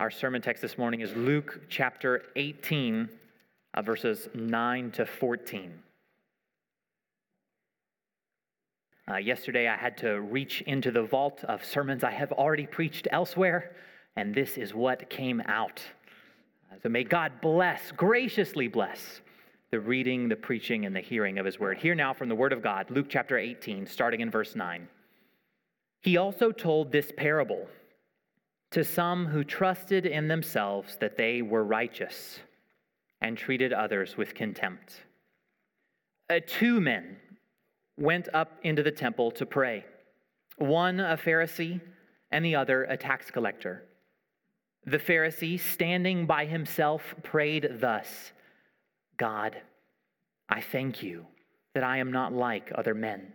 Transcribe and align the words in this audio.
Our 0.00 0.12
sermon 0.12 0.40
text 0.40 0.62
this 0.62 0.78
morning 0.78 1.00
is 1.00 1.12
Luke 1.16 1.62
chapter 1.68 2.22
18, 2.36 3.08
uh, 3.74 3.82
verses 3.82 4.28
9 4.32 4.92
to 4.92 5.04
14. 5.04 5.74
Uh, 9.10 9.16
yesterday, 9.16 9.66
I 9.66 9.76
had 9.76 9.96
to 9.98 10.20
reach 10.20 10.60
into 10.62 10.92
the 10.92 11.02
vault 11.02 11.42
of 11.48 11.64
sermons 11.64 12.04
I 12.04 12.12
have 12.12 12.30
already 12.30 12.64
preached 12.64 13.08
elsewhere, 13.10 13.74
and 14.14 14.32
this 14.32 14.56
is 14.56 14.72
what 14.72 15.10
came 15.10 15.40
out. 15.46 15.82
Uh, 16.70 16.76
so 16.80 16.88
may 16.88 17.02
God 17.02 17.32
bless, 17.42 17.90
graciously 17.90 18.68
bless, 18.68 19.20
the 19.72 19.80
reading, 19.80 20.28
the 20.28 20.36
preaching, 20.36 20.86
and 20.86 20.94
the 20.94 21.00
hearing 21.00 21.40
of 21.40 21.44
his 21.44 21.58
word. 21.58 21.76
Hear 21.76 21.96
now 21.96 22.14
from 22.14 22.28
the 22.28 22.36
word 22.36 22.52
of 22.52 22.62
God, 22.62 22.88
Luke 22.88 23.06
chapter 23.08 23.36
18, 23.36 23.84
starting 23.88 24.20
in 24.20 24.30
verse 24.30 24.54
9. 24.54 24.86
He 26.02 26.16
also 26.16 26.52
told 26.52 26.92
this 26.92 27.10
parable 27.16 27.66
to 28.70 28.84
some 28.84 29.26
who 29.26 29.44
trusted 29.44 30.06
in 30.06 30.28
themselves 30.28 30.96
that 31.00 31.16
they 31.16 31.42
were 31.42 31.64
righteous 31.64 32.40
and 33.20 33.36
treated 33.36 33.72
others 33.72 34.16
with 34.16 34.34
contempt. 34.34 35.02
Uh, 36.30 36.40
two 36.46 36.80
men 36.80 37.16
went 37.96 38.28
up 38.34 38.58
into 38.62 38.82
the 38.82 38.90
temple 38.90 39.30
to 39.30 39.46
pray 39.46 39.84
one 40.56 41.00
a 41.00 41.16
Pharisee 41.16 41.80
and 42.30 42.44
the 42.44 42.56
other 42.56 42.84
a 42.84 42.96
tax 42.96 43.30
collector. 43.30 43.84
The 44.84 44.98
Pharisee, 44.98 45.58
standing 45.58 46.26
by 46.26 46.46
himself, 46.46 47.14
prayed 47.22 47.68
thus 47.80 48.32
God, 49.16 49.60
I 50.48 50.60
thank 50.60 51.02
you 51.02 51.26
that 51.74 51.84
I 51.84 51.98
am 51.98 52.12
not 52.12 52.32
like 52.32 52.72
other 52.74 52.94
men, 52.94 53.32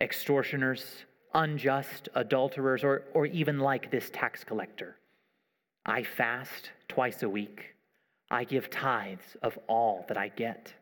extortioners 0.00 1.04
unjust, 1.34 2.08
adulterers, 2.14 2.84
or, 2.84 3.04
or 3.14 3.26
even 3.26 3.58
like 3.58 3.90
this 3.90 4.10
tax 4.10 4.44
collector. 4.44 4.96
I 5.84 6.02
fast 6.02 6.70
twice 6.88 7.22
a 7.22 7.28
week. 7.28 7.74
I 8.30 8.44
give 8.44 8.70
tithes 8.70 9.36
of 9.42 9.58
all 9.66 10.04
that 10.08 10.16
I 10.16 10.28
get. 10.28 10.72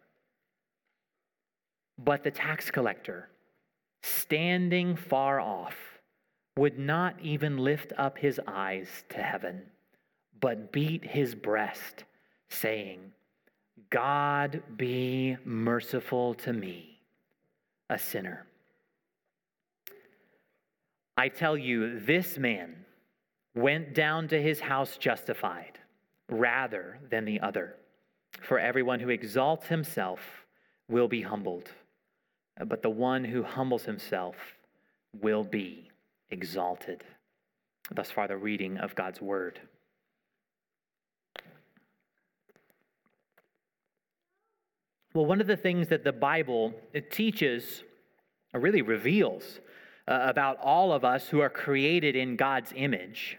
But 1.98 2.24
the 2.24 2.30
tax 2.30 2.70
collector, 2.70 3.28
standing 4.02 4.97
far 4.97 5.41
off, 5.41 5.77
would 6.56 6.78
not 6.78 7.14
even 7.20 7.58
lift 7.58 7.92
up 7.96 8.19
his 8.19 8.41
eyes 8.46 8.89
to 9.11 9.22
heaven, 9.22 9.62
but 10.41 10.72
beat 10.72 11.05
his 11.05 11.34
breast, 11.34 12.05
saying, 12.48 13.12
God 13.91 14.62
be 14.77 15.36
merciful 15.44 16.34
to 16.34 16.52
me, 16.52 17.00
a 17.89 17.98
sinner. 17.98 18.46
I 21.20 21.28
tell 21.28 21.54
you, 21.54 22.00
this 22.00 22.38
man 22.38 22.74
went 23.54 23.92
down 23.92 24.26
to 24.28 24.40
his 24.40 24.58
house 24.58 24.96
justified 24.96 25.78
rather 26.30 26.98
than 27.10 27.27
the 27.27 27.40
other. 27.40 27.77
For 28.40 28.58
everyone 28.58 29.00
who 29.00 29.10
exalts 29.10 29.66
himself 29.66 30.20
will 30.88 31.08
be 31.08 31.20
humbled, 31.20 31.72
but 32.66 32.80
the 32.80 32.88
one 32.88 33.22
who 33.22 33.42
humbles 33.42 33.82
himself 33.84 34.34
will 35.20 35.44
be 35.44 35.90
exalted. 36.30 37.04
Thus 37.90 38.10
far, 38.10 38.27
the 38.27 38.38
reading 38.38 38.78
of 38.78 38.94
God's 38.94 39.20
word. 39.20 39.60
Well, 45.12 45.27
one 45.27 45.42
of 45.42 45.46
the 45.46 45.58
things 45.58 45.88
that 45.88 46.02
the 46.02 46.12
Bible 46.12 46.72
teaches, 47.10 47.84
or 48.55 48.60
really 48.60 48.80
reveals, 48.80 49.60
uh, 50.11 50.19
about 50.22 50.58
all 50.61 50.92
of 50.92 51.05
us 51.05 51.28
who 51.28 51.41
are 51.41 51.48
created 51.48 52.16
in 52.16 52.34
God's 52.34 52.72
image 52.75 53.39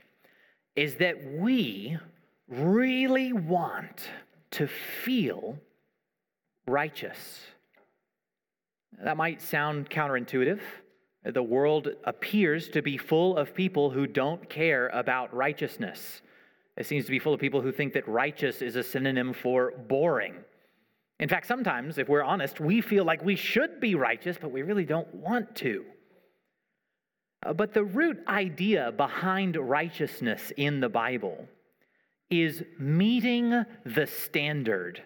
is 0.77 0.95
that 0.95 1.17
we 1.33 1.97
really 2.47 3.33
want 3.33 4.07
to 4.51 4.67
feel 4.67 5.57
righteous. 6.65 7.41
That 9.03 9.17
might 9.17 9.41
sound 9.41 9.89
counterintuitive. 9.89 10.61
The 11.25 11.43
world 11.43 11.89
appears 12.05 12.69
to 12.69 12.81
be 12.81 12.97
full 12.97 13.35
of 13.37 13.53
people 13.53 13.89
who 13.89 14.07
don't 14.07 14.49
care 14.49 14.87
about 14.89 15.33
righteousness. 15.33 16.21
It 16.77 16.85
seems 16.85 17.03
to 17.05 17.11
be 17.11 17.19
full 17.19 17.33
of 17.33 17.39
people 17.39 17.61
who 17.61 17.73
think 17.73 17.93
that 17.93 18.07
righteous 18.07 18.61
is 18.61 18.77
a 18.77 18.83
synonym 18.83 19.33
for 19.33 19.73
boring. 19.89 20.35
In 21.19 21.27
fact, 21.27 21.47
sometimes, 21.47 21.97
if 21.97 22.07
we're 22.07 22.23
honest, 22.23 22.61
we 22.61 22.79
feel 22.79 23.03
like 23.03 23.23
we 23.23 23.35
should 23.35 23.81
be 23.81 23.93
righteous, 23.93 24.37
but 24.39 24.51
we 24.51 24.61
really 24.61 24.85
don't 24.85 25.13
want 25.13 25.53
to. 25.57 25.83
Uh, 27.43 27.53
but 27.53 27.73
the 27.73 27.83
root 27.83 28.19
idea 28.27 28.91
behind 28.91 29.55
righteousness 29.55 30.51
in 30.57 30.79
the 30.79 30.89
Bible 30.89 31.47
is 32.29 32.63
meeting 32.77 33.65
the 33.85 34.07
standard 34.07 35.01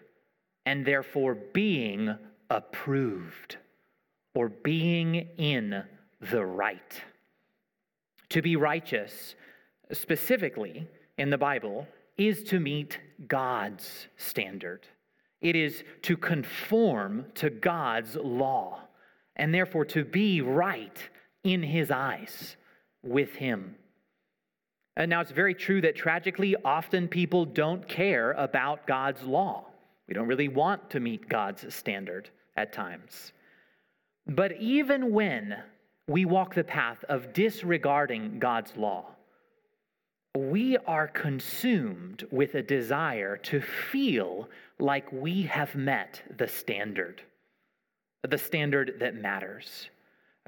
and 0.65 0.85
therefore 0.85 1.35
being 1.35 2.15
approved 2.49 3.57
or 4.33 4.49
being 4.49 5.15
in 5.37 5.83
the 6.19 6.45
right. 6.45 7.01
To 8.29 8.41
be 8.41 8.55
righteous, 8.55 9.35
specifically 9.91 10.87
in 11.17 11.29
the 11.29 11.37
Bible, 11.37 11.87
is 12.17 12.43
to 12.45 12.59
meet 12.59 12.99
God's 13.27 14.07
standard. 14.17 14.87
It 15.41 15.55
is 15.55 15.83
to 16.03 16.17
conform 16.17 17.25
to 17.35 17.49
God's 17.49 18.15
law, 18.15 18.81
and 19.35 19.53
therefore 19.53 19.85
to 19.85 20.03
be 20.03 20.41
right 20.41 20.97
in 21.45 21.63
his 21.63 21.91
eyes 21.91 22.57
with 23.03 23.35
him. 23.35 23.75
And 24.97 25.09
now 25.09 25.21
it's 25.21 25.31
very 25.31 25.53
true 25.53 25.79
that 25.81 25.95
tragically, 25.95 26.55
often 26.65 27.07
people 27.07 27.45
don't 27.45 27.87
care 27.87 28.31
about 28.31 28.87
God's 28.87 29.23
law. 29.23 29.65
We 30.07 30.13
don't 30.13 30.27
really 30.27 30.47
want 30.47 30.89
to 30.89 30.99
meet 30.99 31.29
God's 31.29 31.73
standard 31.73 32.29
at 32.57 32.73
times. 32.73 33.31
But 34.27 34.53
even 34.59 35.13
when 35.13 35.57
we 36.07 36.25
walk 36.25 36.55
the 36.55 36.63
path 36.63 37.03
of 37.09 37.33
disregarding 37.33 38.39
God's 38.39 38.75
law, 38.75 39.11
we 40.35 40.77
are 40.77 41.07
consumed 41.07 42.25
with 42.31 42.55
a 42.55 42.61
desire 42.61 43.37
to 43.37 43.61
feel 43.61 44.49
like 44.79 45.11
we 45.11 45.43
have 45.43 45.75
met 45.75 46.23
the 46.37 46.47
standard, 46.47 47.21
the 48.27 48.37
standard 48.37 48.95
that 48.99 49.15
matters 49.15 49.89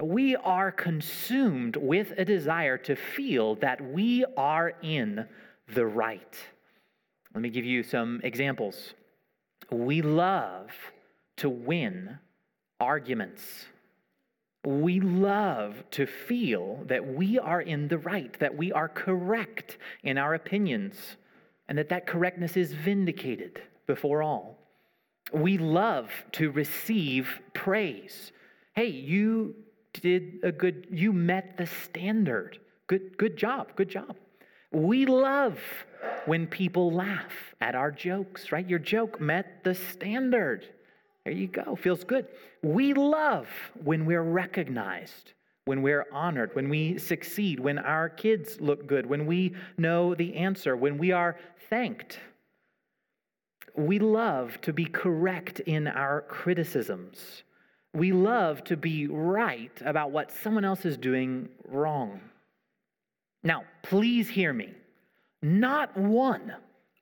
we 0.02 0.36
are 0.36 0.72
consumed 0.72 1.76
with 1.76 2.14
a 2.18 2.26
desire 2.26 2.78
to 2.78 2.96
feel 2.96 3.56
that 3.56 3.82
we 3.82 4.26
are 4.36 4.74
in 4.82 5.26
the 5.74 5.86
right. 5.86 6.38
Let 7.34 7.42
me 7.42 7.50
give 7.50 7.66
you 7.66 7.84
some 7.84 8.22
examples. 8.24 8.94
We 9.72 10.02
love 10.02 10.72
to 11.38 11.50
win 11.50 12.18
arguments. 12.80 13.66
We 14.64 15.00
love 15.00 15.84
to 15.92 16.06
feel 16.06 16.84
that 16.86 17.06
we 17.06 17.40
are 17.40 17.62
in 17.62 17.88
the 17.88 17.98
right, 17.98 18.38
that 18.40 18.56
we 18.56 18.72
are 18.72 18.90
correct 18.90 19.78
in 20.04 20.18
our 20.18 20.34
opinions, 20.34 21.18
and 21.68 21.78
that 21.78 21.90
that 21.90 22.06
correctness 22.06 22.56
is 22.58 22.74
vindicated 22.74 23.62
before 23.88 24.22
all. 24.22 24.58
We 25.34 25.58
love 25.58 26.12
to 26.34 26.52
receive 26.52 27.42
praise. 27.54 28.32
Hey, 28.74 28.88
you 28.88 29.56
did 30.00 30.40
a 30.44 30.52
good, 30.52 30.88
you 30.92 31.14
met 31.14 31.58
the 31.58 31.66
standard. 31.66 32.60
Good, 32.88 33.18
good 33.18 33.38
job, 33.38 33.76
good 33.76 33.90
job. 33.90 34.16
We 34.72 35.06
love 35.06 35.60
when 36.26 36.48
people 36.48 36.92
laugh 36.92 37.56
at 37.62 37.76
our 37.76 37.92
jokes, 37.92 38.52
right? 38.52 38.68
Your 38.68 38.80
joke 38.80 39.20
met 39.20 39.64
the 39.64 39.76
standard. 39.76 40.68
There 41.24 41.34
you 41.34 41.48
go, 41.48 41.76
feels 41.76 42.04
good. 42.04 42.28
We 42.62 42.94
love 42.94 43.48
when 43.84 44.06
we're 44.06 44.24
recognized, 44.24 45.34
when 45.66 45.82
we're 45.82 46.06
honored, 46.12 46.56
when 46.56 46.70
we 46.70 46.98
succeed, 46.98 47.60
when 47.60 47.80
our 47.80 48.10
kids 48.10 48.62
look 48.62 48.88
good, 48.88 49.06
when 49.06 49.26
we 49.26 49.56
know 49.78 50.16
the 50.16 50.36
answer, 50.36 50.76
when 50.76 50.98
we 50.98 51.12
are 51.12 51.38
thanked. 51.70 52.20
We 53.76 54.00
love 54.00 54.60
to 54.62 54.74
be 54.74 54.86
correct 54.86 55.60
in 55.62 55.88
our 55.88 56.22
criticisms 56.22 57.44
we 57.98 58.12
love 58.12 58.64
to 58.66 58.78
be 58.78 59.08
right 59.08 59.72
about 59.84 60.12
what 60.12 60.32
someone 60.32 60.64
else 60.64 60.86
is 60.86 60.98
doing 60.98 61.50
wrong. 61.68 62.22
Now, 63.44 63.64
please 63.82 64.30
hear 64.30 64.54
me. 64.54 64.74
Not 65.42 65.98
one 65.98 66.54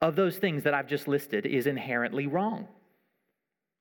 of 0.01 0.15
those 0.15 0.37
things 0.37 0.63
that 0.63 0.73
I've 0.73 0.87
just 0.87 1.07
listed 1.07 1.45
is 1.45 1.67
inherently 1.67 2.27
wrong. 2.27 2.67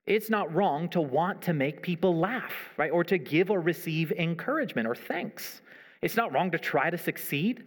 It's 0.07 0.29
not 0.29 0.53
wrong 0.53 0.89
to 0.91 1.01
want 1.01 1.41
to 1.43 1.53
make 1.53 1.83
people 1.83 2.19
laugh, 2.19 2.53
right? 2.77 2.91
Or 2.91 3.05
to 3.05 3.17
give 3.17 3.51
or 3.51 3.61
receive 3.61 4.13
encouragement 4.13 4.87
or 4.89 4.95
thanks. 4.95 5.63
It's 6.03 6.17
not 6.17 6.33
wrong 6.33 6.51
to 6.51 6.59
try 6.59 6.91
to 6.91 6.99
succeed. 6.99 7.65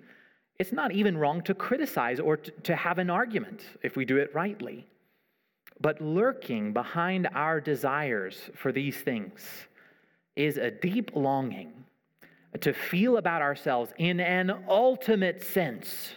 It's 0.59 0.71
not 0.71 0.91
even 0.91 1.17
wrong 1.17 1.41
to 1.44 1.53
criticize 1.53 2.19
or 2.19 2.38
to 2.38 2.75
have 2.75 2.99
an 2.99 3.09
argument 3.09 3.63
if 3.81 3.95
we 3.95 4.05
do 4.05 4.17
it 4.17 4.33
rightly. 4.35 4.88
But 5.79 6.01
lurking 6.01 6.74
behind 6.74 7.27
our 7.33 7.62
desires 7.62 8.50
for 8.56 8.71
these 8.71 8.97
things 8.97 9.68
is 10.35 10.57
a 10.57 10.71
deep 10.71 11.12
longing 11.15 11.71
to 12.62 12.74
feel 12.74 13.18
about 13.18 13.41
ourselves 13.41 13.91
in 13.97 14.19
an 14.19 14.63
ultimate 14.68 15.44
sense 15.44 16.13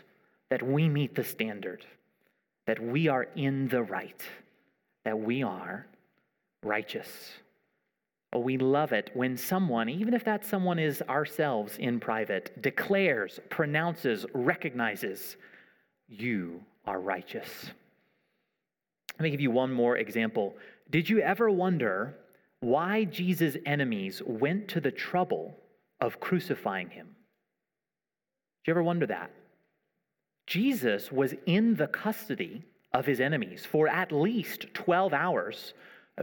that 0.48 0.62
we 0.62 0.88
meet 0.88 1.14
the 1.14 1.24
standard, 1.24 1.84
that 2.66 2.82
we 2.82 3.08
are 3.08 3.28
in 3.36 3.68
the 3.68 3.82
right, 3.82 4.22
that 5.04 5.18
we 5.18 5.42
are 5.42 5.86
righteous. 6.62 7.32
We 8.34 8.58
love 8.58 8.92
it 8.92 9.10
when 9.14 9.36
someone, 9.36 9.88
even 9.88 10.14
if 10.14 10.24
that 10.24 10.44
someone 10.44 10.78
is 10.78 11.02
ourselves 11.08 11.76
in 11.78 11.98
private, 11.98 12.62
declares, 12.62 13.40
pronounces, 13.48 14.24
recognizes, 14.32 15.36
you 16.08 16.60
are 16.86 17.00
righteous. 17.00 17.70
Let 19.20 19.24
me 19.24 19.30
give 19.32 19.42
you 19.42 19.50
one 19.50 19.70
more 19.70 19.98
example. 19.98 20.56
Did 20.88 21.10
you 21.10 21.20
ever 21.20 21.50
wonder 21.50 22.16
why 22.60 23.04
Jesus' 23.04 23.58
enemies 23.66 24.22
went 24.24 24.66
to 24.68 24.80
the 24.80 24.90
trouble 24.90 25.58
of 26.00 26.20
crucifying 26.20 26.88
him? 26.88 27.08
Did 28.64 28.68
you 28.68 28.72
ever 28.72 28.82
wonder 28.82 29.06
that? 29.08 29.30
Jesus 30.46 31.12
was 31.12 31.34
in 31.44 31.74
the 31.74 31.86
custody 31.88 32.64
of 32.94 33.04
his 33.04 33.20
enemies 33.20 33.66
for 33.66 33.88
at 33.88 34.10
least 34.10 34.72
12 34.72 35.12
hours 35.12 35.74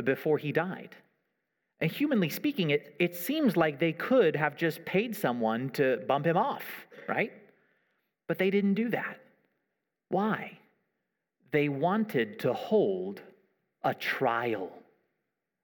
before 0.03 0.39
he 0.39 0.51
died. 0.51 0.95
And 1.79 1.91
humanly 1.91 2.29
speaking, 2.29 2.71
it, 2.71 2.95
it 2.97 3.15
seems 3.15 3.55
like 3.55 3.77
they 3.77 3.93
could 3.93 4.35
have 4.35 4.55
just 4.55 4.83
paid 4.85 5.15
someone 5.15 5.69
to 5.71 5.97
bump 6.07 6.25
him 6.25 6.35
off, 6.35 6.65
right? 7.07 7.31
But 8.27 8.39
they 8.39 8.49
didn't 8.49 8.73
do 8.73 8.89
that. 8.89 9.19
Why? 10.09 10.57
They 11.51 11.69
wanted 11.69 12.39
to 12.39 12.53
hold 12.53 13.21
a 13.83 13.93
trial. 13.93 14.71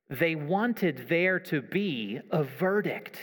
They 0.10 0.36
wanted 0.36 1.10
there 1.10 1.40
to 1.40 1.62
be 1.62 2.20
a 2.32 2.44
verdict. 2.44 3.20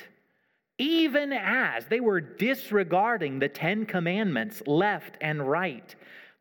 Even 0.78 1.32
as 1.32 1.86
they 1.86 2.00
were 2.00 2.20
disregarding 2.20 3.38
the 3.38 3.48
Ten 3.48 3.84
Commandments 3.84 4.62
left 4.66 5.16
and 5.20 5.48
right, 5.48 5.94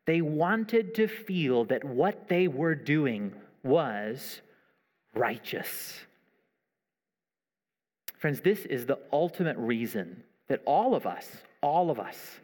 they 0.06 0.22
wanted 0.22 0.94
to 0.94 1.06
feel 1.06 1.64
that 1.66 1.84
what 1.84 2.28
they 2.28 2.48
were 2.48 2.74
doing 2.74 3.34
was 3.62 4.40
righteous. 5.14 6.00
Friends, 8.18 8.40
this 8.40 8.66
is 8.66 8.86
the 8.86 8.98
ultimate 9.12 9.56
reason 9.56 10.22
that 10.48 10.62
all 10.66 10.94
of 10.94 11.06
us, 11.06 11.26
all 11.62 11.90
of 11.90 11.98
us, 11.98 12.40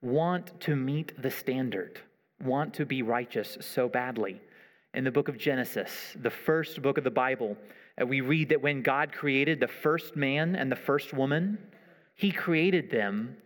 want 0.00 0.58
to 0.60 0.76
meet 0.76 1.20
the 1.20 1.30
standard, 1.30 2.00
want 2.42 2.74
to 2.74 2.86
be 2.86 3.02
righteous 3.02 3.58
so 3.60 3.88
badly. 3.88 4.40
In 4.94 5.04
the 5.04 5.10
book 5.10 5.28
of 5.28 5.38
Genesis, 5.38 5.90
the 6.20 6.30
first 6.30 6.80
book 6.82 6.98
of 6.98 7.04
the 7.04 7.10
Bible, 7.10 7.56
uh, 8.00 8.06
we 8.06 8.20
read 8.20 8.48
that 8.50 8.62
when 8.62 8.82
God 8.82 9.12
created 9.12 9.60
the 9.60 9.68
first 9.68 10.16
man 10.16 10.56
and 10.56 10.70
the 10.70 10.76
first 10.76 11.12
woman, 11.12 11.58
he 12.14 12.32
created 12.32 12.90
them 12.90 13.36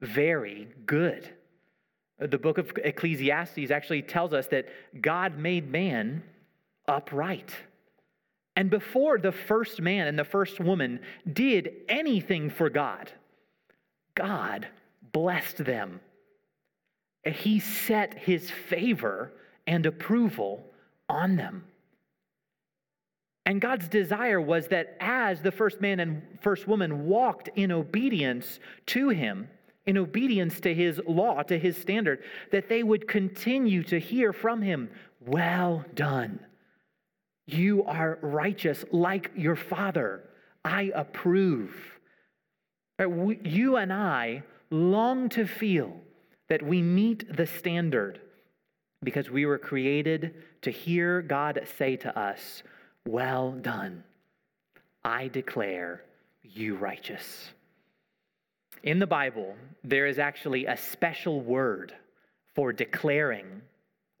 very 0.00 0.68
good. 0.86 1.28
Uh, 2.20 2.26
the 2.26 2.38
book 2.38 2.58
of 2.58 2.72
Ecclesiastes 2.82 3.70
actually 3.70 4.02
tells 4.02 4.32
us 4.32 4.46
that 4.48 4.68
God 5.00 5.38
made 5.38 5.70
man 5.70 6.22
upright. 6.86 7.52
And 8.54 8.68
before 8.68 9.18
the 9.18 9.32
first 9.32 9.80
man 9.80 10.06
and 10.06 10.18
the 10.18 10.24
first 10.24 10.60
woman 10.60 11.00
did 11.30 11.72
anything 11.88 12.50
for 12.50 12.68
God, 12.68 13.10
God 14.14 14.68
blessed 15.12 15.64
them. 15.64 16.00
He 17.24 17.60
set 17.60 18.18
his 18.18 18.50
favor 18.50 19.32
and 19.66 19.86
approval 19.86 20.64
on 21.08 21.36
them. 21.36 21.64
And 23.44 23.60
God's 23.60 23.88
desire 23.88 24.40
was 24.40 24.68
that 24.68 24.96
as 25.00 25.42
the 25.42 25.52
first 25.52 25.80
man 25.80 26.00
and 26.00 26.22
first 26.40 26.66
woman 26.68 27.06
walked 27.06 27.48
in 27.56 27.72
obedience 27.72 28.60
to 28.86 29.08
him, 29.08 29.48
in 29.86 29.98
obedience 29.98 30.60
to 30.60 30.74
his 30.74 31.00
law, 31.06 31.42
to 31.42 31.58
his 31.58 31.76
standard, 31.76 32.22
that 32.52 32.68
they 32.68 32.82
would 32.82 33.08
continue 33.08 33.82
to 33.84 33.98
hear 33.98 34.32
from 34.32 34.62
him, 34.62 34.90
Well 35.20 35.84
done 35.94 36.40
you 37.46 37.84
are 37.84 38.18
righteous 38.22 38.84
like 38.92 39.30
your 39.36 39.56
Father. 39.56 40.24
I 40.64 40.92
approve. 40.94 41.74
You 42.98 43.76
and 43.76 43.92
I 43.92 44.44
long 44.70 45.28
to 45.30 45.46
feel 45.46 46.00
that 46.52 46.62
we 46.62 46.82
meet 46.82 47.34
the 47.34 47.46
standard 47.46 48.20
because 49.02 49.30
we 49.30 49.46
were 49.46 49.56
created 49.56 50.34
to 50.60 50.70
hear 50.70 51.22
God 51.22 51.66
say 51.78 51.96
to 51.96 52.18
us, 52.18 52.62
Well 53.06 53.52
done. 53.52 54.04
I 55.02 55.28
declare 55.28 56.02
you 56.42 56.76
righteous. 56.76 57.48
In 58.82 58.98
the 58.98 59.06
Bible, 59.06 59.56
there 59.82 60.06
is 60.06 60.18
actually 60.18 60.66
a 60.66 60.76
special 60.76 61.40
word 61.40 61.94
for 62.54 62.70
declaring 62.70 63.62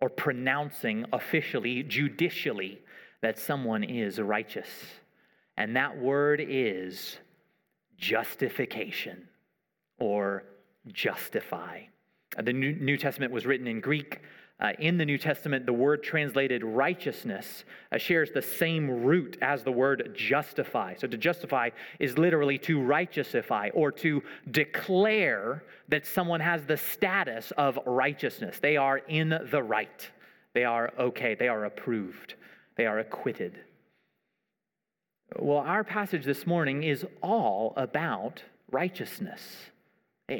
or 0.00 0.08
pronouncing 0.08 1.04
officially, 1.12 1.82
judicially, 1.82 2.80
that 3.20 3.38
someone 3.38 3.84
is 3.84 4.18
righteous. 4.18 4.70
And 5.58 5.76
that 5.76 5.98
word 5.98 6.42
is 6.42 7.18
justification 7.98 9.28
or 9.98 10.44
justify. 10.94 11.82
The 12.42 12.52
New 12.52 12.96
Testament 12.96 13.32
was 13.32 13.46
written 13.46 13.66
in 13.66 13.80
Greek. 13.80 14.20
Uh, 14.60 14.72
in 14.78 14.96
the 14.96 15.04
New 15.04 15.18
Testament, 15.18 15.66
the 15.66 15.72
word 15.72 16.04
translated 16.04 16.62
righteousness 16.62 17.64
uh, 17.90 17.98
shares 17.98 18.30
the 18.30 18.42
same 18.42 18.88
root 18.88 19.36
as 19.42 19.64
the 19.64 19.72
word 19.72 20.12
justify. 20.14 20.94
So, 20.94 21.08
to 21.08 21.16
justify 21.16 21.70
is 21.98 22.16
literally 22.16 22.58
to 22.58 22.80
righteousify 22.80 23.70
or 23.74 23.90
to 23.92 24.22
declare 24.50 25.64
that 25.88 26.06
someone 26.06 26.38
has 26.38 26.64
the 26.64 26.76
status 26.76 27.50
of 27.56 27.78
righteousness. 27.86 28.58
They 28.60 28.76
are 28.76 28.98
in 28.98 29.30
the 29.50 29.62
right, 29.62 30.08
they 30.54 30.64
are 30.64 30.92
okay, 30.96 31.34
they 31.34 31.48
are 31.48 31.64
approved 31.64 32.34
they 32.76 32.86
are 32.86 32.98
acquitted. 32.98 33.58
Well, 35.38 35.58
our 35.58 35.84
passage 35.84 36.24
this 36.24 36.46
morning 36.46 36.82
is 36.82 37.06
all 37.22 37.72
about 37.76 38.42
righteousness. 38.70 39.70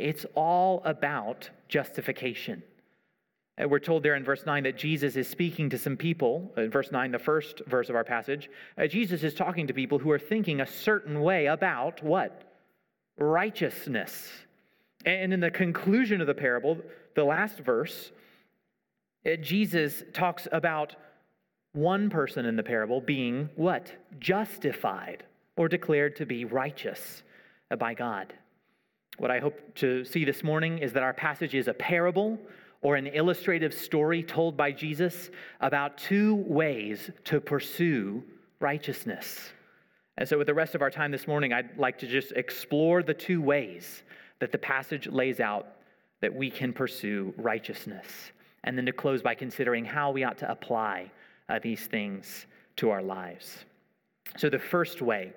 It's 0.01 0.27
all 0.35 0.83
about 0.85 1.51
justification. 1.69 2.63
We're 3.59 3.81
told 3.81 4.03
there 4.03 4.15
in 4.15 4.25
verse 4.25 4.47
9 4.47 4.63
that 4.65 4.79
Jesus 4.79 5.15
is 5.17 5.29
speaking 5.29 5.69
to 5.71 5.79
some 5.79 5.97
people. 5.97 6.53
In 6.57 6.71
verse 6.71 6.91
9, 6.91 7.13
the 7.13 7.19
first 7.19 7.61
verse 7.67 7.91
of 7.91 7.95
our 7.95 8.05
passage, 8.05 8.49
uh, 8.79 8.87
Jesus 8.87 9.23
is 9.23 9.35
talking 9.35 9.67
to 9.67 9.75
people 9.75 9.99
who 9.99 10.11
are 10.11 10.19
thinking 10.19 10.61
a 10.61 10.67
certain 10.67 11.21
way 11.21 11.47
about 11.47 12.03
what? 12.03 12.45
Righteousness. 13.19 14.31
And 15.05 15.33
in 15.33 15.41
the 15.41 15.51
conclusion 15.51 16.21
of 16.21 16.27
the 16.27 16.35
parable, 16.35 16.79
the 17.15 17.25
last 17.25 17.59
verse, 17.59 18.11
uh, 19.27 19.37
Jesus 19.37 20.03
talks 20.15 20.49
about 20.51 20.97
one 21.73 22.09
person 22.09 22.47
in 22.47 22.57
the 22.57 22.63
parable 22.63 23.01
being 23.01 23.51
what? 23.57 23.93
Justified 24.19 25.25
or 25.57 25.69
declared 25.69 26.17
to 26.17 26.27
be 26.27 26.45
righteous 26.47 27.23
by 27.79 27.95
God. 27.95 28.33
What 29.19 29.31
I 29.31 29.41
hope 29.41 29.75
to 29.77 30.05
see 30.05 30.25
this 30.25 30.43
morning 30.43 30.79
is 30.79 30.93
that 30.95 31.03
our 31.03 31.13
passage 31.13 31.55
is 31.55 31.69
a 31.69 31.75
parable 31.75 32.39
or 32.81 32.97
an 32.97 33.07
illustrative 33.07 33.73
story 33.73 34.23
told 34.23 34.57
by 34.57 34.73
Jesus 34.73 35.31
about 35.61 35.99
two 35.99 36.37
ways 36.47 37.11
to 37.25 37.41
pursue 37.41 38.25
righteousness. 38.59 39.53
And 40.19 40.29
so, 40.29 40.39
with 40.39 40.47
the 40.47 40.55
rest 40.55 40.75
of 40.75 40.83
our 40.83 40.91
time 40.91 41.11
this 41.11 41.27
morning, 41.27 41.53
I'd 41.53 41.79
like 41.79 41.99
to 41.99 42.07
just 42.07 42.33
explore 42.33 43.03
the 43.03 43.15
two 43.15 43.41
ways 43.41 44.03
that 44.41 44.53
the 44.53 44.59
passage 44.59 45.07
lays 45.07 45.41
out 45.41 45.69
that 46.21 46.35
we 46.35 46.51
can 46.51 46.73
pursue 46.73 47.33
righteousness. 47.37 48.07
And 48.65 48.77
then 48.77 48.87
to 48.87 48.93
close 48.93 49.23
by 49.23 49.35
considering 49.35 49.85
how 49.85 50.11
we 50.11 50.25
ought 50.25 50.39
to 50.39 50.51
apply 50.51 51.11
uh, 51.49 51.59
these 51.63 51.87
things 51.87 52.47
to 52.77 52.91
our 52.91 53.03
lives. 53.03 53.65
So, 54.37 54.49
the 54.49 54.59
first 54.59 55.03
way 55.03 55.33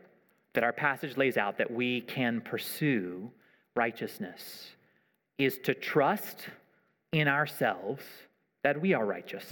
that 0.53 0.63
our 0.63 0.73
passage 0.73 1.17
lays 1.17 1.37
out 1.37 1.57
that 1.57 1.69
we 1.69 2.01
can 2.01 2.41
pursue 2.41 3.31
righteousness 3.75 4.71
is 5.37 5.57
to 5.59 5.73
trust 5.73 6.47
in 7.11 7.27
ourselves 7.27 8.03
that 8.63 8.79
we 8.79 8.93
are 8.93 9.05
righteous. 9.05 9.45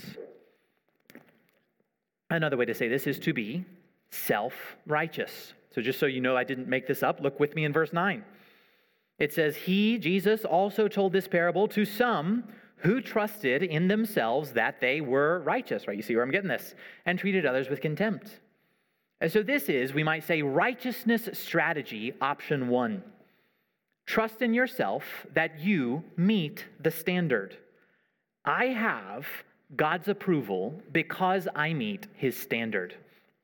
Another 2.30 2.58
way 2.58 2.66
to 2.66 2.74
say 2.74 2.88
this 2.88 3.06
is 3.06 3.20
to 3.20 3.34
be 3.34 3.66
self 4.12 4.54
righteous. 4.88 5.54
So, 5.72 5.82
just 5.82 6.00
so 6.00 6.06
you 6.06 6.22
know, 6.22 6.38
I 6.38 6.44
didn't 6.44 6.68
make 6.68 6.88
this 6.88 7.04
up, 7.04 7.20
look 7.20 7.40
with 7.40 7.56
me 7.56 7.66
in 7.66 7.74
verse 7.74 7.94
9. 7.94 8.24
It 9.20 9.34
says, 9.34 9.56
He, 9.56 9.98
Jesus, 9.98 10.46
also 10.46 10.88
told 10.88 11.14
this 11.14 11.28
parable 11.28 11.68
to 11.70 11.86
some 11.86 12.44
who 12.78 13.02
trusted 13.02 13.64
in 13.64 13.88
themselves 13.88 14.52
that 14.54 14.82
they 14.82 15.00
were 15.00 15.40
righteous, 15.40 15.88
right? 15.88 15.96
You 15.96 16.04
see 16.04 16.16
where 16.16 16.24
I'm 16.24 16.32
getting 16.32 16.50
this? 16.50 16.76
And 17.06 17.18
treated 17.18 17.46
others 17.46 17.70
with 17.70 17.82
contempt. 17.82 18.40
And 19.22 19.32
so 19.32 19.42
this 19.42 19.70
is, 19.70 19.94
we 19.94 20.04
might 20.04 20.24
say, 20.26 20.42
righteousness 20.42 21.30
strategy 21.32 22.14
option 22.20 22.68
one. 22.68 23.04
Trust 24.06 24.42
in 24.42 24.54
yourself 24.54 25.26
that 25.34 25.60
you 25.60 26.04
meet 26.18 26.66
the 26.80 26.92
standard. 26.92 27.58
I 28.46 28.66
have 28.66 29.26
God's 29.76 30.08
approval 30.08 30.82
because 30.92 31.48
I 31.56 31.74
meet 31.74 32.08
his 32.16 32.36
standard. 32.36 32.96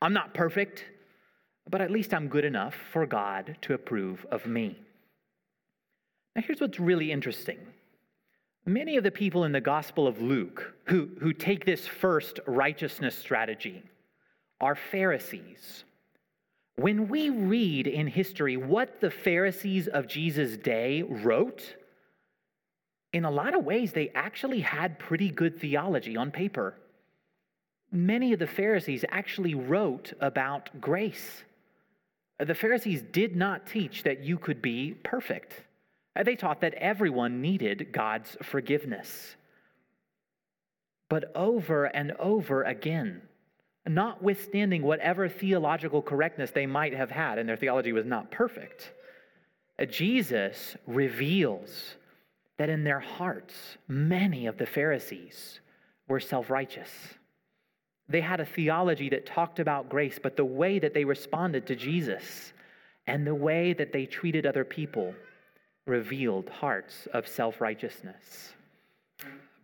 I'm 0.02 0.14
not 0.14 0.34
perfect, 0.34 0.86
but 1.70 1.82
at 1.82 1.92
least 1.92 2.14
I'm 2.14 2.28
good 2.28 2.46
enough 2.46 2.76
for 2.92 3.06
God 3.06 3.58
to 3.62 3.74
approve 3.74 4.26
of 4.32 4.46
me. 4.46 4.78
Now, 6.36 6.44
here's 6.46 6.62
what's 6.62 6.80
really 6.80 7.12
interesting 7.12 7.58
Many 8.66 8.98
of 8.98 9.04
the 9.04 9.12
people 9.12 9.46
in 9.46 9.52
the 9.52 9.62
Gospel 9.62 10.06
of 10.06 10.22
Luke 10.22 10.76
who, 10.86 11.10
who 11.20 11.34
take 11.34 11.66
this 11.66 11.88
first 11.88 12.40
righteousness 12.46 13.16
strategy 13.16 13.82
are 14.62 14.76
Pharisees. 14.76 15.86
When 16.80 17.10
we 17.10 17.30
read 17.30 17.88
in 17.88 18.08
history 18.08 18.56
what 18.56 19.02
the 19.02 19.12
Pharisees 19.12 19.90
of 19.90 20.08
Jesus' 20.08 20.56
day 20.56 21.02
wrote, 21.02 21.76
in 23.12 23.26
a 23.26 23.32
lot 23.32 23.54
of 23.54 23.66
ways, 23.66 23.92
they 23.92 24.12
actually 24.16 24.62
had 24.62 24.98
pretty 24.98 25.30
good 25.30 25.60
theology 25.60 26.16
on 26.16 26.32
paper. 26.32 26.76
Many 27.92 28.32
of 28.32 28.40
the 28.40 28.48
Pharisees 28.48 29.04
actually 29.10 29.56
wrote 29.56 30.14
about 30.22 30.70
grace. 30.80 31.44
The 32.38 32.56
Pharisees 32.56 33.02
did 33.12 33.36
not 33.36 33.68
teach 33.68 34.04
that 34.04 34.24
you 34.24 34.38
could 34.38 34.62
be 34.62 34.94
perfect. 35.04 35.66
They 36.16 36.38
taught 36.38 36.62
that 36.62 36.76
everyone 36.76 37.42
needed 37.42 37.92
God's 37.92 38.38
forgiveness. 38.42 39.36
But 41.10 41.36
over 41.36 41.88
and 41.88 42.14
over 42.20 42.64
again, 42.64 43.24
notwithstanding 43.90 44.84
whatever 44.84 45.28
theological 45.28 46.02
correctness 46.02 46.52
they 46.52 46.66
might 46.66 46.94
have 46.94 47.12
had, 47.12 47.38
and 47.40 47.50
their 47.50 47.58
theology 47.58 47.92
was 47.92 48.06
not 48.06 48.32
perfect, 48.32 48.94
uh, 49.80 49.86
Jesus 49.86 50.78
reveals 50.86 51.96
that 52.58 52.70
in 52.70 52.84
their 52.84 53.00
hearts, 53.00 53.78
many 53.88 54.46
of 54.46 54.58
the 54.58 54.66
Pharisees 54.66 55.60
were 56.08 56.20
self 56.20 56.50
righteous. 56.50 56.90
They 58.08 58.22
had 58.22 58.40
a 58.40 58.46
theology 58.46 59.10
that 59.10 59.26
talked 59.26 59.60
about 59.60 59.90
grace, 59.90 60.20
but 60.22 60.36
the 60.36 60.46
way 60.46 60.80
that 60.80 60.94
they 60.94 61.06
responded 61.06 61.68
to 61.68 61.76
Jesus 61.76 62.54
and 63.08 63.26
the 63.26 63.36
way 63.36 63.74
that 63.74 63.94
they 63.94 64.06
treated 64.06 64.46
other 64.46 64.64
people 64.64 65.14
revealed 65.88 66.50
hearts 66.50 67.08
of 67.14 67.28
self 67.28 67.60
righteousness. 67.60 68.54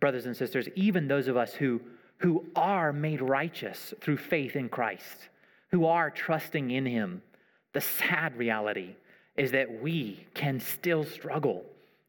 Brothers 0.00 0.26
and 0.26 0.36
sisters, 0.36 0.68
even 0.74 1.08
those 1.08 1.28
of 1.28 1.36
us 1.36 1.54
who, 1.54 1.80
who 2.18 2.44
are 2.54 2.92
made 2.92 3.20
righteous 3.20 3.92
through 4.00 4.16
faith 4.16 4.56
in 4.56 4.68
Christ, 4.68 5.28
who 5.70 5.86
are 5.86 6.10
trusting 6.10 6.70
in 6.70 6.86
Him, 6.86 7.22
the 7.72 7.80
sad 7.80 8.36
reality 8.36 8.94
is 9.36 9.50
that 9.52 9.82
we 9.82 10.26
can 10.34 10.58
still 10.58 11.04
struggle 11.04 11.64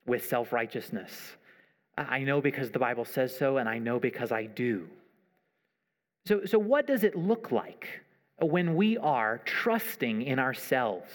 with 0.05 0.25
self 0.25 0.53
righteousness. 0.53 1.35
I 1.97 2.19
know 2.19 2.41
because 2.41 2.71
the 2.71 2.79
Bible 2.79 3.05
says 3.05 3.35
so, 3.35 3.57
and 3.57 3.67
I 3.67 3.79
know 3.79 3.99
because 3.99 4.31
I 4.31 4.45
do. 4.45 4.87
So, 6.25 6.45
so, 6.45 6.59
what 6.59 6.87
does 6.87 7.03
it 7.03 7.15
look 7.15 7.51
like 7.51 8.01
when 8.39 8.75
we 8.75 8.97
are 8.97 9.41
trusting 9.45 10.21
in 10.21 10.39
ourselves 10.39 11.11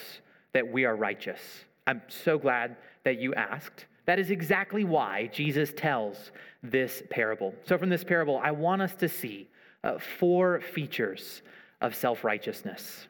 that 0.53 0.71
we 0.71 0.85
are 0.85 0.97
righteous? 0.97 1.41
I'm 1.87 2.03
so 2.09 2.39
glad 2.39 2.77
that 3.05 3.19
you 3.19 3.35
asked. 3.35 3.87
That 4.13 4.19
is 4.19 4.31
exactly 4.31 4.85
why 4.85 5.31
Jesus 5.33 5.73
tells 5.75 6.33
this 6.63 7.03
parable. 7.09 7.55
So, 7.65 7.79
from 7.79 7.89
this 7.89 8.05
parable, 8.05 8.39
I 8.45 8.51
want 8.51 8.83
us 8.83 8.95
to 8.97 9.09
see 9.09 9.49
uh, 9.83 9.99
four 10.19 10.61
features 10.61 11.41
of 11.81 11.95
self 11.95 12.23
righteousness. 12.23 13.07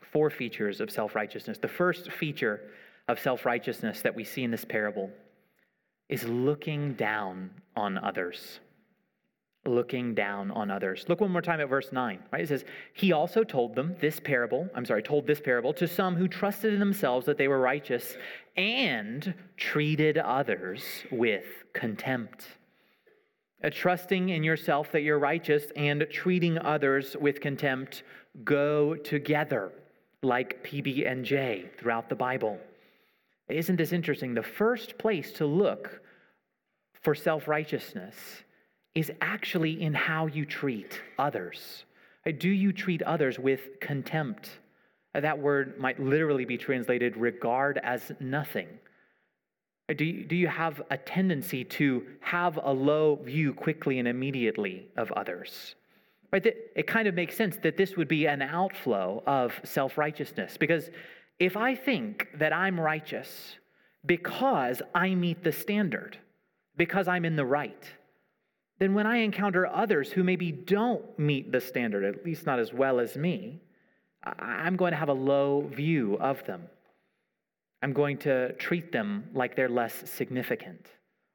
Four 0.00 0.30
features 0.30 0.80
of 0.80 0.90
self 0.90 1.14
righteousness. 1.14 1.58
The 1.58 1.68
first 1.68 2.10
feature 2.10 2.62
of 3.08 3.20
self 3.20 3.44
righteousness 3.44 4.00
that 4.00 4.16
we 4.16 4.24
see 4.24 4.42
in 4.42 4.50
this 4.50 4.64
parable 4.64 5.10
is 6.08 6.24
looking 6.24 6.94
down 6.94 7.50
on 7.76 7.98
others. 7.98 8.60
Looking 9.66 10.14
down 10.14 10.52
on 10.52 10.70
others. 10.70 11.04
Look 11.08 11.20
one 11.20 11.32
more 11.32 11.42
time 11.42 11.60
at 11.60 11.68
verse 11.68 11.90
9, 11.90 12.20
right? 12.32 12.40
It 12.40 12.48
says, 12.48 12.64
He 12.92 13.12
also 13.12 13.42
told 13.42 13.74
them 13.74 13.96
this 14.00 14.20
parable, 14.20 14.68
I'm 14.74 14.84
sorry, 14.84 15.02
told 15.02 15.26
this 15.26 15.40
parable 15.40 15.72
to 15.74 15.88
some 15.88 16.14
who 16.14 16.28
trusted 16.28 16.72
in 16.72 16.78
themselves 16.78 17.26
that 17.26 17.36
they 17.36 17.48
were 17.48 17.60
righteous 17.60 18.16
and 18.56 19.34
treated 19.56 20.18
others 20.18 20.82
with 21.10 21.44
contempt. 21.72 22.46
A 23.62 23.70
trusting 23.70 24.28
in 24.28 24.44
yourself 24.44 24.92
that 24.92 25.02
you're 25.02 25.18
righteous 25.18 25.64
and 25.74 26.06
treating 26.12 26.58
others 26.58 27.16
with 27.20 27.40
contempt 27.40 28.04
go 28.44 28.94
together 28.94 29.72
like 30.22 30.62
PB 30.62 31.10
and 31.10 31.24
J 31.24 31.70
throughout 31.76 32.08
the 32.08 32.14
Bible. 32.14 32.58
Isn't 33.48 33.76
this 33.76 33.92
interesting? 33.92 34.34
The 34.34 34.42
first 34.42 34.98
place 34.98 35.32
to 35.32 35.46
look 35.46 36.00
for 37.02 37.14
self 37.14 37.48
righteousness 37.48 38.14
is 38.96 39.12
actually 39.20 39.82
in 39.82 39.92
how 39.92 40.26
you 40.26 40.46
treat 40.46 41.00
others. 41.18 41.84
Do 42.38 42.48
you 42.48 42.72
treat 42.72 43.02
others 43.02 43.38
with 43.38 43.78
contempt? 43.78 44.58
Uh, 45.14 45.20
that 45.20 45.38
word 45.38 45.78
might 45.78 46.00
literally 46.00 46.46
be 46.46 46.56
translated 46.56 47.16
regard 47.16 47.78
as 47.84 48.10
nothing. 48.20 48.66
Do 49.94 50.04
you, 50.04 50.24
do 50.24 50.34
you 50.34 50.48
have 50.48 50.82
a 50.90 50.96
tendency 50.96 51.62
to 51.64 52.06
have 52.20 52.58
a 52.60 52.72
low 52.72 53.16
view 53.16 53.52
quickly 53.52 53.98
and 54.00 54.08
immediately 54.08 54.88
of 54.96 55.12
others? 55.12 55.76
Right? 56.32 56.44
It 56.44 56.86
kind 56.86 57.06
of 57.06 57.14
makes 57.14 57.36
sense 57.36 57.58
that 57.62 57.76
this 57.76 57.96
would 57.96 58.08
be 58.08 58.26
an 58.26 58.42
outflow 58.42 59.22
of 59.26 59.52
self 59.62 59.96
righteousness 59.98 60.56
because 60.56 60.90
if 61.38 61.56
I 61.56 61.74
think 61.74 62.28
that 62.34 62.52
I'm 62.52 62.80
righteous 62.80 63.56
because 64.06 64.80
I 64.94 65.14
meet 65.14 65.44
the 65.44 65.52
standard, 65.52 66.16
because 66.76 67.08
I'm 67.08 67.24
in 67.26 67.36
the 67.36 67.44
right, 67.44 67.84
then 68.78 68.94
when 68.94 69.06
I 69.06 69.18
encounter 69.18 69.66
others 69.66 70.10
who 70.10 70.22
maybe 70.22 70.52
don't 70.52 71.18
meet 71.18 71.50
the 71.50 71.60
standard, 71.60 72.04
at 72.04 72.24
least 72.24 72.44
not 72.44 72.58
as 72.58 72.72
well 72.72 73.00
as 73.00 73.16
me, 73.16 73.60
I'm 74.22 74.76
going 74.76 74.92
to 74.92 74.98
have 74.98 75.08
a 75.08 75.14
low 75.14 75.62
view 75.72 76.18
of 76.20 76.44
them. 76.44 76.64
I'm 77.82 77.92
going 77.92 78.18
to 78.18 78.52
treat 78.54 78.92
them 78.92 79.24
like 79.32 79.54
they're 79.54 79.68
less 79.68 80.10
significant. 80.10 80.90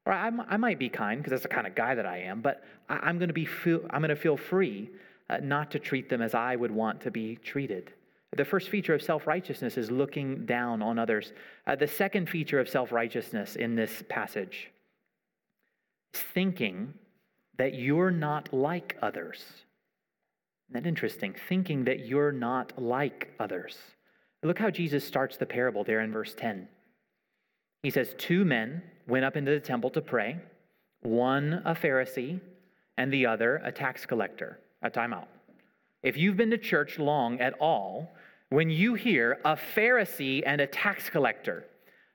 Or 0.05 0.13
I'm, 0.13 0.41
i 0.41 0.57
might 0.57 0.79
be 0.79 0.89
kind 0.89 1.19
because 1.19 1.31
that's 1.31 1.43
the 1.43 1.49
kind 1.49 1.67
of 1.67 1.75
guy 1.75 1.95
that 1.95 2.05
I 2.05 2.19
am, 2.19 2.41
but 2.41 2.63
I, 2.89 3.09
am 3.09 3.17
going 3.17 3.29
to 3.29 3.33
be 3.33 3.45
feel, 3.45 3.81
I'm 3.91 4.01
going 4.01 4.09
to 4.09 4.15
feel 4.15 4.37
free 4.37 4.89
uh, 5.29 5.37
not 5.41 5.71
to 5.71 5.79
treat 5.79 6.09
them 6.09 6.21
as 6.21 6.33
I 6.33 6.55
would 6.55 6.71
want 6.71 7.01
to 7.01 7.11
be 7.11 7.35
treated. 7.37 7.93
The 8.35 8.45
first 8.45 8.69
feature 8.69 8.93
of 8.93 9.01
self 9.01 9.27
righteousness 9.27 9.77
is 9.77 9.91
looking 9.91 10.45
down 10.45 10.81
on 10.81 10.97
others. 10.97 11.33
Uh, 11.67 11.75
the 11.75 11.87
second 11.87 12.29
feature 12.29 12.59
of 12.59 12.69
self 12.69 12.91
righteousness 12.91 13.55
in 13.55 13.75
this 13.75 14.03
passage 14.09 14.71
is 16.13 16.21
thinking 16.33 16.93
that 17.57 17.73
you're 17.75 18.11
not 18.11 18.53
like 18.53 18.97
others. 19.01 19.43
Isn't 20.69 20.83
that 20.83 20.87
interesting? 20.87 21.35
Thinking 21.49 21.83
that 21.85 22.05
you're 22.05 22.31
not 22.31 22.81
like 22.81 23.33
others. 23.39 23.77
Look 24.43 24.57
how 24.57 24.69
Jesus 24.69 25.05
starts 25.05 25.37
the 25.37 25.45
parable 25.45 25.83
there 25.83 26.01
in 26.01 26.11
verse 26.11 26.33
10. 26.33 26.67
He 27.83 27.89
says, 27.89 28.15
Two 28.17 28.45
men 28.45 28.81
went 29.07 29.25
up 29.25 29.35
into 29.35 29.51
the 29.51 29.59
temple 29.59 29.89
to 29.91 30.01
pray, 30.01 30.37
one 31.01 31.61
a 31.65 31.75
Pharisee 31.75 32.39
and 32.97 33.11
the 33.11 33.25
other 33.25 33.61
a 33.63 33.71
tax 33.71 34.05
collector. 34.05 34.59
A 34.83 34.89
timeout. 34.89 35.27
If 36.01 36.17
you've 36.17 36.37
been 36.37 36.49
to 36.49 36.57
church 36.57 36.97
long 36.97 37.39
at 37.39 37.53
all, 37.59 38.11
when 38.49 38.69
you 38.69 38.95
hear 38.95 39.39
a 39.45 39.55
Pharisee 39.75 40.41
and 40.45 40.59
a 40.59 40.67
tax 40.67 41.09
collector, 41.09 41.65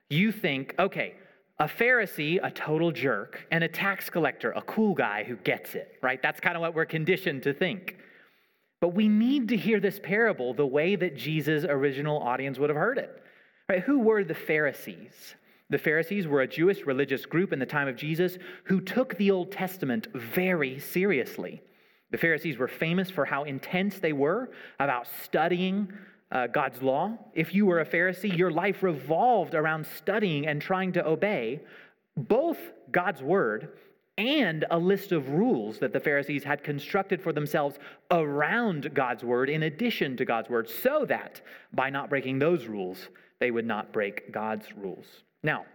you 0.09 0.31
think, 0.31 0.75
okay, 0.77 1.15
a 1.59 1.65
Pharisee, 1.65 2.39
a 2.43 2.51
total 2.51 2.91
jerk, 2.91 3.47
and 3.51 3.63
a 3.63 3.67
tax 3.67 4.09
collector, 4.09 4.51
a 4.51 4.61
cool 4.61 4.93
guy 4.93 5.23
who 5.23 5.35
gets 5.37 5.73
it, 5.73 5.97
right? 6.01 6.21
That's 6.21 6.39
kind 6.39 6.55
of 6.55 6.61
what 6.61 6.75
we're 6.75 6.85
conditioned 6.85 7.43
to 7.43 7.53
think. 7.53 7.97
But 8.79 8.89
we 8.89 9.07
need 9.07 9.49
to 9.49 9.57
hear 9.57 9.79
this 9.79 9.99
parable 9.99 10.53
the 10.53 10.67
way 10.67 10.95
that 10.95 11.17
Jesus' 11.17 11.65
original 11.65 12.19
audience 12.19 12.59
would 12.59 12.69
have 12.69 12.77
heard 12.77 12.99
it. 12.99 13.23
Right? 13.67 13.81
Who 13.81 13.99
were 13.99 14.23
the 14.23 14.35
Pharisees? 14.35 15.35
The 15.69 15.77
Pharisees 15.79 16.27
were 16.27 16.41
a 16.41 16.47
Jewish 16.47 16.85
religious 16.85 17.25
group 17.25 17.51
in 17.51 17.59
the 17.59 17.65
time 17.65 17.87
of 17.87 17.97
Jesus 17.97 18.37
who 18.65 18.79
took 18.79 19.17
the 19.17 19.31
Old 19.31 19.51
Testament 19.51 20.07
very 20.13 20.79
seriously. 20.79 21.61
The 22.11 22.17
Pharisees 22.17 22.57
were 22.57 22.69
famous 22.69 23.09
for 23.09 23.25
how 23.25 23.43
intense 23.43 23.99
they 23.99 24.13
were 24.13 24.51
about 24.79 25.07
studying 25.23 25.91
uh, 26.31 26.47
God's 26.47 26.81
law. 26.81 27.17
If 27.33 27.53
you 27.53 27.65
were 27.65 27.79
a 27.79 27.85
Pharisee, 27.85 28.35
your 28.35 28.51
life 28.51 28.83
revolved 28.83 29.53
around 29.53 29.85
studying 29.85 30.47
and 30.47 30.61
trying 30.61 30.91
to 30.93 31.07
obey 31.07 31.61
both 32.15 32.57
God's 32.91 33.21
word 33.21 33.69
and 34.17 34.65
a 34.71 34.77
list 34.77 35.11
of 35.11 35.29
rules 35.29 35.77
that 35.79 35.93
the 35.93 35.99
Pharisees 35.99 36.43
had 36.43 36.63
constructed 36.63 37.21
for 37.21 37.31
themselves 37.31 37.77
around 38.09 38.93
God's 38.93 39.23
word, 39.23 39.49
in 39.49 39.63
addition 39.63 40.17
to 40.17 40.25
God's 40.25 40.49
word, 40.49 40.69
so 40.69 41.05
that 41.05 41.41
by 41.71 41.89
not 41.89 42.09
breaking 42.09 42.39
those 42.39 42.65
rules, 42.65 43.09
they 43.39 43.51
would 43.51 43.65
not 43.65 43.93
break 43.93 44.31
God's 44.31 44.75
rules. 44.75 45.05
Now, 45.43 45.65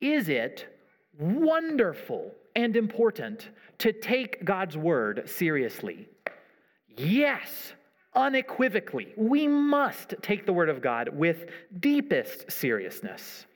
is 0.00 0.28
it 0.28 0.66
wonderful 1.18 2.32
and 2.56 2.76
important 2.76 3.50
to 3.78 3.92
take 3.92 4.44
God's 4.44 4.76
word 4.76 5.28
seriously? 5.28 6.08
Yes, 6.96 7.72
unequivocally. 8.18 9.14
We 9.16 9.46
must 9.46 10.14
take 10.20 10.44
the 10.44 10.52
word 10.52 10.68
of 10.68 10.82
God 10.82 11.08
with 11.08 11.46
deepest 11.80 12.50
seriousness. 12.50 13.46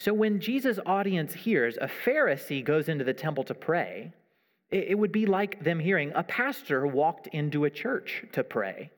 So 0.00 0.12
when 0.12 0.40
Jesus' 0.40 0.80
audience 0.84 1.32
hears 1.32 1.78
a 1.80 1.88
Pharisee 2.04 2.62
goes 2.62 2.88
into 2.90 3.04
the 3.04 3.14
temple 3.14 3.44
to 3.44 3.54
pray, 3.54 4.12
it 4.70 4.98
would 4.98 5.12
be 5.12 5.24
like 5.24 5.62
them 5.62 5.78
hearing 5.78 6.10
a 6.16 6.24
pastor 6.24 6.84
walked 6.84 7.28
into 7.28 7.64
a 7.64 7.70
church 7.70 8.24
to 8.32 8.42
pray. 8.42 8.90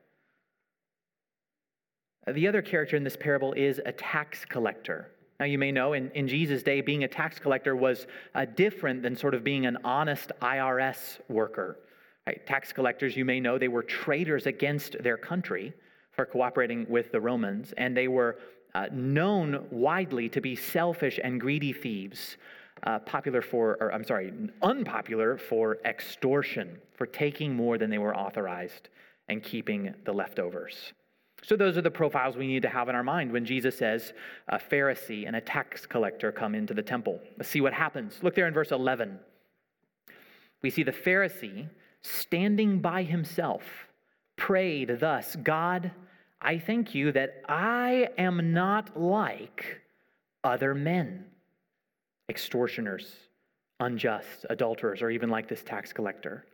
The 2.33 2.49
other 2.49 2.62
character 2.62 2.97
in 2.97 3.04
this 3.04 3.16
parable 3.16 3.52
is 3.52 3.80
a 3.85 3.92
tax 3.92 4.45
collector. 4.47 5.11
Now, 5.38 5.45
you 5.45 5.59
may 5.59 5.71
know 5.71 5.92
in, 5.92 6.11
in 6.12 6.28
Jesus' 6.28 6.62
day, 6.62 6.80
being 6.80 7.04
a 7.04 7.09
tax 7.09 7.38
collector 7.38 7.76
was 7.76 8.06
uh, 8.35 8.47
different 8.47 9.02
than 9.02 9.16
sort 9.16 9.35
of 9.35 9.45
being 9.45 9.66
an 9.66 9.76
honest 9.85 10.33
IRS 10.40 11.18
worker. 11.28 11.78
Right? 12.26 12.45
Tax 12.47 12.73
collectors, 12.73 13.16
you 13.16 13.25
may 13.25 13.38
know, 13.40 13.59
they 13.59 13.68
were 13.68 13.83
traitors 13.83 14.47
against 14.47 15.02
their 15.02 15.16
country 15.16 15.73
for 16.11 16.26
cooperating 16.26 16.87
with 16.88 17.12
the 17.12 17.21
Romans, 17.21 17.73
and 17.76 17.97
they 17.97 18.09
were 18.09 18.38
uh, 18.75 18.87
known 18.92 19.66
widely 19.71 20.28
to 20.30 20.40
be 20.40 20.56
selfish 20.56 21.21
and 21.23 21.40
greedy 21.40 21.73
thieves, 21.73 22.37
uh, 22.83 22.99
popular 23.00 23.40
for, 23.40 23.76
or 23.80 23.92
I'm 23.92 24.04
sorry, 24.04 24.33
unpopular 24.62 25.38
for 25.38 25.78
extortion, 25.85 26.78
for 26.95 27.06
taking 27.06 27.54
more 27.54 27.78
than 27.78 27.90
they 27.90 27.99
were 27.99 28.16
authorized 28.16 28.88
and 29.28 29.42
keeping 29.42 29.95
the 30.04 30.12
leftovers. 30.12 30.92
So, 31.42 31.54
those 31.54 31.76
are 31.76 31.83
the 31.83 31.90
profiles 31.90 32.37
we 32.37 32.47
need 32.47 32.62
to 32.62 32.68
have 32.68 32.88
in 32.88 32.95
our 32.95 33.04
mind 33.04 33.30
when 33.30 33.45
Jesus 33.45 33.78
says 33.78 34.14
a 34.49 34.59
Pharisee 34.59 35.26
and 35.26 35.37
a 35.37 35.40
tax 35.40 35.87
collector 35.87 36.33
come 36.33 36.54
into 36.54 36.75
the 36.75 36.83
temple. 36.83 37.21
Let's 37.37 37.50
see 37.50 37.61
what 37.61 37.73
happens. 37.73 38.18
Look 38.23 38.35
there 38.35 38.49
in 38.49 38.54
verse 38.54 38.73
11. 38.73 39.18
We 40.62 40.71
see 40.71 40.83
the 40.83 40.92
Pharisee 40.92 41.68
standing 42.07 42.81
by 42.81 43.03
himself 43.03 43.63
prayed 44.37 45.01
thus 45.01 45.37
God, 45.37 45.91
I 46.41 46.59
thank 46.59 46.95
you 46.95 47.13
that 47.13 47.43
I 47.49 48.09
am 48.19 48.53
not 48.53 49.01
like 49.01 49.81
other 50.45 50.75
men, 50.75 51.25
extortioners, 52.29 53.13
unjust, 53.81 54.47
adulterers, 54.49 55.03
or 55.03 55.11
even 55.11 55.31
like 55.31 55.49
this 55.49 55.63
tax 55.63 55.93
collector. 55.93 56.45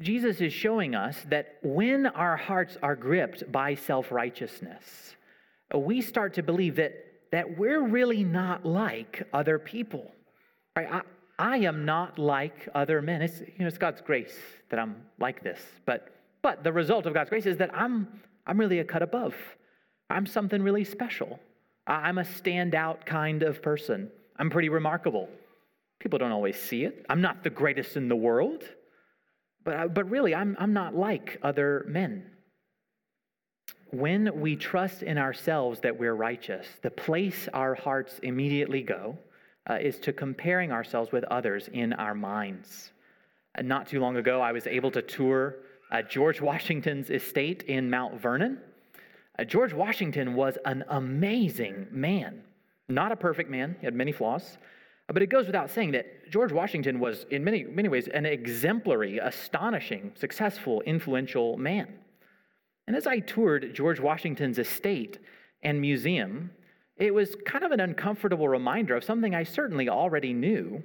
Jesus 0.00 0.40
is 0.40 0.52
showing 0.52 0.94
us 0.94 1.24
that 1.28 1.58
when 1.62 2.06
our 2.06 2.36
hearts 2.36 2.76
are 2.82 2.96
gripped 2.96 3.50
by 3.52 3.74
self 3.74 4.10
righteousness, 4.10 5.14
we 5.72 6.00
start 6.00 6.34
to 6.34 6.42
believe 6.42 6.76
that, 6.76 6.94
that 7.30 7.56
we're 7.56 7.86
really 7.86 8.24
not 8.24 8.66
like 8.66 9.22
other 9.32 9.58
people. 9.58 10.10
Right? 10.76 11.02
I, 11.38 11.58
am 11.58 11.84
not 11.84 12.18
like 12.18 12.68
other 12.74 13.02
men. 13.02 13.22
It's, 13.22 13.40
you 13.40 13.60
know, 13.60 13.66
it's 13.66 13.78
God's 13.78 14.00
grace 14.00 14.36
that 14.70 14.78
I'm 14.78 14.96
like 15.18 15.42
this. 15.42 15.60
But, 15.84 16.14
but 16.42 16.62
the 16.62 16.72
result 16.72 17.06
of 17.06 17.14
God's 17.14 17.30
grace 17.30 17.46
is 17.46 17.56
that 17.58 17.70
I'm, 17.74 18.08
I'm 18.46 18.58
really 18.58 18.78
a 18.78 18.84
cut 18.84 19.02
above. 19.02 19.34
I'm 20.10 20.26
something 20.26 20.62
really 20.62 20.84
special. 20.84 21.40
I'm 21.86 22.18
a 22.18 22.22
standout 22.22 23.04
kind 23.04 23.42
of 23.42 23.62
person. 23.62 24.10
I'm 24.38 24.50
pretty 24.50 24.68
remarkable. 24.68 25.28
People 25.98 26.18
don't 26.18 26.32
always 26.32 26.58
see 26.58 26.84
it. 26.84 27.04
I'm 27.08 27.20
not 27.20 27.42
the 27.42 27.50
greatest 27.50 27.96
in 27.96 28.08
the 28.08 28.16
world. 28.16 28.64
But, 29.64 29.76
uh, 29.76 29.88
but 29.88 30.10
really, 30.10 30.34
I'm, 30.34 30.56
I'm 30.58 30.72
not 30.72 30.94
like 30.94 31.38
other 31.42 31.84
men. 31.88 32.30
When 33.90 34.40
we 34.40 34.56
trust 34.56 35.02
in 35.02 35.18
ourselves 35.18 35.80
that 35.80 35.98
we're 35.98 36.14
righteous, 36.14 36.66
the 36.82 36.90
place 36.90 37.48
our 37.52 37.74
hearts 37.74 38.18
immediately 38.22 38.82
go 38.82 39.18
uh, 39.68 39.74
is 39.74 39.98
to 40.00 40.12
comparing 40.12 40.72
ourselves 40.72 41.12
with 41.12 41.24
others 41.24 41.68
in 41.72 41.92
our 41.94 42.14
minds. 42.14 42.92
Uh, 43.56 43.62
not 43.62 43.86
too 43.86 44.00
long 44.00 44.16
ago, 44.16 44.40
I 44.40 44.52
was 44.52 44.66
able 44.66 44.90
to 44.92 45.02
tour 45.02 45.56
uh, 45.90 46.02
George 46.02 46.40
Washington's 46.40 47.10
estate 47.10 47.62
in 47.64 47.88
Mount 47.88 48.20
Vernon. 48.20 48.58
Uh, 49.38 49.44
George 49.44 49.72
Washington 49.72 50.34
was 50.34 50.58
an 50.64 50.84
amazing 50.88 51.86
man, 51.90 52.42
not 52.88 53.12
a 53.12 53.16
perfect 53.16 53.50
man, 53.50 53.76
he 53.80 53.86
had 53.86 53.94
many 53.94 54.12
flaws. 54.12 54.58
But 55.06 55.22
it 55.22 55.26
goes 55.26 55.46
without 55.46 55.70
saying 55.70 55.92
that 55.92 56.30
George 56.30 56.50
Washington 56.50 56.98
was, 56.98 57.26
in 57.30 57.44
many, 57.44 57.64
many 57.64 57.88
ways, 57.88 58.08
an 58.08 58.24
exemplary, 58.24 59.18
astonishing, 59.18 60.12
successful, 60.14 60.80
influential 60.82 61.58
man. 61.58 61.88
And 62.86 62.96
as 62.96 63.06
I 63.06 63.18
toured 63.18 63.74
George 63.74 64.00
Washington's 64.00 64.58
estate 64.58 65.18
and 65.62 65.80
museum, 65.80 66.50
it 66.96 67.12
was 67.12 67.36
kind 67.44 67.64
of 67.64 67.72
an 67.72 67.80
uncomfortable 67.80 68.48
reminder 68.48 68.96
of 68.96 69.04
something 69.04 69.34
I 69.34 69.42
certainly 69.42 69.88
already 69.88 70.32
knew, 70.32 70.82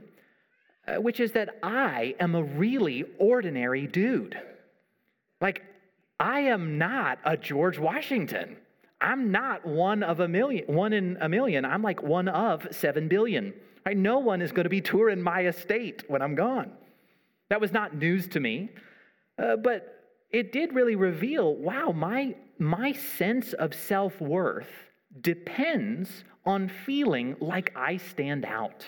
uh, 0.87 0.95
which 0.95 1.19
is 1.19 1.33
that 1.33 1.57
I 1.61 2.15
am 2.19 2.35
a 2.35 2.43
really 2.43 3.05
ordinary 3.19 3.85
dude. 3.85 4.39
Like, 5.39 5.63
I 6.19 6.41
am 6.41 6.77
not 6.77 7.19
a 7.23 7.37
George 7.37 7.77
Washington. 7.77 8.57
I'm 8.99 9.31
not 9.31 9.65
one 9.65 10.03
of 10.03 10.19
a 10.19 10.27
million, 10.27 10.65
one 10.67 10.93
in 10.93 11.17
a 11.21 11.29
million. 11.29 11.63
I'm 11.63 11.83
like 11.83 12.01
one 12.01 12.27
of 12.27 12.67
seven 12.71 13.07
billion. 13.07 13.53
Right? 13.85 13.95
No 13.95 14.19
one 14.19 14.41
is 14.41 14.51
going 14.51 14.65
to 14.65 14.69
be 14.69 14.81
touring 14.81 15.21
my 15.21 15.45
estate 15.45 16.03
when 16.07 16.21
I'm 16.21 16.35
gone. 16.35 16.71
That 17.49 17.61
was 17.61 17.71
not 17.71 17.95
news 17.95 18.27
to 18.29 18.39
me, 18.39 18.69
uh, 19.41 19.55
but 19.55 19.95
it 20.31 20.51
did 20.51 20.73
really 20.73 20.95
reveal 20.95 21.55
wow, 21.55 21.91
my, 21.91 22.35
my 22.57 22.91
sense 22.91 23.53
of 23.53 23.73
self 23.73 24.19
worth 24.19 24.88
depends 25.21 26.23
on 26.45 26.69
feeling 26.69 27.35
like 27.39 27.71
I 27.75 27.97
stand 27.97 28.45
out. 28.45 28.85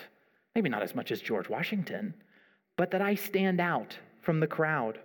Maybe 0.54 0.68
not 0.68 0.82
as 0.82 0.94
much 0.94 1.10
as 1.10 1.20
George 1.20 1.48
Washington, 1.48 2.14
but 2.76 2.90
that 2.90 3.02
I 3.02 3.14
stand 3.14 3.60
out 3.60 3.98
from 4.20 4.40
the 4.40 4.46
crowd. 4.46 4.98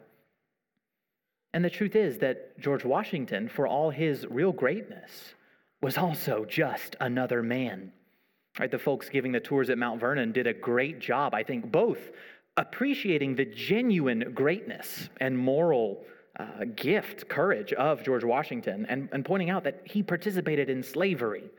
And 1.53 1.63
the 1.63 1.69
truth 1.69 1.95
is 1.95 2.17
that 2.19 2.60
George 2.60 2.86
Washington, 2.86 3.47
for 3.47 3.67
all 3.67 3.89
his 3.89 4.25
real 4.30 4.51
greatness, 4.51 5.34
was 5.82 5.97
also 5.97 6.45
just 6.45 6.95
another 6.99 7.41
man. 7.41 7.91
Right, 8.60 8.71
the 8.71 8.80
folks 8.80 9.10
giving 9.10 9.32
the 9.32 9.39
tours 9.39 9.69
at 9.69 9.77
Mount 9.77 9.99
Vernon 9.99 10.32
did 10.32 10.47
a 10.47 10.53
great 10.53 10.99
job, 10.99 11.34
I 11.36 11.43
think, 11.43 11.71
both 11.71 12.10
appreciating 12.58 13.36
the 13.36 13.45
genuine 13.45 14.32
greatness 14.34 15.10
and 15.21 15.38
moral 15.38 16.03
uh, 16.39 16.65
gift, 16.76 17.28
courage 17.28 17.73
of 17.73 18.04
George 18.04 18.23
Washington, 18.23 18.86
and, 18.89 19.10
and 19.12 19.26
pointing 19.26 19.50
out 19.50 19.63
that 19.63 19.82
he 19.86 20.04
participated 20.04 20.69
in 20.69 20.84
slavery, 20.84 21.50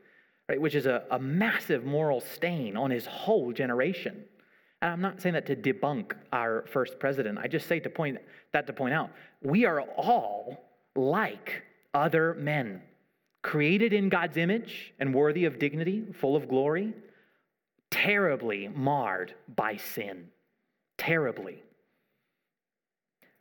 right, 0.49 0.61
which 0.61 0.75
is 0.75 0.87
a, 0.87 1.05
a 1.11 1.19
massive 1.19 1.85
moral 1.85 2.21
stain 2.21 2.77
on 2.77 2.91
his 2.91 3.07
whole 3.07 3.53
generation. 3.53 4.25
And 4.81 4.93
I'm 4.93 5.01
not 5.01 5.21
saying 5.21 5.35
that 5.35 5.47
to 5.47 5.57
debunk 5.57 6.12
our 6.33 6.64
first 6.69 6.99
president. 7.01 7.38
I 7.38 7.49
just 7.49 7.67
say 7.67 7.81
to 7.81 7.91
point 7.91 8.19
that 8.53 8.67
to 8.69 8.73
point 8.73 8.95
out 8.95 9.11
we 9.43 9.64
are 9.64 9.81
all 9.81 10.64
like 10.95 11.62
other 11.95 12.35
men 12.35 12.83
created 13.43 13.93
in 13.93 14.09
God's 14.09 14.37
image 14.37 14.93
and 14.99 15.14
worthy 15.14 15.45
of 15.45 15.59
dignity, 15.59 16.05
full 16.12 16.37
of 16.37 16.49
glory, 16.49 16.95
terribly 17.91 18.69
marred 18.69 19.35
by 19.57 19.77
sin. 19.77 20.29
Terribly. 20.97 21.62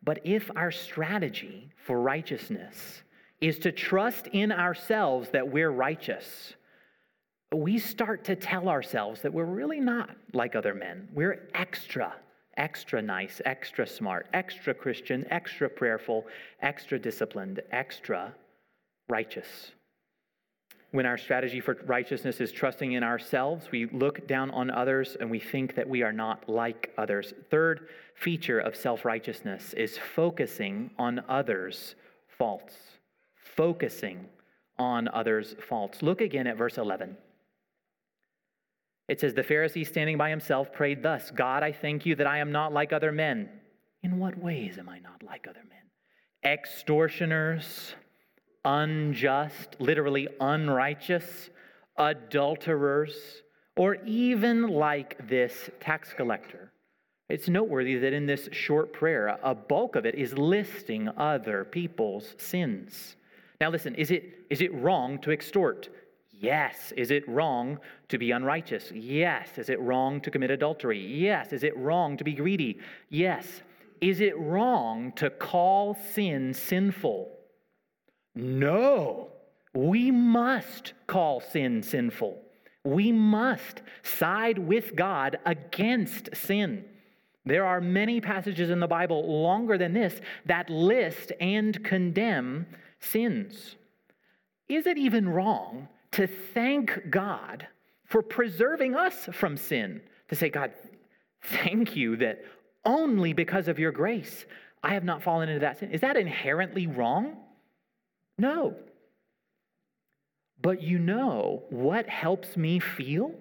But 0.07 0.21
if 0.23 0.49
our 0.55 0.71
strategy 0.71 1.69
for 1.75 1.99
righteousness 1.99 3.03
is 3.41 3.59
to 3.59 3.73
trust 3.73 4.27
in 4.27 4.53
ourselves 4.53 5.27
that 5.31 5.49
we're 5.49 5.69
righteous, 5.69 6.53
we 7.53 7.77
start 7.77 8.23
to 8.23 8.37
tell 8.37 8.69
ourselves 8.69 9.21
that 9.23 9.33
we're 9.33 9.43
really 9.43 9.81
not 9.81 10.11
like 10.31 10.55
other 10.55 10.73
men. 10.73 11.09
We're 11.13 11.49
extra, 11.53 12.15
extra 12.55 13.01
nice, 13.01 13.41
extra 13.43 13.85
smart, 13.85 14.27
extra 14.33 14.73
Christian, 14.73 15.25
extra 15.29 15.69
prayerful, 15.69 16.25
extra 16.61 16.97
disciplined, 16.97 17.59
extra 17.71 18.33
righteous. 19.09 19.73
When 20.91 21.05
our 21.05 21.17
strategy 21.17 21.59
for 21.59 21.77
righteousness 21.85 22.39
is 22.39 22.51
trusting 22.51 22.93
in 22.93 23.03
ourselves, 23.03 23.69
we 23.71 23.87
look 23.87 24.25
down 24.25 24.49
on 24.51 24.71
others 24.71 25.17
and 25.19 25.29
we 25.29 25.39
think 25.39 25.75
that 25.75 25.87
we 25.87 26.01
are 26.01 26.13
not 26.13 26.47
like 26.47 26.93
others. 26.97 27.33
Third 27.49 27.89
feature 28.15 28.59
of 28.59 28.75
self 28.75 29.03
righteousness 29.03 29.73
is 29.73 29.97
focusing 29.97 30.91
on 30.97 31.23
others' 31.27 31.95
faults. 32.37 32.75
Focusing 33.35 34.25
on 34.79 35.09
others' 35.09 35.55
faults. 35.67 36.01
Look 36.01 36.21
again 36.21 36.47
at 36.47 36.57
verse 36.57 36.77
11. 36.77 37.17
It 39.09 39.19
says, 39.19 39.33
The 39.33 39.43
Pharisee 39.43 39.85
standing 39.85 40.17
by 40.17 40.29
himself 40.29 40.71
prayed 40.71 41.03
thus 41.03 41.31
God, 41.31 41.63
I 41.63 41.71
thank 41.71 42.05
you 42.05 42.15
that 42.15 42.27
I 42.27 42.39
am 42.39 42.51
not 42.51 42.71
like 42.73 42.93
other 42.93 43.11
men. 43.11 43.49
In 44.03 44.19
what 44.19 44.37
ways 44.37 44.77
am 44.77 44.87
I 44.87 44.99
not 44.99 45.21
like 45.23 45.47
other 45.49 45.63
men? 45.67 46.51
Extortioners 46.53 47.95
unjust, 48.67 49.77
literally 49.79 50.27
unrighteous, 50.41 51.49
adulterers, 51.97 53.41
or 53.77 53.95
even 54.05 54.67
like 54.67 55.27
this 55.29 55.69
tax 55.79 56.13
collector. 56.13 56.73
It's 57.29 57.47
noteworthy 57.47 57.95
that 57.95 58.13
in 58.13 58.25
this 58.25 58.49
short 58.51 58.91
prayer, 58.91 59.37
a 59.41 59.55
bulk 59.55 59.95
of 59.95 60.05
it 60.05 60.15
is 60.15 60.37
listing 60.37 61.09
other 61.17 61.63
people's 61.63 62.35
sins. 62.37 63.15
Now, 63.61 63.69
listen, 63.69 63.95
is 63.95 64.11
it, 64.11 64.45
is 64.49 64.61
it 64.61 64.73
wrong 64.73 65.19
to 65.19 65.31
extort? 65.31 65.89
Yes. 66.29 66.93
Is 66.97 67.09
it 67.09 67.27
wrong 67.27 67.79
to 68.09 68.17
be 68.17 68.31
unrighteous? 68.31 68.91
Yes. 68.91 69.57
Is 69.57 69.69
it 69.69 69.79
wrong 69.79 70.19
to 70.21 70.29
commit 70.29 70.51
adultery? 70.51 70.99
Yes. 70.99 71.53
Is 71.53 71.63
it 71.63 71.75
wrong 71.77 72.17
to 72.17 72.23
be 72.23 72.33
greedy? 72.33 72.79
Yes. 73.09 73.61
Is 74.01 74.19
it 74.19 74.37
wrong 74.37 75.13
to 75.13 75.29
call 75.29 75.95
sin 76.13 76.53
sinful? 76.53 77.36
No, 78.37 79.29
we 79.73 80.11
must 80.11 80.93
call 81.07 81.39
sin 81.39 81.83
sinful. 81.83 82.41
We 82.83 83.11
must 83.11 83.81
side 84.03 84.57
with 84.57 84.95
God 84.95 85.39
against 85.45 86.35
sin. 86.35 86.85
There 87.45 87.65
are 87.65 87.81
many 87.81 88.21
passages 88.21 88.69
in 88.69 88.79
the 88.79 88.87
Bible 88.87 89.41
longer 89.41 89.77
than 89.77 89.93
this 89.93 90.21
that 90.45 90.69
list 90.69 91.31
and 91.39 91.83
condemn 91.83 92.67
sins. 92.99 93.75
Is 94.69 94.85
it 94.85 94.97
even 94.97 95.27
wrong 95.27 95.87
to 96.11 96.27
thank 96.27 97.09
God 97.09 97.67
for 98.07 98.21
preserving 98.21 98.95
us 98.95 99.29
from 99.33 99.57
sin. 99.57 100.01
To 100.29 100.35
say, 100.35 100.49
God, 100.49 100.71
thank 101.41 101.95
you 101.95 102.17
that 102.17 102.43
only 102.85 103.33
because 103.33 103.67
of 103.67 103.79
your 103.79 103.91
grace 103.91 104.45
I 104.83 104.93
have 104.93 105.03
not 105.03 105.21
fallen 105.21 105.49
into 105.49 105.59
that 105.61 105.79
sin. 105.79 105.91
Is 105.91 106.01
that 106.01 106.17
inherently 106.17 106.87
wrong? 106.87 107.37
No. 108.37 108.75
But 110.61 110.81
you 110.81 110.99
know 110.99 111.63
what 111.69 112.07
helps 112.07 112.57
me 112.57 112.79
feel 112.79 113.31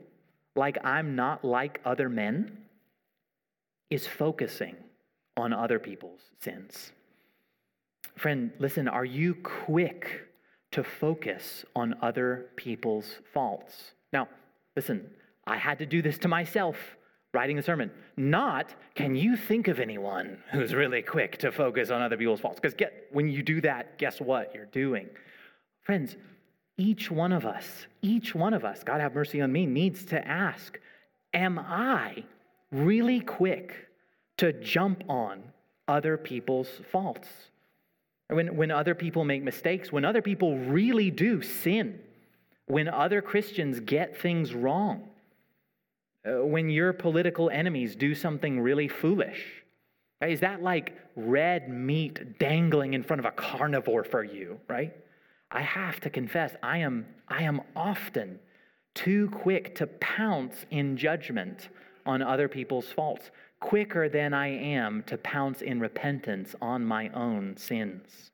like 0.55 0.79
I'm 0.85 1.17
not 1.17 1.45
like 1.45 1.81
other 1.85 2.09
men? 2.09 2.59
Is 3.91 4.07
focusing 4.07 4.77
on 5.37 5.53
other 5.53 5.79
people's 5.79 6.21
sins. 6.41 6.93
Friend, 8.17 8.51
listen, 8.59 8.89
are 8.89 9.05
you 9.05 9.35
quick 9.35 10.29
to 10.73 10.83
focus 10.83 11.65
on 11.75 11.95
other 12.01 12.47
people's 12.57 13.21
faults? 13.33 13.93
Now, 14.13 14.29
listen, 14.75 15.11
I 15.47 15.59
had 15.59 15.79
to 15.79 15.87
do 15.87 16.01
this 16.03 16.19
to 16.19 16.29
myself 16.29 16.77
writing 17.33 17.57
the 17.57 17.62
sermon. 17.62 17.91
Not, 18.17 18.75
can 18.95 19.15
you 19.15 19.37
think 19.37 19.69
of 19.69 19.79
anyone 19.79 20.39
who's 20.53 20.75
really 20.75 21.03
quick 21.03 21.39
to 21.39 21.53
focus 21.53 21.91
on 21.91 22.01
other 22.01 22.17
people's 22.17 22.41
faults? 22.41 22.61
Because 22.61 22.77
when 23.11 23.29
you 23.29 23.43
do 23.43 23.61
that, 23.62 23.99
guess 23.99 24.21
what 24.21 24.55
you're 24.55 24.67
doing? 24.67 25.09
Friends, 25.83 26.17
each 26.79 27.11
one 27.11 27.33
of 27.33 27.47
us, 27.47 27.87
each 28.03 28.35
one 28.35 28.55
of 28.55 28.65
us, 28.65 28.83
God 28.83 29.01
have 29.01 29.15
mercy 29.15 29.41
on 29.41 29.53
me, 29.53 29.67
needs 29.67 30.05
to 30.07 30.27
ask, 30.27 30.79
am 31.33 31.59
I 31.59 32.25
really 32.73 33.21
quick 33.21 33.89
to 34.39 34.53
jump 34.53 35.05
on 35.09 35.43
other 35.89 36.17
people's 36.17 36.69
faults? 36.91 37.29
When, 38.29 38.57
when 38.57 38.71
other 38.71 38.95
people 38.95 39.25
make 39.25 39.43
mistakes, 39.43 39.93
when 39.93 40.05
other 40.05 40.23
people 40.23 40.59
really 40.59 41.11
do 41.11 41.43
sin, 41.43 42.01
when 42.67 42.89
other 42.89 43.23
Christians 43.23 43.79
get 43.81 44.21
things 44.21 44.53
wrong, 44.53 45.09
uh, 46.27 46.45
when 46.45 46.69
your 46.69 46.93
political 46.93 47.51
enemies 47.51 47.95
do 47.95 48.15
something 48.15 48.61
really 48.61 48.89
foolish, 48.89 49.62
is 50.23 50.41
that 50.41 50.62
like 50.62 50.97
red 51.15 51.69
meat 51.69 52.39
dangling 52.39 52.95
in 52.95 53.03
front 53.03 53.21
of 53.21 53.27
a 53.27 53.31
carnivore 53.31 54.05
for 54.05 54.25
you, 54.25 54.59
right? 54.69 54.95
I 55.51 55.62
have 55.62 56.01
to 56.01 56.11
confess, 56.11 56.55
I 56.62 56.79
am, 56.79 57.07
I 57.29 57.43
am 57.43 57.61
often 57.75 58.39
too 58.95 59.29
quick 59.31 59.75
to 59.77 59.87
pounce 59.87 60.65
in 60.71 60.97
judgment 60.97 61.69
on 62.05 62.23
other 62.23 62.49
people's 62.49 62.89
faults 62.89 63.31
quicker 63.61 64.09
than 64.09 64.33
I 64.35 64.49
am 64.49 65.03
to 65.07 65.19
pounce 65.19 65.62
in 65.62 65.81
repentance 65.81 66.55
on 66.61 66.85
my 66.85 67.09
own 67.11 67.57
sins. 67.57 68.31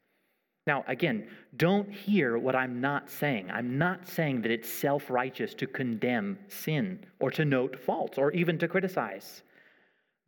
Now, 0.66 0.84
again, 0.86 1.26
don't 1.56 1.90
hear 1.90 2.38
what 2.38 2.54
I'm 2.54 2.80
not 2.80 3.10
saying. 3.10 3.50
I'm 3.50 3.78
not 3.78 4.06
saying 4.06 4.42
that 4.42 4.50
it's 4.50 4.68
self 4.68 5.10
righteous 5.10 5.54
to 5.54 5.66
condemn 5.66 6.38
sin 6.48 7.04
or 7.18 7.30
to 7.32 7.44
note 7.44 7.80
faults 7.80 8.18
or 8.18 8.30
even 8.32 8.58
to 8.58 8.68
criticize. 8.68 9.42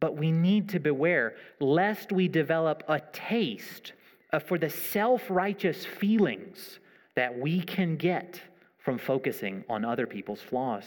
But 0.00 0.16
we 0.16 0.32
need 0.32 0.68
to 0.70 0.80
beware 0.80 1.36
lest 1.60 2.10
we 2.10 2.28
develop 2.28 2.82
a 2.88 3.00
taste 3.12 3.92
for 4.46 4.58
the 4.58 4.70
self 4.70 5.22
righteous 5.30 5.86
feelings 5.86 6.80
that 7.14 7.38
we 7.38 7.60
can 7.60 7.96
get 7.96 8.40
from 8.78 8.98
focusing 8.98 9.64
on 9.68 9.84
other 9.84 10.06
people's 10.06 10.42
flaws. 10.42 10.84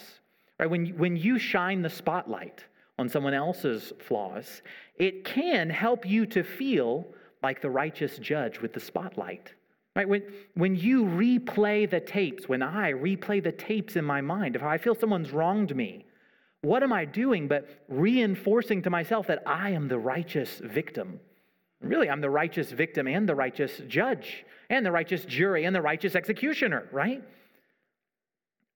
Right? 0.59 0.69
When, 0.69 0.87
when 0.97 1.15
you 1.15 1.39
shine 1.39 1.81
the 1.81 1.89
spotlight, 1.89 2.65
on 2.99 3.07
someone 3.07 3.33
else's 3.33 3.93
flaws, 3.99 4.61
it 4.95 5.23
can 5.23 5.69
help 5.69 6.05
you 6.05 6.25
to 6.25 6.43
feel 6.43 7.05
like 7.43 7.61
the 7.61 7.69
righteous 7.69 8.17
judge 8.17 8.59
with 8.59 8.73
the 8.73 8.79
spotlight. 8.79 9.53
Right? 9.95 10.07
When, 10.07 10.23
when 10.53 10.75
you 10.75 11.05
replay 11.05 11.89
the 11.89 11.99
tapes, 11.99 12.47
when 12.47 12.61
I 12.61 12.93
replay 12.93 13.43
the 13.43 13.51
tapes 13.51 13.95
in 13.95 14.05
my 14.05 14.21
mind, 14.21 14.55
if 14.55 14.63
I 14.63 14.77
feel 14.77 14.95
someone's 14.95 15.31
wronged 15.31 15.75
me, 15.75 16.05
what 16.61 16.83
am 16.83 16.93
I 16.93 17.05
doing 17.05 17.47
but 17.47 17.67
reinforcing 17.87 18.81
to 18.83 18.89
myself 18.89 19.27
that 19.27 19.43
I 19.45 19.71
am 19.71 19.87
the 19.87 19.97
righteous 19.97 20.61
victim? 20.63 21.19
Really, 21.81 22.09
I'm 22.09 22.21
the 22.21 22.29
righteous 22.29 22.71
victim 22.71 23.07
and 23.07 23.27
the 23.29 23.35
righteous 23.35 23.81
judge 23.87 24.45
and 24.69 24.85
the 24.85 24.91
righteous 24.91 25.25
jury 25.25 25.65
and 25.65 25.75
the 25.75 25.81
righteous 25.81 26.15
executioner, 26.15 26.87
right? 26.91 27.23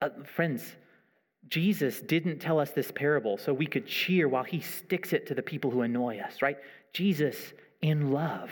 Uh, 0.02 0.10
friends, 0.24 0.64
Jesus 1.48 2.02
didn't 2.02 2.40
tell 2.40 2.60
us 2.60 2.72
this 2.72 2.92
parable 2.92 3.38
so 3.38 3.54
we 3.54 3.66
could 3.66 3.88
cheer 3.88 4.28
while 4.28 4.44
he 4.44 4.60
sticks 4.60 5.14
it 5.14 5.28
to 5.28 5.36
the 5.36 5.42
people 5.42 5.72
who 5.72 5.82
annoy 5.82 6.20
us, 6.20 6.42
right? 6.42 6.58
Jesus, 6.94 7.54
in 7.82 8.12
love, 8.12 8.52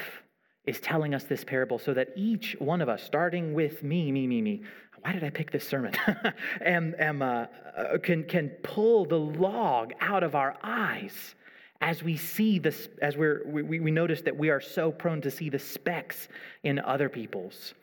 is 0.65 0.79
telling 0.79 1.13
us 1.13 1.23
this 1.23 1.43
parable 1.43 1.79
so 1.79 1.93
that 1.93 2.09
each 2.15 2.55
one 2.59 2.81
of 2.81 2.89
us, 2.89 3.03
starting 3.03 3.53
with 3.53 3.83
me, 3.83 4.11
me, 4.11 4.27
me, 4.27 4.41
me, 4.41 4.61
why 5.01 5.13
did 5.13 5.23
I 5.23 5.29
pick 5.29 5.51
this 5.51 5.67
sermon? 5.67 5.93
am, 6.65 6.93
am, 6.99 7.21
uh, 7.21 7.45
uh, 7.77 7.97
can, 7.99 8.23
can 8.23 8.49
pull 8.63 9.05
the 9.05 9.19
log 9.19 9.93
out 10.01 10.23
of 10.23 10.35
our 10.35 10.57
eyes 10.61 11.35
as 11.81 12.03
we 12.03 12.17
see 12.17 12.59
this, 12.59 12.89
as 13.01 13.15
we're, 13.15 13.43
we, 13.47 13.79
we 13.79 13.91
notice 13.91 14.21
that 14.21 14.35
we 14.35 14.49
are 14.49 14.59
so 14.59 14.91
prone 14.91 15.21
to 15.21 15.31
see 15.31 15.49
the 15.49 15.59
specks 15.59 16.27
in 16.63 16.79
other 16.79 17.07
people's. 17.07 17.73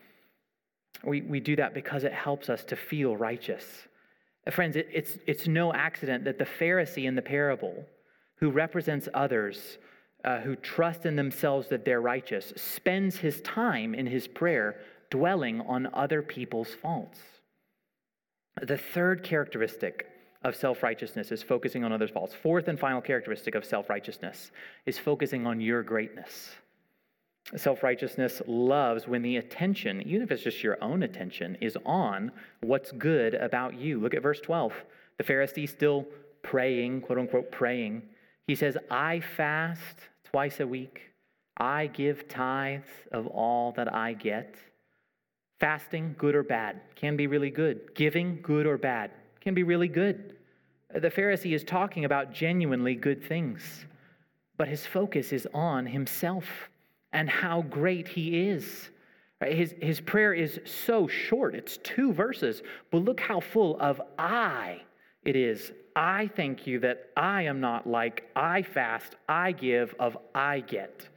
We, 1.02 1.22
we 1.22 1.40
do 1.40 1.56
that 1.56 1.72
because 1.74 2.04
it 2.04 2.12
helps 2.12 2.50
us 2.50 2.64
to 2.64 2.76
feel 2.76 3.16
righteous. 3.16 3.64
Uh, 4.46 4.50
friends, 4.50 4.76
it, 4.76 4.88
it's, 4.92 5.18
it's 5.26 5.48
no 5.48 5.72
accident 5.72 6.24
that 6.24 6.38
the 6.38 6.44
Pharisee 6.44 7.06
in 7.06 7.14
the 7.14 7.22
parable, 7.22 7.84
who 8.36 8.50
represents 8.50 9.08
others 9.14 9.78
uh, 10.26 10.40
who 10.40 10.56
trust 10.56 11.06
in 11.06 11.14
themselves 11.16 11.68
that 11.68 11.84
they're 11.84 12.00
righteous, 12.00 12.52
spends 12.56 13.16
his 13.16 13.40
time 13.42 13.94
in 13.94 14.06
his 14.06 14.26
prayer 14.26 14.76
dwelling 15.08 15.60
on 15.62 15.88
other 15.94 16.20
people's 16.20 16.74
faults. 16.74 17.20
The 18.60 18.76
third 18.76 19.22
characteristic 19.22 20.08
of 20.42 20.56
self 20.56 20.82
righteousness 20.82 21.30
is 21.30 21.42
focusing 21.42 21.84
on 21.84 21.92
others' 21.92 22.10
faults. 22.10 22.34
Fourth 22.34 22.68
and 22.68 22.78
final 22.78 23.00
characteristic 23.00 23.54
of 23.54 23.64
self 23.64 23.88
righteousness 23.88 24.50
is 24.84 24.98
focusing 24.98 25.46
on 25.46 25.60
your 25.60 25.82
greatness. 25.82 26.50
Self 27.54 27.84
righteousness 27.84 28.42
loves 28.48 29.06
when 29.06 29.22
the 29.22 29.36
attention, 29.36 30.02
even 30.02 30.22
if 30.22 30.32
it's 30.32 30.42
just 30.42 30.62
your 30.64 30.82
own 30.82 31.04
attention, 31.04 31.56
is 31.60 31.78
on 31.86 32.32
what's 32.62 32.90
good 32.92 33.34
about 33.34 33.74
you. 33.74 34.00
Look 34.00 34.14
at 34.14 34.22
verse 34.22 34.40
12. 34.40 34.72
The 35.18 35.24
Pharisee 35.24 35.68
still 35.68 36.06
praying, 36.42 37.02
quote 37.02 37.18
unquote, 37.18 37.52
praying. 37.52 38.02
He 38.48 38.56
says, 38.56 38.76
I 38.90 39.20
fast 39.20 39.98
twice 40.30 40.60
a 40.60 40.66
week. 40.66 41.02
I 41.56 41.86
give 41.86 42.28
tithes 42.28 42.88
of 43.12 43.26
all 43.26 43.72
that 43.72 43.92
I 43.92 44.12
get. 44.12 44.56
Fasting, 45.58 46.14
good 46.18 46.34
or 46.34 46.42
bad, 46.42 46.80
can 46.94 47.16
be 47.16 47.26
really 47.26 47.50
good. 47.50 47.94
Giving, 47.94 48.40
good 48.42 48.66
or 48.66 48.76
bad, 48.76 49.10
can 49.40 49.54
be 49.54 49.62
really 49.62 49.88
good. 49.88 50.36
The 50.94 51.10
Pharisee 51.10 51.54
is 51.54 51.64
talking 51.64 52.04
about 52.04 52.32
genuinely 52.32 52.94
good 52.94 53.24
things, 53.24 53.86
but 54.56 54.68
his 54.68 54.84
focus 54.84 55.32
is 55.32 55.48
on 55.54 55.86
himself 55.86 56.44
and 57.12 57.28
how 57.28 57.62
great 57.62 58.06
he 58.06 58.48
is. 58.48 58.90
His, 59.40 59.74
his 59.80 60.00
prayer 60.00 60.32
is 60.32 60.60
so 60.64 61.08
short, 61.08 61.54
it's 61.54 61.78
two 61.78 62.12
verses, 62.12 62.62
but 62.90 62.98
look 62.98 63.20
how 63.20 63.40
full 63.40 63.78
of 63.80 64.00
I 64.18 64.80
it 65.26 65.36
is. 65.36 65.72
I 65.94 66.30
thank 66.36 66.66
you 66.66 66.78
that 66.80 67.10
I 67.16 67.42
am 67.42 67.60
not 67.60 67.86
like 67.86 68.24
I 68.34 68.62
fast, 68.62 69.16
I 69.28 69.52
give, 69.52 69.94
of 69.98 70.16
I 70.34 70.60
get. 70.60 71.08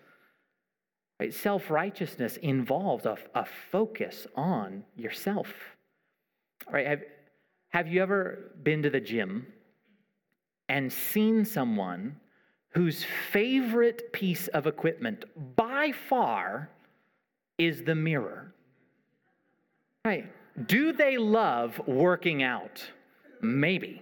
Right? 1.19 1.33
Self 1.33 1.69
righteousness 1.69 2.37
involves 2.37 3.05
a, 3.05 3.17
a 3.35 3.45
focus 3.71 4.27
on 4.35 4.83
yourself. 4.95 5.53
Right? 6.71 6.87
Have, 6.87 7.01
have 7.69 7.87
you 7.87 8.01
ever 8.01 8.51
been 8.63 8.83
to 8.83 8.89
the 8.89 8.99
gym 8.99 9.47
and 10.69 10.91
seen 10.91 11.43
someone 11.43 12.15
whose 12.69 13.03
favorite 13.31 14.13
piece 14.13 14.47
of 14.49 14.67
equipment 14.67 15.25
by 15.55 15.91
far 15.91 16.69
is 17.57 17.83
the 17.83 17.95
mirror. 17.95 18.53
Right? 20.05 20.31
Do 20.67 20.93
they 20.93 21.17
love 21.17 21.79
working 21.87 22.43
out? 22.43 22.83
Maybe. 23.41 24.02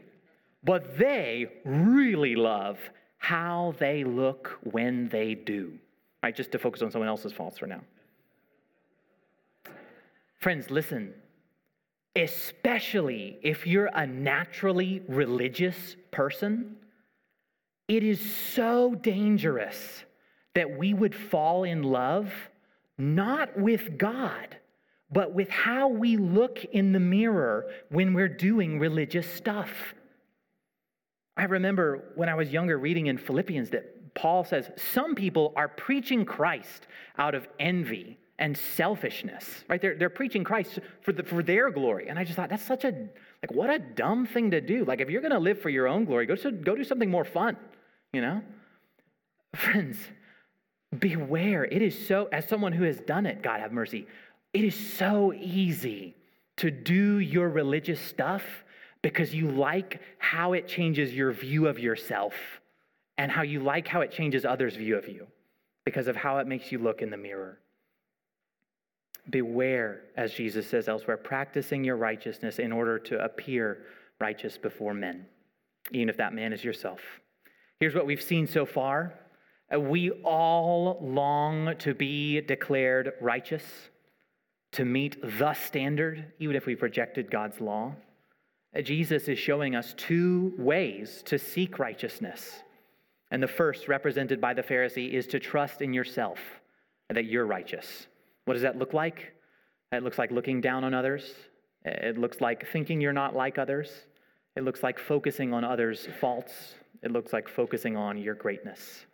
But 0.64 0.98
they 0.98 1.48
really 1.64 2.36
love 2.36 2.80
how 3.18 3.76
they 3.80 4.04
look 4.04 4.60
when 4.64 5.10
they 5.10 5.36
do. 5.36 5.74
Right? 6.24 6.36
Just 6.36 6.52
to 6.52 6.60
focus 6.60 6.82
on 6.82 6.92
someone 6.92 7.08
else's 7.08 7.34
faults 7.34 7.58
for 7.58 7.68
now. 7.68 7.82
Friends, 10.40 10.70
listen. 10.70 11.14
Especially 12.16 13.38
if 13.44 13.68
you're 13.68 13.92
a 13.94 14.08
naturally 14.08 15.02
religious 15.08 15.96
person, 16.12 16.76
it 17.88 18.04
is 18.04 18.20
so 18.20 18.96
dangerous 18.96 20.04
that 20.56 20.78
we 20.78 20.94
would 20.94 21.14
fall 21.14 21.64
in 21.64 21.84
love 21.84 22.34
not 22.98 23.56
with 23.58 23.98
God, 23.98 24.58
but 25.12 25.34
with 25.34 25.50
how 25.50 25.88
we 25.88 26.18
look 26.18 26.64
in 26.66 26.92
the 26.92 27.00
mirror 27.00 27.66
when 27.90 28.14
we're 28.14 28.28
doing 28.28 28.80
religious 28.80 29.32
stuff. 29.32 29.72
I 31.36 31.44
remember 31.44 32.12
when 32.16 32.30
I 32.30 32.36
was 32.36 32.52
younger 32.52 32.78
reading 32.78 33.08
in 33.08 33.18
Philippians 33.18 33.70
that 33.70 34.16
Paul 34.16 34.44
says 34.44 34.70
some 34.94 35.16
people 35.16 35.54
are 35.56 35.68
preaching 35.68 36.26
Christ 36.26 36.88
out 37.18 37.36
of 37.36 37.48
envy 37.60 38.18
and 38.40 38.58
selfishness, 38.58 39.64
right? 39.68 39.82
They're, 39.82 39.96
they're 39.96 40.10
preaching 40.10 40.44
Christ 40.44 40.80
for, 41.02 41.12
the, 41.12 41.24
for 41.24 41.42
their 41.42 41.72
glory. 41.72 42.08
And 42.08 42.20
I 42.20 42.24
just 42.24 42.36
thought, 42.36 42.50
that's 42.50 42.66
such 42.66 42.84
a, 42.84 42.92
like, 42.92 43.52
what 43.52 43.70
a 43.70 43.80
dumb 43.80 44.26
thing 44.26 44.52
to 44.52 44.62
do. 44.62 44.86
Like, 44.86 45.02
if 45.02 45.10
you're 45.10 45.22
going 45.22 45.34
to 45.34 45.40
live 45.40 45.62
for 45.62 45.70
your 45.70 45.88
own 45.88 46.06
glory, 46.06 46.26
go, 46.26 46.36
to, 46.36 46.52
go 46.52 46.76
do 46.76 46.84
something 46.84 47.10
more 47.10 47.26
fun, 47.26 47.58
you 48.14 48.22
know? 48.22 48.42
Friends, 49.56 49.98
beware. 50.98 51.66
It 51.66 51.82
is 51.82 52.08
so, 52.08 52.30
as 52.32 52.48
someone 52.48 52.74
who 52.74 52.84
has 52.84 53.00
done 53.00 53.26
it, 53.26 53.42
God 53.42 53.60
have 53.60 53.72
mercy, 53.72 54.08
it 54.54 54.64
is 54.64 54.76
so 54.76 55.34
easy 55.34 56.16
to 56.58 56.72
do 56.72 57.20
your 57.20 57.50
religious 57.50 58.02
stuff 58.02 58.44
because 59.02 59.34
you 59.34 59.52
like 59.52 60.02
how 60.18 60.54
it 60.54 60.68
changes 60.68 61.14
your 61.14 61.32
view 61.32 61.68
of 61.68 61.80
yourself 61.80 62.34
and 63.18 63.32
how 63.32 63.42
you 63.42 63.60
like 63.60 63.88
how 63.88 64.02
it 64.02 64.12
changes 64.12 64.46
others' 64.46 64.76
view 64.76 64.98
of 64.98 65.08
you 65.08 65.28
because 65.86 66.08
of 66.08 66.16
how 66.16 66.38
it 66.38 66.48
makes 66.48 66.72
you 66.72 66.80
look 66.80 67.02
in 67.02 67.10
the 67.10 67.18
mirror. 67.18 67.60
Beware, 69.30 70.02
as 70.16 70.34
Jesus 70.34 70.68
says 70.68 70.88
elsewhere, 70.88 71.18
practicing 71.18 71.84
your 71.84 71.98
righteousness 71.98 72.60
in 72.60 72.72
order 72.72 72.98
to 73.00 73.24
appear 73.24 73.84
righteous 74.20 74.58
before 74.58 74.94
men, 74.94 75.26
even 75.92 76.10
if 76.10 76.18
that 76.18 76.34
man 76.34 76.54
is 76.54 76.64
yourself. 76.64 77.02
Here's 77.80 77.94
what 77.94 78.06
we've 78.06 78.22
seen 78.22 78.48
so 78.48 78.66
far 78.66 79.14
uh, 79.74 79.80
we 79.80 80.12
all 80.24 80.98
long 81.02 81.76
to 81.80 81.94
be 81.94 82.42
declared 82.42 83.14
righteous, 83.20 83.64
to 84.74 84.86
meet 84.86 85.22
the 85.22 85.54
standard, 85.54 86.34
even 86.40 86.56
if 86.56 86.66
we've 86.66 86.82
rejected 86.82 87.32
God's 87.32 87.62
law. 87.62 87.96
Uh, 88.76 88.82
Jesus 88.82 89.28
is 89.28 89.40
showing 89.40 89.76
us 89.76 89.94
two 89.98 90.54
ways 90.58 91.24
to 91.26 91.40
seek 91.40 91.80
righteousness. 91.80 92.62
And 93.32 93.42
the 93.42 93.48
first, 93.48 93.88
represented 93.88 94.40
by 94.40 94.54
the 94.54 94.64
Pharisee, 94.64 95.12
is 95.12 95.28
to 95.28 95.40
trust 95.40 95.82
in 95.82 95.94
yourself 95.94 96.40
that 97.10 97.26
you're 97.26 97.46
righteous. 97.46 98.08
What 98.46 98.54
does 98.54 98.64
that 98.64 98.78
look 98.78 98.94
like? 98.94 99.34
It 99.92 100.04
looks 100.04 100.18
like 100.18 100.32
looking 100.32 100.62
down 100.62 100.84
on 100.84 100.94
others. 100.94 101.34
It 101.86 102.18
looks 102.18 102.42
like 102.42 102.68
thinking 102.72 103.00
you're 103.00 103.14
not 103.14 103.36
like 103.36 103.58
others. 103.58 103.90
It 104.56 104.64
looks 104.64 104.84
like 104.84 105.00
focusing 105.00 105.54
on 105.54 105.64
others' 105.64 106.08
faults. 106.20 106.76
It 107.04 107.12
looks 107.12 107.32
like 107.32 107.48
focusing 107.48 107.96
on 107.96 108.18
your 108.18 108.36
greatness. 108.36 109.06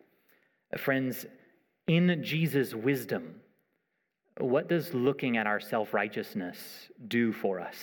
Uh, 0.73 0.77
friends, 0.77 1.25
in 1.87 2.23
Jesus' 2.23 2.73
wisdom, 2.73 3.35
what 4.37 4.67
does 4.67 4.93
looking 4.93 5.37
at 5.37 5.47
our 5.47 5.59
self 5.59 5.93
righteousness 5.93 6.57
do 7.07 7.31
for 7.31 7.59
us? 7.59 7.75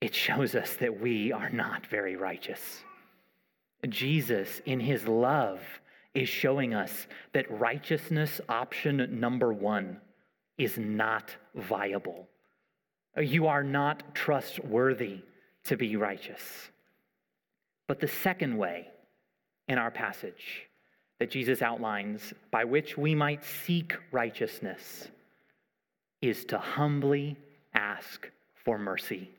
It 0.00 0.14
shows 0.14 0.54
us 0.54 0.74
that 0.76 1.00
we 1.00 1.32
are 1.32 1.50
not 1.50 1.86
very 1.86 2.16
righteous. 2.16 2.84
Jesus, 3.88 4.60
in 4.64 4.80
his 4.80 5.06
love, 5.06 5.60
is 6.14 6.28
showing 6.28 6.74
us 6.74 7.06
that 7.32 7.50
righteousness 7.50 8.40
option 8.48 9.20
number 9.20 9.52
one 9.52 10.00
is 10.56 10.78
not 10.78 11.34
viable. 11.54 12.28
You 13.16 13.46
are 13.46 13.64
not 13.64 14.14
trustworthy 14.14 15.20
to 15.64 15.76
be 15.76 15.96
righteous. 15.96 16.70
But 17.86 18.00
the 18.00 18.08
second 18.08 18.56
way 18.56 18.88
in 19.66 19.78
our 19.78 19.90
passage 19.90 20.67
that 21.18 21.30
Jesus 21.30 21.62
outlines 21.62 22.32
by 22.50 22.64
which 22.64 22.96
we 22.96 23.14
might 23.14 23.44
seek 23.44 23.94
righteousness 24.12 25.08
is 26.22 26.44
to 26.46 26.58
humbly 26.58 27.36
ask 27.74 28.30
for 28.64 28.78
mercy. 28.78 29.30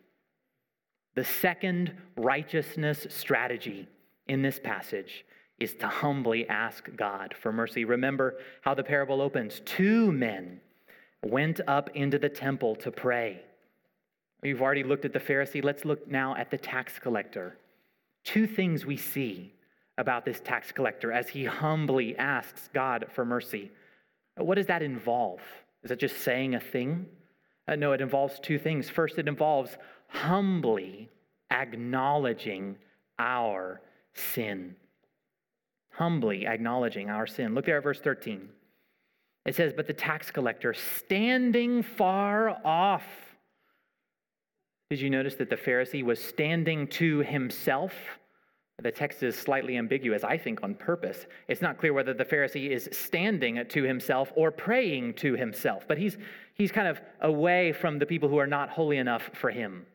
The 1.15 1.23
second 1.23 1.93
righteousness 2.15 3.07
strategy 3.09 3.87
in 4.27 4.41
this 4.41 4.59
passage 4.59 5.25
is 5.59 5.75
to 5.75 5.87
humbly 5.87 6.47
ask 6.47 6.89
God 6.95 7.35
for 7.41 7.51
mercy. 7.51 7.83
Remember 7.83 8.37
how 8.61 8.73
the 8.73 8.83
parable 8.83 9.21
opens. 9.21 9.61
Two 9.65 10.11
men 10.11 10.61
went 11.25 11.59
up 11.67 11.89
into 11.95 12.17
the 12.17 12.29
temple 12.29 12.75
to 12.77 12.91
pray. 12.91 13.41
We've 14.41 14.61
already 14.61 14.83
looked 14.83 15.03
at 15.03 15.11
the 15.11 15.19
Pharisee. 15.19 15.63
Let's 15.63 15.83
look 15.83 16.07
now 16.07 16.35
at 16.35 16.49
the 16.49 16.57
tax 16.57 16.97
collector. 16.97 17.57
Two 18.23 18.47
things 18.47 18.85
we 18.85 18.95
see 18.95 19.53
about 19.99 20.25
this 20.25 20.39
tax 20.39 20.71
collector 20.71 21.11
as 21.11 21.29
he 21.29 21.45
humbly 21.45 22.17
asks 22.17 22.69
God 22.73 23.05
for 23.13 23.23
mercy. 23.23 23.71
What 24.35 24.55
does 24.55 24.65
that 24.65 24.81
involve? 24.81 25.41
Is 25.83 25.91
it 25.91 25.99
just 25.99 26.17
saying 26.21 26.55
a 26.55 26.59
thing? 26.59 27.05
Uh, 27.67 27.75
no, 27.75 27.91
it 27.91 28.01
involves 28.01 28.39
two 28.39 28.57
things. 28.57 28.89
First, 28.89 29.19
it 29.19 29.27
involves 29.27 29.77
humbly 30.07 31.09
acknowledging 31.51 32.77
our 33.19 33.81
sin 34.15 34.75
humbly 35.99 36.47
acknowledging 36.47 37.09
our 37.09 37.27
sin. 37.27 37.53
Look 37.53 37.65
there 37.65 37.77
at 37.77 37.83
verse 37.83 37.99
13. 37.99 38.47
It 39.45 39.53
says, 39.53 39.73
But 39.75 39.85
the 39.85 39.93
tax 39.93 40.31
collector, 40.31 40.73
standing 40.73 41.83
far 41.83 42.57
off, 42.65 43.03
did 44.89 45.01
you 45.01 45.09
notice 45.09 45.35
that 45.35 45.49
the 45.49 45.57
Pharisee 45.57 46.03
was 46.03 46.23
standing 46.23 46.87
to 46.87 47.19
himself? 47.19 47.93
The 48.81 48.91
text 48.91 49.23
is 49.23 49.35
slightly 49.35 49.77
ambiguous, 49.77 50.23
I 50.23 50.37
think, 50.37 50.63
on 50.63 50.73
purpose. 50.73 51.25
It's 51.47 51.61
not 51.61 51.77
clear 51.77 51.93
whether 51.93 52.13
the 52.13 52.25
Pharisee 52.25 52.69
is 52.69 52.87
standing 52.91 53.63
to 53.67 53.83
himself 53.83 54.31
or 54.35 54.51
praying 54.51 55.15
to 55.15 55.35
himself, 55.35 55.85
but 55.87 55.97
he's, 55.97 56.17
he's 56.53 56.71
kind 56.71 56.87
of 56.87 57.01
away 57.21 57.73
from 57.73 57.99
the 57.99 58.05
people 58.05 58.29
who 58.29 58.37
are 58.37 58.47
not 58.47 58.69
holy 58.69 58.97
enough 58.97 59.29
for 59.33 59.51
him. 59.51 59.85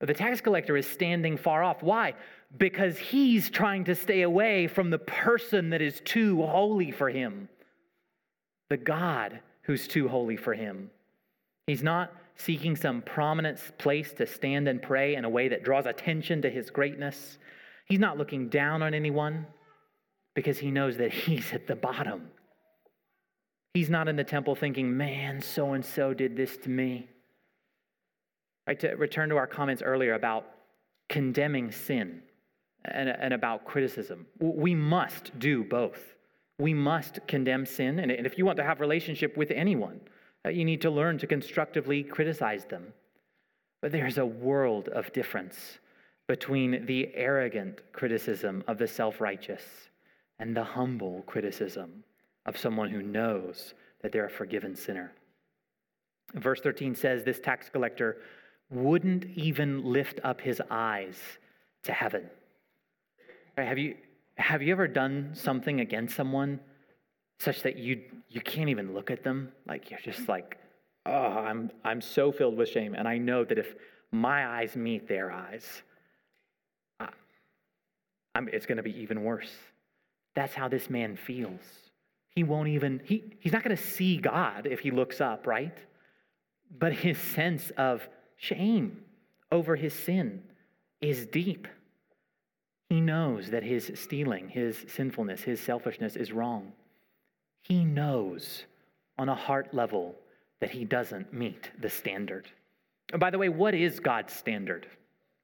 The 0.00 0.14
tax 0.14 0.40
collector 0.40 0.76
is 0.76 0.86
standing 0.86 1.36
far 1.36 1.62
off. 1.62 1.82
Why? 1.82 2.14
Because 2.56 2.98
he's 2.98 3.50
trying 3.50 3.84
to 3.84 3.94
stay 3.94 4.22
away 4.22 4.66
from 4.66 4.90
the 4.90 4.98
person 4.98 5.70
that 5.70 5.82
is 5.82 6.00
too 6.04 6.42
holy 6.42 6.90
for 6.90 7.10
him, 7.10 7.48
the 8.70 8.78
God 8.78 9.40
who's 9.62 9.86
too 9.86 10.08
holy 10.08 10.36
for 10.36 10.54
him. 10.54 10.90
He's 11.66 11.82
not 11.82 12.12
seeking 12.34 12.74
some 12.74 13.02
prominent 13.02 13.60
place 13.78 14.12
to 14.14 14.26
stand 14.26 14.66
and 14.66 14.80
pray 14.80 15.14
in 15.14 15.24
a 15.24 15.28
way 15.28 15.48
that 15.48 15.62
draws 15.62 15.86
attention 15.86 16.40
to 16.42 16.50
his 16.50 16.70
greatness. 16.70 17.38
He's 17.90 17.98
not 17.98 18.16
looking 18.16 18.48
down 18.48 18.84
on 18.84 18.94
anyone 18.94 19.46
because 20.36 20.58
he 20.58 20.70
knows 20.70 20.96
that 20.98 21.12
he's 21.12 21.52
at 21.52 21.66
the 21.66 21.74
bottom. 21.74 22.28
He's 23.74 23.90
not 23.90 24.06
in 24.06 24.14
the 24.14 24.22
temple 24.22 24.54
thinking, 24.54 24.96
man, 24.96 25.42
so 25.42 25.72
and 25.72 25.84
so 25.84 26.14
did 26.14 26.36
this 26.36 26.56
to 26.58 26.68
me. 26.68 27.08
Right, 28.68 28.78
to 28.78 28.90
return 28.94 29.28
to 29.30 29.36
our 29.36 29.48
comments 29.48 29.82
earlier 29.82 30.14
about 30.14 30.46
condemning 31.08 31.72
sin 31.72 32.22
and, 32.84 33.08
and 33.08 33.34
about 33.34 33.64
criticism, 33.64 34.24
we 34.38 34.72
must 34.72 35.36
do 35.40 35.64
both. 35.64 36.14
We 36.60 36.72
must 36.72 37.18
condemn 37.26 37.66
sin, 37.66 37.98
and 37.98 38.12
if 38.12 38.38
you 38.38 38.46
want 38.46 38.58
to 38.58 38.64
have 38.64 38.78
relationship 38.78 39.36
with 39.36 39.50
anyone, 39.50 40.00
uh, 40.46 40.50
you 40.50 40.64
need 40.64 40.82
to 40.82 40.90
learn 40.90 41.18
to 41.18 41.26
constructively 41.26 42.04
criticize 42.04 42.66
them. 42.66 42.92
But 43.82 43.90
there's 43.90 44.18
a 44.18 44.26
world 44.26 44.88
of 44.88 45.12
difference 45.12 45.78
between 46.30 46.86
the 46.86 47.10
arrogant 47.16 47.80
criticism 47.92 48.62
of 48.68 48.78
the 48.78 48.86
self 48.86 49.20
righteous 49.20 49.64
and 50.38 50.56
the 50.56 50.62
humble 50.62 51.24
criticism 51.26 52.04
of 52.46 52.56
someone 52.56 52.88
who 52.88 53.02
knows 53.02 53.74
that 54.00 54.12
they're 54.12 54.26
a 54.26 54.30
forgiven 54.30 54.76
sinner. 54.76 55.10
Verse 56.34 56.60
13 56.60 56.94
says 56.94 57.24
this 57.24 57.40
tax 57.40 57.68
collector 57.68 58.18
wouldn't 58.70 59.24
even 59.34 59.82
lift 59.82 60.20
up 60.22 60.40
his 60.40 60.62
eyes 60.70 61.18
to 61.82 61.92
heaven. 61.92 62.30
Have, 63.58 63.78
you, 63.78 63.96
have 64.36 64.62
you 64.62 64.70
ever 64.70 64.86
done 64.86 65.30
something 65.32 65.80
against 65.80 66.14
someone 66.14 66.60
such 67.40 67.60
that 67.64 67.76
you, 67.76 68.02
you 68.28 68.40
can't 68.40 68.70
even 68.70 68.94
look 68.94 69.10
at 69.10 69.24
them? 69.24 69.50
Like 69.66 69.90
you're 69.90 69.98
just 69.98 70.28
like, 70.28 70.58
oh, 71.06 71.12
I'm, 71.12 71.72
I'm 71.84 72.00
so 72.00 72.30
filled 72.30 72.56
with 72.56 72.68
shame. 72.68 72.94
And 72.94 73.08
I 73.08 73.18
know 73.18 73.42
that 73.44 73.58
if 73.58 73.74
my 74.12 74.46
eyes 74.46 74.76
meet 74.76 75.08
their 75.08 75.32
eyes, 75.32 75.82
it's 78.52 78.66
going 78.66 78.76
to 78.76 78.82
be 78.82 78.98
even 79.00 79.22
worse. 79.22 79.50
That's 80.34 80.54
how 80.54 80.68
this 80.68 80.88
man 80.88 81.16
feels. 81.16 81.60
He 82.34 82.44
won't 82.44 82.68
even, 82.68 83.00
he, 83.04 83.36
he's 83.40 83.52
not 83.52 83.64
going 83.64 83.76
to 83.76 83.82
see 83.82 84.16
God 84.16 84.66
if 84.66 84.80
he 84.80 84.90
looks 84.90 85.20
up, 85.20 85.46
right? 85.46 85.76
But 86.78 86.92
his 86.92 87.18
sense 87.18 87.70
of 87.76 88.08
shame 88.36 89.02
over 89.50 89.76
his 89.76 89.92
sin 89.92 90.42
is 91.00 91.26
deep. 91.26 91.66
He 92.88 93.00
knows 93.00 93.50
that 93.50 93.62
his 93.62 93.90
stealing, 93.94 94.48
his 94.48 94.84
sinfulness, 94.88 95.42
his 95.42 95.60
selfishness 95.60 96.16
is 96.16 96.32
wrong. 96.32 96.72
He 97.62 97.84
knows 97.84 98.64
on 99.18 99.28
a 99.28 99.34
heart 99.34 99.74
level 99.74 100.16
that 100.60 100.70
he 100.70 100.84
doesn't 100.84 101.32
meet 101.32 101.70
the 101.80 101.90
standard. 101.90 102.48
And 103.12 103.20
by 103.20 103.30
the 103.30 103.38
way, 103.38 103.48
what 103.48 103.74
is 103.74 104.00
God's 104.00 104.32
standard? 104.32 104.86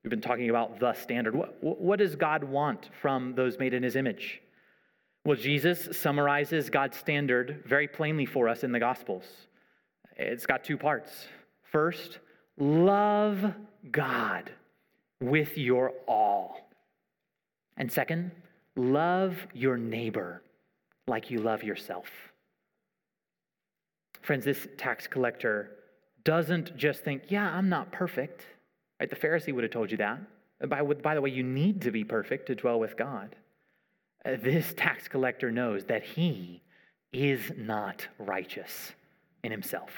We've 0.06 0.10
been 0.10 0.20
talking 0.20 0.50
about 0.50 0.78
the 0.78 0.92
standard. 0.92 1.34
What, 1.34 1.60
what 1.60 1.98
does 1.98 2.14
God 2.14 2.44
want 2.44 2.90
from 3.02 3.34
those 3.34 3.58
made 3.58 3.74
in 3.74 3.82
his 3.82 3.96
image? 3.96 4.40
Well, 5.24 5.36
Jesus 5.36 5.88
summarizes 5.98 6.70
God's 6.70 6.96
standard 6.96 7.64
very 7.66 7.88
plainly 7.88 8.24
for 8.24 8.48
us 8.48 8.62
in 8.62 8.70
the 8.70 8.78
Gospels. 8.78 9.24
It's 10.16 10.46
got 10.46 10.62
two 10.62 10.76
parts. 10.76 11.26
First, 11.72 12.20
love 12.56 13.52
God 13.90 14.52
with 15.20 15.58
your 15.58 15.92
all. 16.06 16.70
And 17.76 17.90
second, 17.90 18.30
love 18.76 19.36
your 19.54 19.76
neighbor 19.76 20.40
like 21.08 21.32
you 21.32 21.38
love 21.40 21.64
yourself. 21.64 22.06
Friends, 24.22 24.44
this 24.44 24.68
tax 24.78 25.08
collector 25.08 25.72
doesn't 26.22 26.76
just 26.76 27.02
think, 27.02 27.24
yeah, 27.28 27.52
I'm 27.52 27.68
not 27.68 27.90
perfect. 27.90 28.46
Right? 28.98 29.10
The 29.10 29.16
Pharisee 29.16 29.52
would 29.52 29.64
have 29.64 29.72
told 29.72 29.90
you 29.90 29.96
that. 29.98 30.20
By, 30.68 30.82
by 30.82 31.14
the 31.14 31.20
way, 31.20 31.30
you 31.30 31.42
need 31.42 31.82
to 31.82 31.90
be 31.90 32.04
perfect 32.04 32.46
to 32.46 32.54
dwell 32.54 32.78
with 32.78 32.96
God. 32.96 33.36
Uh, 34.24 34.36
this 34.40 34.72
tax 34.74 35.06
collector 35.06 35.50
knows 35.50 35.84
that 35.84 36.02
he 36.02 36.62
is 37.12 37.52
not 37.56 38.06
righteous 38.18 38.92
in 39.44 39.52
himself. 39.52 39.90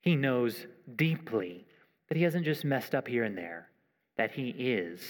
He 0.00 0.16
knows 0.16 0.66
deeply 0.96 1.64
that 2.08 2.16
he 2.16 2.24
hasn't 2.24 2.44
just 2.44 2.64
messed 2.64 2.94
up 2.94 3.08
here 3.08 3.24
and 3.24 3.38
there, 3.38 3.68
that 4.16 4.30
he 4.30 4.50
is 4.50 5.00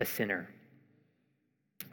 a 0.00 0.04
sinner. 0.04 0.48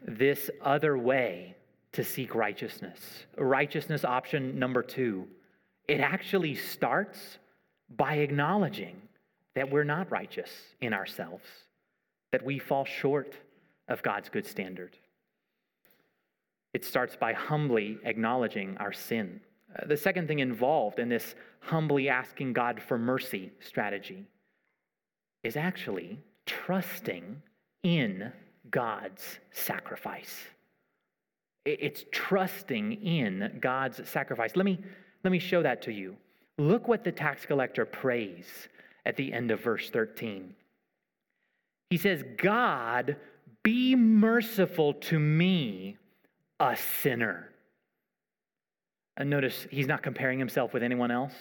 This 0.05 0.49
other 0.61 0.97
way 0.97 1.55
to 1.93 2.03
seek 2.03 2.35
righteousness, 2.35 3.25
righteousness 3.37 4.05
option 4.05 4.59
number 4.59 4.83
two, 4.83 5.27
it 5.87 5.99
actually 5.99 6.53
starts 6.53 7.39
by 7.95 8.15
acknowledging 8.15 9.01
that 9.57 9.71
we're 9.71 9.83
not 9.83 10.11
righteous 10.11 10.51
in 10.81 10.93
ourselves, 10.93 11.43
that 12.31 12.45
we 12.45 12.59
fall 12.59 12.85
short 12.85 13.35
of 13.87 14.03
God's 14.03 14.29
good 14.29 14.45
standard. 14.45 14.95
It 16.75 16.85
starts 16.85 17.15
by 17.15 17.33
humbly 17.33 17.97
acknowledging 18.03 18.77
our 18.77 18.93
sin. 18.93 19.41
Uh, 19.75 19.87
the 19.87 19.97
second 19.97 20.27
thing 20.27 20.39
involved 20.39 20.99
in 20.99 21.09
this 21.09 21.33
humbly 21.59 22.07
asking 22.07 22.53
God 22.53 22.79
for 22.79 22.99
mercy 22.99 23.51
strategy 23.59 24.27
is 25.43 25.57
actually 25.57 26.19
trusting 26.45 27.41
in 27.81 28.31
God's 28.69 29.39
sacrifice. 29.49 30.35
It's 31.65 32.05
trusting 32.11 32.93
in 33.03 33.57
God's 33.59 34.07
sacrifice. 34.07 34.55
Let 34.55 34.65
me, 34.65 34.77
let 35.23 35.31
me 35.31 35.39
show 35.39 35.63
that 35.63 35.81
to 35.81 35.91
you. 35.91 36.15
Look 36.59 36.87
what 36.87 37.03
the 37.03 37.11
tax 37.11 37.43
collector 37.47 37.85
prays 37.85 38.45
at 39.07 39.15
the 39.15 39.31
end 39.31 39.51
of 39.51 39.61
verse 39.61 39.89
13. 39.89 40.53
He 41.89 41.97
says, 41.97 42.23
God, 42.37 43.15
be 43.63 43.95
merciful 43.95 44.93
to 44.95 45.17
me, 45.17 45.95
a 46.59 46.75
sinner. 46.75 47.49
And 49.15 49.29
notice 49.29 49.65
he's 49.71 49.87
not 49.87 50.03
comparing 50.03 50.37
himself 50.37 50.73
with 50.73 50.83
anyone 50.83 51.09
else. 51.09 51.33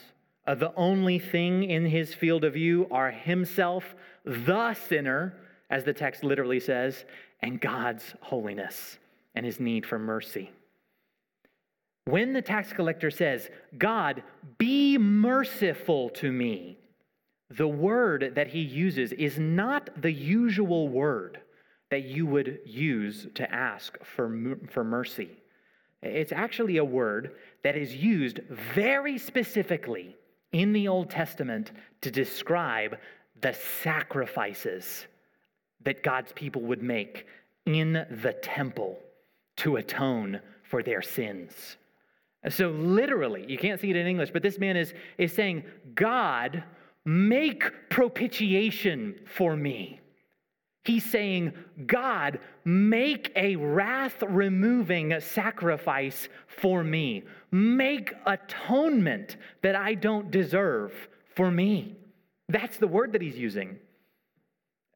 Uh, 0.46 0.54
the 0.54 0.72
only 0.76 1.18
thing 1.18 1.64
in 1.64 1.84
his 1.84 2.14
field 2.14 2.44
of 2.44 2.54
view 2.54 2.86
are 2.92 3.10
himself, 3.10 3.96
the 4.24 4.72
sinner, 4.74 5.34
as 5.68 5.82
the 5.82 5.92
text 5.92 6.22
literally 6.22 6.60
says, 6.60 7.04
and 7.40 7.60
God's 7.60 8.14
holiness 8.20 8.98
and 9.34 9.44
his 9.44 9.58
need 9.58 9.84
for 9.84 9.98
mercy. 9.98 10.52
When 12.04 12.32
the 12.32 12.42
tax 12.42 12.72
collector 12.72 13.10
says, 13.10 13.50
God, 13.76 14.22
be 14.56 14.96
merciful 14.96 16.10
to 16.10 16.30
me, 16.30 16.75
the 17.50 17.68
word 17.68 18.32
that 18.34 18.48
he 18.48 18.60
uses 18.60 19.12
is 19.12 19.38
not 19.38 19.90
the 20.00 20.12
usual 20.12 20.88
word 20.88 21.40
that 21.90 22.04
you 22.04 22.26
would 22.26 22.58
use 22.64 23.28
to 23.34 23.50
ask 23.52 23.96
for, 24.04 24.58
for 24.68 24.82
mercy. 24.82 25.30
It's 26.02 26.32
actually 26.32 26.78
a 26.78 26.84
word 26.84 27.32
that 27.62 27.76
is 27.76 27.94
used 27.94 28.40
very 28.74 29.18
specifically 29.18 30.16
in 30.52 30.72
the 30.72 30.88
Old 30.88 31.10
Testament 31.10 31.72
to 32.00 32.10
describe 32.10 32.98
the 33.40 33.54
sacrifices 33.82 35.06
that 35.82 36.02
God's 36.02 36.32
people 36.32 36.62
would 36.62 36.82
make 36.82 37.26
in 37.66 37.92
the 38.22 38.36
temple 38.42 38.98
to 39.58 39.76
atone 39.76 40.40
for 40.62 40.82
their 40.82 41.02
sins. 41.02 41.76
So, 42.48 42.68
literally, 42.70 43.44
you 43.48 43.58
can't 43.58 43.80
see 43.80 43.90
it 43.90 43.96
in 43.96 44.06
English, 44.06 44.30
but 44.30 44.42
this 44.42 44.58
man 44.58 44.76
is, 44.76 44.94
is 45.18 45.32
saying, 45.32 45.64
God, 45.94 46.62
make 47.06 47.88
propitiation 47.88 49.14
for 49.24 49.56
me. 49.56 50.00
He's 50.84 51.04
saying, 51.04 51.52
God, 51.86 52.38
make 52.64 53.32
a 53.34 53.56
wrath 53.56 54.22
removing 54.22 55.18
sacrifice 55.20 56.28
for 56.46 56.84
me. 56.84 57.24
Make 57.50 58.12
atonement 58.24 59.36
that 59.62 59.74
I 59.74 59.94
don't 59.94 60.30
deserve 60.30 60.92
for 61.34 61.50
me. 61.50 61.96
That's 62.48 62.76
the 62.76 62.86
word 62.86 63.12
that 63.12 63.22
he's 63.22 63.36
using. 63.36 63.78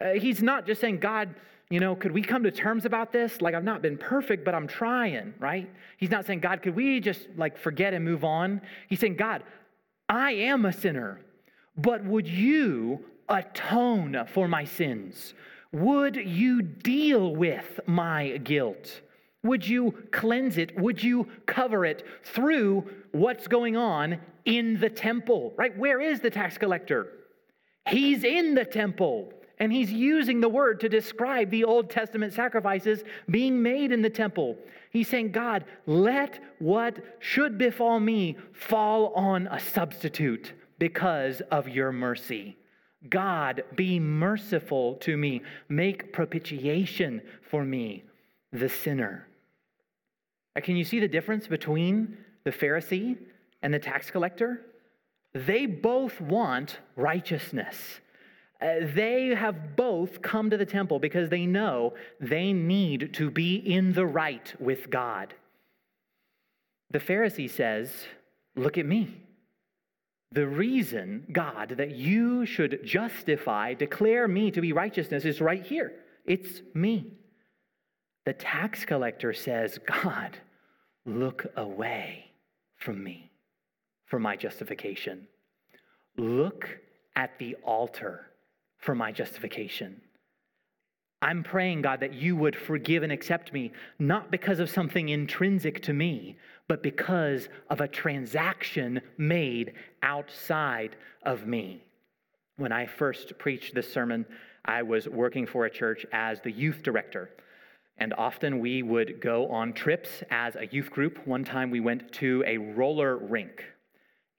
Uh, 0.01 0.11
he's 0.13 0.43
not 0.43 0.67
just 0.67 0.81
saying, 0.81 0.99
God, 0.99 1.35
you 1.71 1.81
know, 1.81 1.95
could 1.95 2.13
we 2.13 2.23
come 2.23 2.43
to 2.45 2.51
terms 2.51 2.85
about 2.85 3.13
this? 3.13 3.41
Like, 3.41 3.55
I've 3.55 3.65
not 3.65 3.83
been 3.83 3.99
perfect, 3.99 4.45
but 4.45 4.55
I'm 4.55 4.67
trying, 4.67 5.35
right? 5.39 5.71
He's 5.99 6.11
not 6.11 6.27
saying, 6.27 6.41
God, 6.41 6.63
could 6.63 6.75
we 6.75 7.01
just 7.01 7.29
like 7.37 7.59
forget 7.59 7.95
and 7.95 8.05
move 8.05 8.25
on? 8.25 8.61
He's 8.89 9.01
saying, 9.01 9.17
God, 9.17 9.43
I 10.09 10.33
am 10.33 10.65
a 10.65 10.73
sinner, 10.73 11.21
but 11.83 12.05
would 12.05 12.29
you 12.29 13.05
atone 13.29 14.27
for 14.33 14.49
my 14.49 14.65
sins? 14.65 15.35
Would 15.73 16.17
you 16.17 16.63
deal 16.63 17.35
with 17.35 17.81
my 17.87 18.39
guilt? 18.39 19.01
Would 19.43 19.67
you 19.67 19.95
cleanse 20.11 20.59
it? 20.59 20.79
Would 20.79 21.03
you 21.03 21.29
cover 21.47 21.85
it 21.85 22.05
through 22.25 22.87
what's 23.13 23.47
going 23.47 23.77
on 23.77 24.19
in 24.45 24.79
the 24.81 24.91
temple, 24.91 25.55
right? 25.57 25.77
Where 25.79 26.01
is 26.01 26.21
the 26.21 26.31
tax 26.31 26.59
collector? 26.59 27.13
He's 27.89 28.25
in 28.25 28.55
the 28.55 28.65
temple. 28.65 29.33
And 29.59 29.71
he's 29.71 29.93
using 29.93 30.41
the 30.41 30.49
word 30.49 30.81
to 30.81 30.89
describe 30.89 31.51
the 31.51 31.65
Old 31.65 31.91
Testament 31.91 32.33
sacrifices 32.33 33.05
being 33.29 33.63
made 33.63 33.93
in 33.93 34.01
the 34.01 34.09
temple. 34.09 34.57
He's 34.91 35.07
saying, 35.07 35.33
God, 35.33 35.67
let 35.87 36.43
what 36.59 36.97
should 37.19 37.59
befall 37.59 38.01
me 38.01 38.39
fall 38.53 39.13
on 39.13 39.49
a 39.49 39.61
substitute 39.61 40.55
because 40.81 41.43
of 41.53 41.69
your 41.69 41.93
mercy. 41.93 42.57
God, 43.09 43.63
be 43.77 44.01
merciful 44.01 44.95
to 44.97 45.17
me. 45.17 45.43
Make 45.69 46.13
propitiation 46.13 47.23
for 47.43 47.65
me, 47.65 48.03
the 48.53 48.69
sinner. 48.69 49.29
Can 50.57 50.77
you 50.77 50.85
see 50.85 50.99
the 50.99 51.09
difference 51.09 51.47
between 51.47 52.19
the 52.45 52.51
Pharisee 52.51 53.17
and 53.63 53.73
the 53.73 53.79
tax 53.79 54.11
collector? 54.11 54.63
They 55.33 55.67
both 55.67 56.21
want 56.21 56.81
righteousness. 56.97 58.01
Uh, 58.61 58.81
they 58.95 59.29
have 59.29 59.77
both 59.77 60.21
come 60.21 60.51
to 60.51 60.57
the 60.57 60.67
temple 60.67 60.99
because 60.99 61.31
they 61.31 61.47
know 61.47 61.95
they 62.21 62.53
need 62.53 63.15
to 63.15 63.31
be 63.31 63.55
in 63.55 63.93
the 63.93 64.05
right 64.05 64.53
with 64.61 64.91
God. 64.91 65.35
The 66.91 66.99
Pharisee 66.99 67.49
says, 67.49 67.91
Look 68.57 68.77
at 68.77 68.85
me. 68.85 69.17
The 70.33 70.47
reason, 70.47 71.27
God, 71.33 71.75
that 71.79 71.91
you 71.91 72.47
should 72.47 72.81
justify, 72.85 73.75
declare 73.75 74.29
me 74.29 74.51
to 74.53 74.61
be 74.61 74.73
righteousness 74.73 75.25
is 75.25 75.41
right 75.41 75.65
here. 75.65 75.93
It's 76.25 76.63
me. 76.73 77.15
The 78.27 78.33
tax 78.35 78.85
collector 78.85 79.33
says, 79.33 79.79
God, 79.87 80.37
look 81.05 81.47
away 81.57 82.27
from 82.77 83.03
me 83.03 83.33
for 84.07 84.21
my 84.21 84.37
justification. 84.37 85.27
Look 86.17 86.79
at 87.17 87.39
the 87.39 87.57
altar 87.65 88.27
for 88.79 88.95
my 88.95 89.11
justification. 89.11 90.01
I'm 91.23 91.43
praying, 91.43 91.83
God, 91.83 92.01
that 92.01 92.15
you 92.15 92.37
would 92.37 92.57
forgive 92.57 93.03
and 93.03 93.13
accept 93.13 93.53
me, 93.53 93.73
not 93.99 94.31
because 94.31 94.59
of 94.59 94.71
something 94.71 95.09
intrinsic 95.09 95.83
to 95.83 95.93
me, 95.93 96.39
but 96.71 96.85
because 96.85 97.49
of 97.69 97.81
a 97.81 97.89
transaction 97.89 99.01
made 99.19 99.73
outside 100.05 100.95
of 101.25 101.45
me. 101.45 101.83
When 102.59 102.71
I 102.71 102.87
first 102.87 103.37
preached 103.39 103.75
this 103.75 103.93
sermon, 103.93 104.25
I 104.65 104.83
was 104.85 105.09
working 105.09 105.49
for 105.49 105.65
a 105.65 105.71
church 105.71 106.07
as 106.13 106.41
the 106.41 106.53
youth 106.53 106.85
director. 106.85 107.31
And 107.99 108.15
often 108.15 108.61
we 108.61 108.85
would 108.85 109.21
go 109.21 109.49
on 109.49 109.73
trips 109.73 110.23
as 110.31 110.55
a 110.55 110.69
youth 110.69 110.93
group. 110.93 111.27
One 111.27 111.43
time 111.43 111.73
we 111.73 111.81
went 111.81 112.13
to 112.13 112.45
a 112.47 112.59
roller 112.59 113.17
rink, 113.17 113.65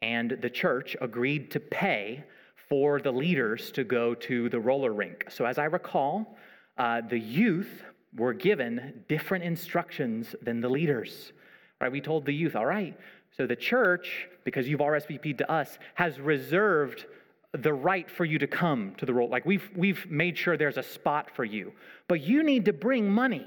and 0.01 0.37
the 0.41 0.49
church 0.49 0.95
agreed 1.01 1.51
to 1.51 1.59
pay 1.59 2.23
for 2.69 3.01
the 3.01 3.11
leaders 3.11 3.73
to 3.73 3.83
go 3.83 4.15
to 4.15 4.47
the 4.47 4.59
roller 4.61 4.93
rink. 4.93 5.25
So, 5.29 5.43
as 5.43 5.57
I 5.57 5.65
recall, 5.65 6.37
uh, 6.77 7.01
the 7.01 7.19
youth 7.19 7.83
were 8.15 8.33
given 8.33 9.03
different 9.09 9.43
instructions 9.43 10.33
than 10.41 10.61
the 10.61 10.69
leaders. 10.69 11.33
Right? 11.81 11.91
We 11.91 11.99
told 11.99 12.25
the 12.25 12.33
youth, 12.33 12.55
all 12.55 12.65
right, 12.65 12.95
so 13.35 13.47
the 13.47 13.55
church, 13.55 14.27
because 14.43 14.67
you've 14.67 14.81
RSVP'd 14.81 15.39
to 15.39 15.51
us, 15.51 15.79
has 15.95 16.19
reserved 16.19 17.05
the 17.53 17.73
right 17.73 18.09
for 18.09 18.23
you 18.23 18.37
to 18.39 18.47
come 18.47 18.93
to 18.97 19.05
the 19.05 19.13
roll. 19.13 19.29
Like 19.29 19.45
we've 19.45 19.69
we've 19.75 20.09
made 20.09 20.37
sure 20.37 20.55
there's 20.57 20.77
a 20.77 20.83
spot 20.83 21.29
for 21.35 21.43
you, 21.43 21.73
but 22.07 22.21
you 22.21 22.43
need 22.43 22.65
to 22.65 22.73
bring 22.73 23.09
money. 23.09 23.45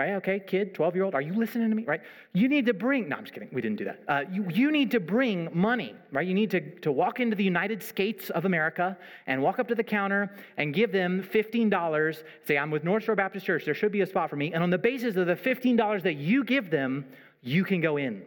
Right? 0.00 0.14
Okay, 0.14 0.40
kid, 0.40 0.72
12 0.72 0.94
year 0.94 1.04
old, 1.04 1.14
are 1.14 1.20
you 1.20 1.34
listening 1.34 1.68
to 1.68 1.76
me? 1.76 1.84
Right? 1.84 2.00
You 2.32 2.48
need 2.48 2.64
to 2.64 2.72
bring, 2.72 3.10
no, 3.10 3.16
I'm 3.16 3.24
just 3.24 3.34
kidding. 3.34 3.50
We 3.52 3.60
didn't 3.60 3.76
do 3.76 3.84
that. 3.84 4.02
Uh, 4.08 4.22
you, 4.32 4.46
you 4.48 4.72
need 4.72 4.90
to 4.92 5.00
bring 5.00 5.50
money, 5.52 5.94
right? 6.10 6.26
You 6.26 6.32
need 6.32 6.50
to, 6.52 6.62
to 6.80 6.90
walk 6.90 7.20
into 7.20 7.36
the 7.36 7.44
United 7.44 7.82
States 7.82 8.30
of 8.30 8.46
America 8.46 8.96
and 9.26 9.42
walk 9.42 9.58
up 9.58 9.68
to 9.68 9.74
the 9.74 9.84
counter 9.84 10.34
and 10.56 10.72
give 10.72 10.90
them 10.90 11.22
$15. 11.22 12.22
Say, 12.44 12.56
I'm 12.56 12.70
with 12.70 12.82
North 12.82 13.04
Shore 13.04 13.14
Baptist 13.14 13.44
Church. 13.44 13.66
There 13.66 13.74
should 13.74 13.92
be 13.92 14.00
a 14.00 14.06
spot 14.06 14.30
for 14.30 14.36
me. 14.36 14.54
And 14.54 14.62
on 14.62 14.70
the 14.70 14.78
basis 14.78 15.16
of 15.16 15.26
the 15.26 15.36
$15 15.36 16.02
that 16.04 16.14
you 16.14 16.44
give 16.44 16.70
them, 16.70 17.04
you 17.42 17.64
can 17.64 17.80
go 17.80 17.96
in. 17.96 18.22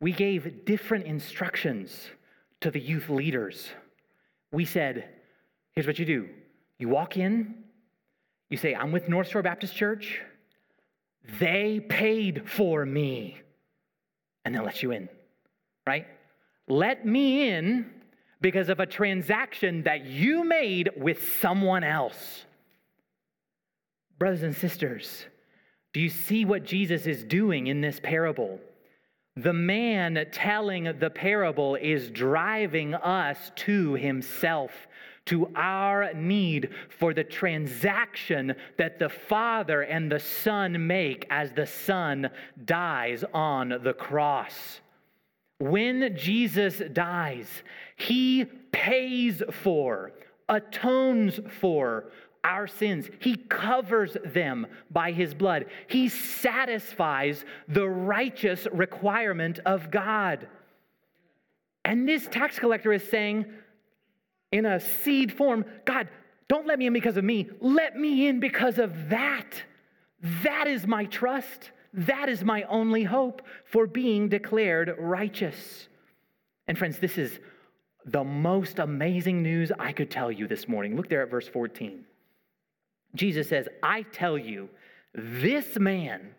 we 0.00 0.12
gave 0.12 0.64
different 0.64 1.06
instructions 1.06 2.08
to 2.60 2.70
the 2.70 2.80
youth 2.80 3.08
leaders. 3.08 3.68
We 4.52 4.64
said, 4.64 5.08
here's 5.72 5.86
what 5.86 5.98
you 5.98 6.04
do 6.04 6.28
you 6.78 6.88
walk 6.88 7.16
in, 7.16 7.54
you 8.50 8.56
say, 8.56 8.74
I'm 8.74 8.92
with 8.92 9.08
North 9.08 9.28
Shore 9.28 9.42
Baptist 9.42 9.74
Church. 9.74 10.20
They 11.40 11.80
paid 11.80 12.48
for 12.48 12.84
me. 12.86 13.40
And 14.44 14.54
they'll 14.54 14.62
let 14.62 14.82
you 14.82 14.92
in, 14.92 15.08
right? 15.86 16.06
Let 16.68 17.04
me 17.04 17.48
in 17.50 17.90
because 18.40 18.68
of 18.68 18.78
a 18.78 18.86
transaction 18.86 19.82
that 19.84 20.04
you 20.04 20.44
made 20.44 20.90
with 20.96 21.36
someone 21.40 21.82
else. 21.82 22.44
Brothers 24.18 24.44
and 24.44 24.54
sisters, 24.54 25.26
do 25.96 26.02
you 26.02 26.10
see 26.10 26.44
what 26.44 26.62
Jesus 26.62 27.06
is 27.06 27.24
doing 27.24 27.68
in 27.68 27.80
this 27.80 27.98
parable? 28.00 28.60
The 29.34 29.54
man 29.54 30.26
telling 30.30 30.84
the 30.84 31.08
parable 31.08 31.74
is 31.76 32.10
driving 32.10 32.92
us 32.92 33.50
to 33.64 33.94
himself, 33.94 34.72
to 35.24 35.50
our 35.56 36.12
need 36.12 36.68
for 36.98 37.14
the 37.14 37.24
transaction 37.24 38.54
that 38.76 38.98
the 38.98 39.08
Father 39.08 39.80
and 39.84 40.12
the 40.12 40.20
Son 40.20 40.86
make 40.86 41.26
as 41.30 41.52
the 41.52 41.64
Son 41.64 42.28
dies 42.62 43.24
on 43.32 43.80
the 43.82 43.94
cross. 43.94 44.82
When 45.60 46.14
Jesus 46.14 46.82
dies, 46.92 47.48
he 47.96 48.44
pays 48.70 49.42
for, 49.50 50.12
atones 50.46 51.40
for 51.58 52.10
our 52.46 52.66
sins. 52.66 53.10
He 53.18 53.36
covers 53.36 54.16
them 54.24 54.66
by 54.90 55.12
his 55.12 55.34
blood. 55.34 55.66
He 55.88 56.08
satisfies 56.08 57.44
the 57.68 57.88
righteous 57.88 58.66
requirement 58.72 59.58
of 59.66 59.90
God. 59.90 60.46
And 61.84 62.08
this 62.08 62.26
tax 62.28 62.58
collector 62.58 62.92
is 62.92 63.02
saying, 63.08 63.46
in 64.52 64.64
a 64.64 64.80
seed 64.80 65.32
form, 65.32 65.64
God, 65.84 66.08
don't 66.48 66.66
let 66.66 66.78
me 66.78 66.86
in 66.86 66.92
because 66.92 67.16
of 67.16 67.24
me. 67.24 67.50
Let 67.60 67.96
me 67.96 68.28
in 68.28 68.40
because 68.40 68.78
of 68.78 69.10
that. 69.10 69.62
That 70.44 70.66
is 70.68 70.86
my 70.86 71.04
trust. 71.06 71.72
That 71.92 72.28
is 72.28 72.44
my 72.44 72.62
only 72.64 73.02
hope 73.02 73.42
for 73.64 73.86
being 73.86 74.28
declared 74.28 74.94
righteous. 74.98 75.88
And 76.68 76.78
friends, 76.78 76.98
this 76.98 77.18
is 77.18 77.38
the 78.04 78.22
most 78.24 78.78
amazing 78.78 79.42
news 79.42 79.72
I 79.78 79.92
could 79.92 80.10
tell 80.10 80.30
you 80.30 80.46
this 80.46 80.68
morning. 80.68 80.96
Look 80.96 81.08
there 81.08 81.22
at 81.22 81.30
verse 81.30 81.48
14. 81.48 82.04
Jesus 83.16 83.48
says, 83.48 83.68
I 83.82 84.02
tell 84.02 84.38
you, 84.38 84.68
this 85.14 85.78
man 85.78 86.34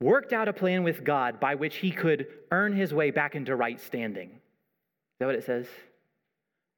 worked 0.00 0.32
out 0.32 0.48
a 0.48 0.52
plan 0.52 0.82
with 0.82 1.04
God 1.04 1.40
by 1.40 1.54
which 1.54 1.76
he 1.76 1.90
could 1.90 2.26
earn 2.50 2.74
his 2.74 2.92
way 2.92 3.10
back 3.10 3.34
into 3.34 3.56
right 3.56 3.80
standing. 3.80 4.30
Is 4.30 5.18
that 5.20 5.26
what 5.26 5.34
it 5.34 5.44
says? 5.44 5.66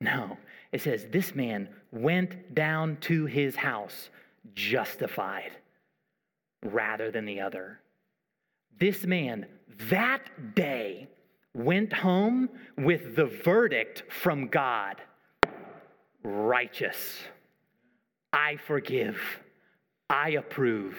No. 0.00 0.36
It 0.72 0.82
says, 0.82 1.06
this 1.10 1.34
man 1.34 1.68
went 1.90 2.54
down 2.54 2.98
to 3.02 3.26
his 3.26 3.56
house 3.56 4.10
justified 4.54 5.52
rather 6.62 7.10
than 7.10 7.24
the 7.24 7.40
other. 7.40 7.80
This 8.78 9.04
man 9.04 9.46
that 9.90 10.54
day 10.54 11.08
went 11.54 11.92
home 11.92 12.48
with 12.76 13.16
the 13.16 13.26
verdict 13.26 14.04
from 14.08 14.48
God 14.48 14.96
righteous. 16.22 17.18
I 18.32 18.56
forgive. 18.56 19.20
I 20.10 20.30
approve. 20.30 20.96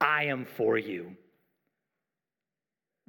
I 0.00 0.24
am 0.24 0.44
for 0.44 0.78
you. 0.78 1.16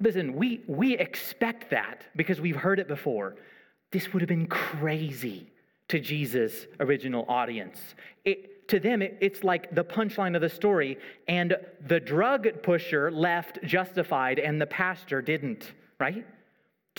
Listen, 0.00 0.34
we, 0.34 0.62
we 0.66 0.96
expect 0.96 1.70
that 1.70 2.06
because 2.16 2.40
we've 2.40 2.56
heard 2.56 2.78
it 2.80 2.88
before. 2.88 3.36
This 3.92 4.12
would 4.12 4.22
have 4.22 4.28
been 4.28 4.46
crazy 4.46 5.50
to 5.88 6.00
Jesus' 6.00 6.66
original 6.78 7.24
audience. 7.28 7.78
It, 8.24 8.68
to 8.68 8.80
them, 8.80 9.02
it, 9.02 9.18
it's 9.20 9.44
like 9.44 9.74
the 9.74 9.84
punchline 9.84 10.34
of 10.34 10.40
the 10.40 10.48
story, 10.48 10.98
and 11.28 11.56
the 11.86 12.00
drug 12.00 12.62
pusher 12.62 13.10
left 13.10 13.62
justified 13.64 14.38
and 14.38 14.60
the 14.60 14.66
pastor 14.66 15.20
didn't, 15.20 15.72
right? 15.98 16.24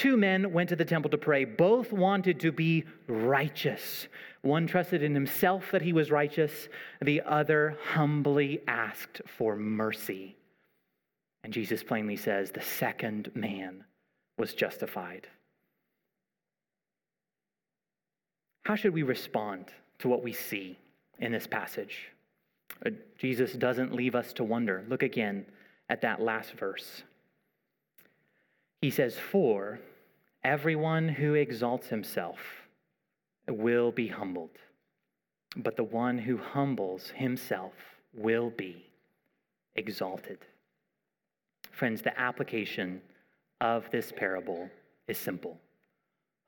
Two 0.02 0.18
men 0.18 0.52
went 0.52 0.70
to 0.70 0.76
the 0.76 0.84
temple 0.84 1.12
to 1.12 1.18
pray. 1.20 1.46
Both 1.46 1.94
wanted 1.94 2.40
to 2.40 2.52
be 2.52 2.86
righteous. 3.06 4.08
One 4.42 4.66
trusted 4.66 5.04
in 5.04 5.14
himself 5.14 5.70
that 5.70 5.84
he 5.84 5.94
was 5.94 6.10
righteous, 6.10 6.70
the 7.04 7.22
other 7.22 7.78
humbly 7.84 8.62
asked 8.68 9.22
for 9.38 9.56
mercy. 9.56 10.36
And 11.44 11.54
Jesus 11.54 11.84
plainly 11.84 12.16
says 12.16 12.50
the 12.50 12.64
second 12.64 13.30
man 13.36 13.84
was 14.40 14.56
justified. 14.56 15.28
How 18.64 18.74
should 18.74 18.96
we 18.96 19.04
respond 19.04 19.66
to 20.00 20.08
what 20.08 20.24
we 20.24 20.34
see 20.34 20.80
in 21.20 21.32
this 21.32 21.46
passage. 21.46 22.10
Uh, 22.84 22.90
Jesus 23.20 23.54
doesn't 23.54 23.94
leave 23.94 24.16
us 24.16 24.34
to 24.34 24.44
wonder. 24.44 24.84
Look 24.90 25.04
again 25.04 25.46
at 25.90 26.02
that 26.02 26.20
last 26.20 26.54
verse. 26.54 27.04
He 28.82 28.90
says, 28.90 29.16
For 29.16 29.80
everyone 30.44 31.08
who 31.08 31.36
exalts 31.36 31.88
himself 31.88 32.40
will 33.48 33.92
be 33.92 34.08
humbled, 34.08 34.58
but 35.58 35.76
the 35.76 35.84
one 35.84 36.18
who 36.18 36.38
humbles 36.38 37.10
himself 37.16 37.74
will 38.14 38.50
be 38.52 38.86
exalted. 39.76 40.40
Friends, 41.72 42.02
the 42.02 42.18
application 42.20 43.02
of 43.60 43.90
this 43.92 44.12
parable 44.12 44.70
is 45.08 45.18
simple 45.18 45.60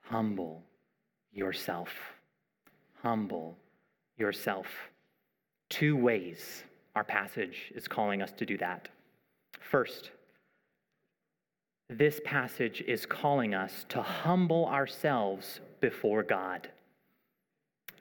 humble 0.06 0.62
yourself. 1.32 1.90
Humble 3.02 3.58
yourself. 4.18 4.68
Two 5.70 5.96
ways 5.96 6.64
our 6.96 7.04
passage 7.04 7.72
is 7.74 7.88
calling 7.88 8.22
us 8.22 8.32
to 8.34 8.46
do 8.46 8.58
that. 8.58 8.90
First, 9.60 10.12
this 11.98 12.20
passage 12.24 12.84
is 12.88 13.06
calling 13.06 13.54
us 13.54 13.86
to 13.90 14.02
humble 14.02 14.66
ourselves 14.68 15.60
before 15.82 16.24
God. 16.24 16.70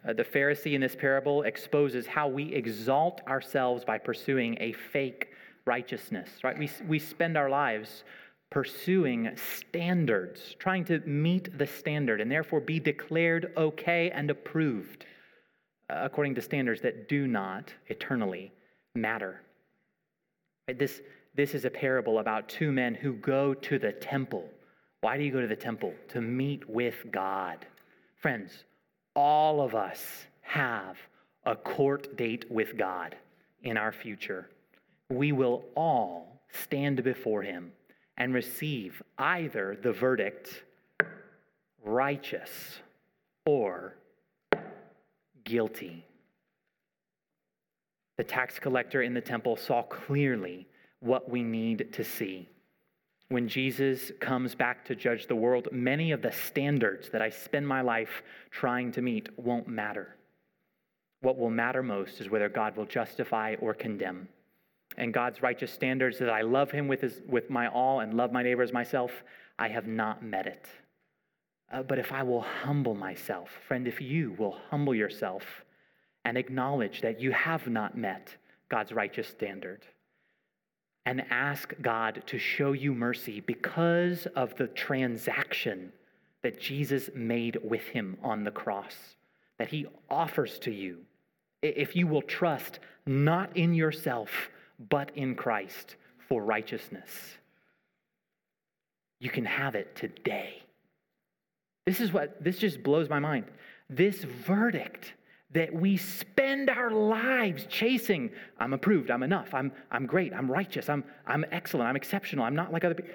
Uh, 0.06 0.12
the 0.12 0.24
Pharisee 0.24 0.74
in 0.74 0.80
this 0.80 0.96
parable 0.96 1.42
exposes 1.42 2.06
how 2.06 2.28
we 2.28 2.52
exalt 2.54 3.20
ourselves 3.28 3.84
by 3.84 3.98
pursuing 3.98 4.56
a 4.60 4.72
fake 4.72 5.28
righteousness, 5.64 6.28
right? 6.42 6.58
We, 6.58 6.68
we 6.88 6.98
spend 6.98 7.36
our 7.36 7.48
lives 7.48 8.04
pursuing 8.50 9.30
standards, 9.36 10.56
trying 10.58 10.84
to 10.84 10.98
meet 11.00 11.56
the 11.56 11.66
standard 11.66 12.20
and 12.20 12.30
therefore 12.30 12.60
be 12.60 12.80
declared 12.80 13.52
okay 13.56 14.10
and 14.10 14.30
approved 14.30 15.06
according 15.88 16.34
to 16.34 16.42
standards 16.42 16.80
that 16.80 17.08
do 17.08 17.26
not 17.26 17.72
eternally 17.88 18.52
matter. 18.94 19.40
Right? 20.68 20.78
This, 20.78 21.00
this 21.34 21.54
is 21.54 21.64
a 21.64 21.70
parable 21.70 22.18
about 22.18 22.48
two 22.48 22.72
men 22.72 22.94
who 22.94 23.14
go 23.14 23.54
to 23.54 23.78
the 23.78 23.92
temple. 23.92 24.48
Why 25.00 25.16
do 25.16 25.24
you 25.24 25.32
go 25.32 25.40
to 25.40 25.46
the 25.46 25.56
temple? 25.56 25.94
To 26.08 26.20
meet 26.20 26.68
with 26.68 27.06
God. 27.10 27.66
Friends, 28.16 28.64
all 29.16 29.60
of 29.60 29.74
us 29.74 30.26
have 30.42 30.96
a 31.44 31.56
court 31.56 32.16
date 32.16 32.50
with 32.50 32.76
God 32.76 33.16
in 33.62 33.76
our 33.76 33.92
future. 33.92 34.48
We 35.08 35.32
will 35.32 35.64
all 35.74 36.42
stand 36.50 37.02
before 37.02 37.42
Him 37.42 37.72
and 38.18 38.34
receive 38.34 39.02
either 39.18 39.76
the 39.82 39.92
verdict 39.92 40.64
righteous 41.82 42.78
or 43.46 43.96
guilty. 45.44 46.04
The 48.18 48.24
tax 48.24 48.58
collector 48.58 49.02
in 49.02 49.14
the 49.14 49.20
temple 49.20 49.56
saw 49.56 49.82
clearly 49.82 50.68
what 51.02 51.28
we 51.28 51.42
need 51.42 51.92
to 51.92 52.04
see. 52.04 52.48
When 53.28 53.48
Jesus 53.48 54.12
comes 54.20 54.54
back 54.54 54.84
to 54.86 54.94
judge 54.94 55.26
the 55.26 55.36
world, 55.36 55.68
many 55.72 56.12
of 56.12 56.22
the 56.22 56.32
standards 56.32 57.08
that 57.10 57.22
I 57.22 57.30
spend 57.30 57.66
my 57.66 57.80
life 57.80 58.22
trying 58.50 58.92
to 58.92 59.02
meet 59.02 59.28
won't 59.38 59.68
matter. 59.68 60.16
What 61.22 61.38
will 61.38 61.50
matter 61.50 61.82
most 61.82 62.20
is 62.20 62.28
whether 62.28 62.48
God 62.48 62.76
will 62.76 62.86
justify 62.86 63.56
or 63.60 63.74
condemn. 63.74 64.28
And 64.98 65.14
God's 65.14 65.42
righteous 65.42 65.72
standards 65.72 66.18
that 66.18 66.28
I 66.28 66.42
love 66.42 66.70
Him 66.70 66.88
with, 66.88 67.00
his, 67.00 67.22
with 67.26 67.48
my 67.48 67.68
all 67.68 68.00
and 68.00 68.14
love 68.14 68.32
my 68.32 68.42
neighbor 68.42 68.62
as 68.62 68.72
myself, 68.72 69.10
I 69.58 69.68
have 69.68 69.86
not 69.86 70.22
met 70.22 70.46
it. 70.46 70.66
Uh, 71.72 71.82
but 71.82 71.98
if 71.98 72.12
I 72.12 72.22
will 72.22 72.42
humble 72.42 72.94
myself, 72.94 73.48
friend, 73.66 73.88
if 73.88 74.00
you 74.00 74.34
will 74.38 74.58
humble 74.68 74.94
yourself 74.94 75.64
and 76.24 76.36
acknowledge 76.36 77.00
that 77.00 77.20
you 77.20 77.32
have 77.32 77.66
not 77.66 77.96
met 77.96 78.36
God's 78.68 78.92
righteous 78.92 79.28
standard, 79.28 79.86
and 81.04 81.24
ask 81.30 81.74
God 81.82 82.22
to 82.26 82.38
show 82.38 82.72
you 82.72 82.94
mercy 82.94 83.40
because 83.40 84.26
of 84.36 84.54
the 84.56 84.68
transaction 84.68 85.92
that 86.42 86.60
Jesus 86.60 87.10
made 87.14 87.58
with 87.62 87.82
him 87.82 88.16
on 88.22 88.44
the 88.44 88.50
cross, 88.50 89.16
that 89.58 89.68
he 89.68 89.86
offers 90.10 90.58
to 90.60 90.70
you. 90.70 90.98
If 91.62 91.94
you 91.96 92.06
will 92.06 92.22
trust 92.22 92.80
not 93.06 93.56
in 93.56 93.74
yourself, 93.74 94.50
but 94.90 95.10
in 95.16 95.34
Christ 95.34 95.96
for 96.28 96.42
righteousness 96.42 97.36
you 99.22 99.30
can 99.30 99.44
have 99.44 99.76
it 99.76 99.94
today. 99.94 100.60
This 101.86 102.00
is 102.00 102.12
what, 102.12 102.42
this 102.42 102.58
just 102.58 102.82
blows 102.82 103.08
my 103.08 103.20
mind. 103.20 103.44
This 103.88 104.24
verdict 104.24 105.12
that 105.52 105.72
we 105.72 105.96
spend 105.96 106.70
our 106.70 106.90
lives 106.90 107.66
chasing 107.68 108.30
I'm 108.58 108.72
approved, 108.72 109.10
I'm 109.10 109.22
enough, 109.22 109.52
I'm, 109.52 109.72
I'm 109.90 110.06
great, 110.06 110.32
I'm 110.32 110.50
righteous, 110.50 110.88
I'm, 110.88 111.04
I'm 111.26 111.44
excellent, 111.50 111.88
I'm 111.88 111.96
exceptional, 111.96 112.44
I'm 112.44 112.54
not 112.54 112.72
like 112.72 112.84
other 112.84 112.94
people. 112.94 113.12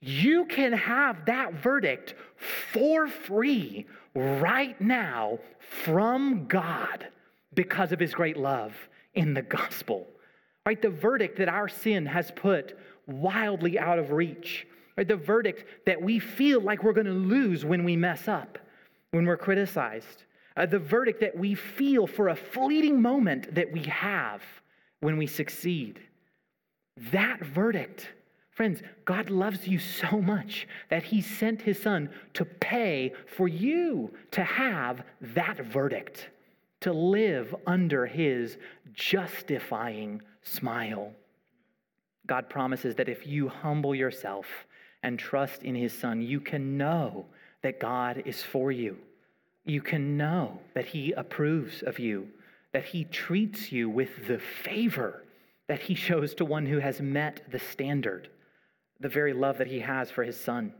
You 0.00 0.44
can 0.46 0.72
have 0.72 1.24
that 1.26 1.54
verdict 1.54 2.14
for 2.72 3.08
free 3.08 3.86
right 4.14 4.80
now 4.80 5.40
from 5.58 6.46
God 6.46 7.08
because 7.54 7.90
of 7.92 7.98
his 7.98 8.14
great 8.14 8.36
love 8.36 8.74
in 9.14 9.34
the 9.34 9.42
gospel. 9.42 10.06
Right? 10.64 10.80
The 10.80 10.90
verdict 10.90 11.38
that 11.38 11.48
our 11.48 11.68
sin 11.68 12.06
has 12.06 12.30
put 12.30 12.78
wildly 13.06 13.78
out 13.78 13.98
of 13.98 14.12
reach. 14.12 14.66
Right? 14.96 15.08
The 15.08 15.16
verdict 15.16 15.64
that 15.86 16.00
we 16.00 16.20
feel 16.20 16.60
like 16.60 16.84
we're 16.84 16.92
going 16.92 17.06
to 17.06 17.12
lose 17.12 17.64
when 17.64 17.82
we 17.84 17.96
mess 17.96 18.28
up, 18.28 18.58
when 19.10 19.26
we're 19.26 19.36
criticized. 19.36 20.24
Uh, 20.58 20.66
the 20.66 20.78
verdict 20.78 21.20
that 21.20 21.38
we 21.38 21.54
feel 21.54 22.06
for 22.06 22.28
a 22.28 22.36
fleeting 22.36 23.00
moment 23.00 23.54
that 23.54 23.72
we 23.72 23.84
have 23.84 24.42
when 25.00 25.16
we 25.16 25.26
succeed. 25.26 26.00
That 27.12 27.40
verdict 27.40 28.08
Friends, 28.58 28.82
God 29.04 29.30
loves 29.30 29.68
you 29.68 29.78
so 29.78 30.20
much 30.20 30.66
that 30.88 31.04
He 31.04 31.22
sent 31.22 31.62
His 31.62 31.80
Son 31.80 32.10
to 32.34 32.44
pay 32.44 33.12
for 33.36 33.46
you 33.46 34.12
to 34.32 34.42
have 34.42 35.04
that 35.20 35.58
verdict, 35.58 36.28
to 36.80 36.92
live 36.92 37.54
under 37.68 38.04
His 38.04 38.56
justifying 38.92 40.20
smile. 40.42 41.12
God 42.26 42.50
promises 42.50 42.96
that 42.96 43.08
if 43.08 43.28
you 43.28 43.48
humble 43.48 43.94
yourself 43.94 44.48
and 45.04 45.20
trust 45.20 45.62
in 45.62 45.76
His 45.76 45.92
Son, 45.92 46.20
you 46.20 46.40
can 46.40 46.76
know 46.76 47.26
that 47.62 47.78
God 47.78 48.24
is 48.26 48.42
for 48.42 48.72
you. 48.72 48.98
You 49.68 49.80
can 49.80 50.16
know 50.16 50.58
that 50.74 50.86
He 50.86 51.12
approves 51.12 51.82
of 51.82 52.00
you, 52.00 52.28
that 52.72 52.86
He 52.86 53.04
treats 53.04 53.70
you 53.70 53.88
with 53.88 54.26
the 54.26 54.40
favor 54.40 55.24
that 55.68 55.82
He 55.82 55.94
shows 55.94 56.34
to 56.34 56.44
one 56.44 56.66
who 56.66 56.78
has 56.78 57.00
met 57.00 57.42
the 57.50 57.60
standard 57.60 58.30
the 59.00 59.08
very 59.08 59.32
love 59.32 59.58
that 59.58 59.66
he 59.66 59.80
has 59.80 60.10
for 60.10 60.24
his 60.24 60.38
son. 60.38 60.72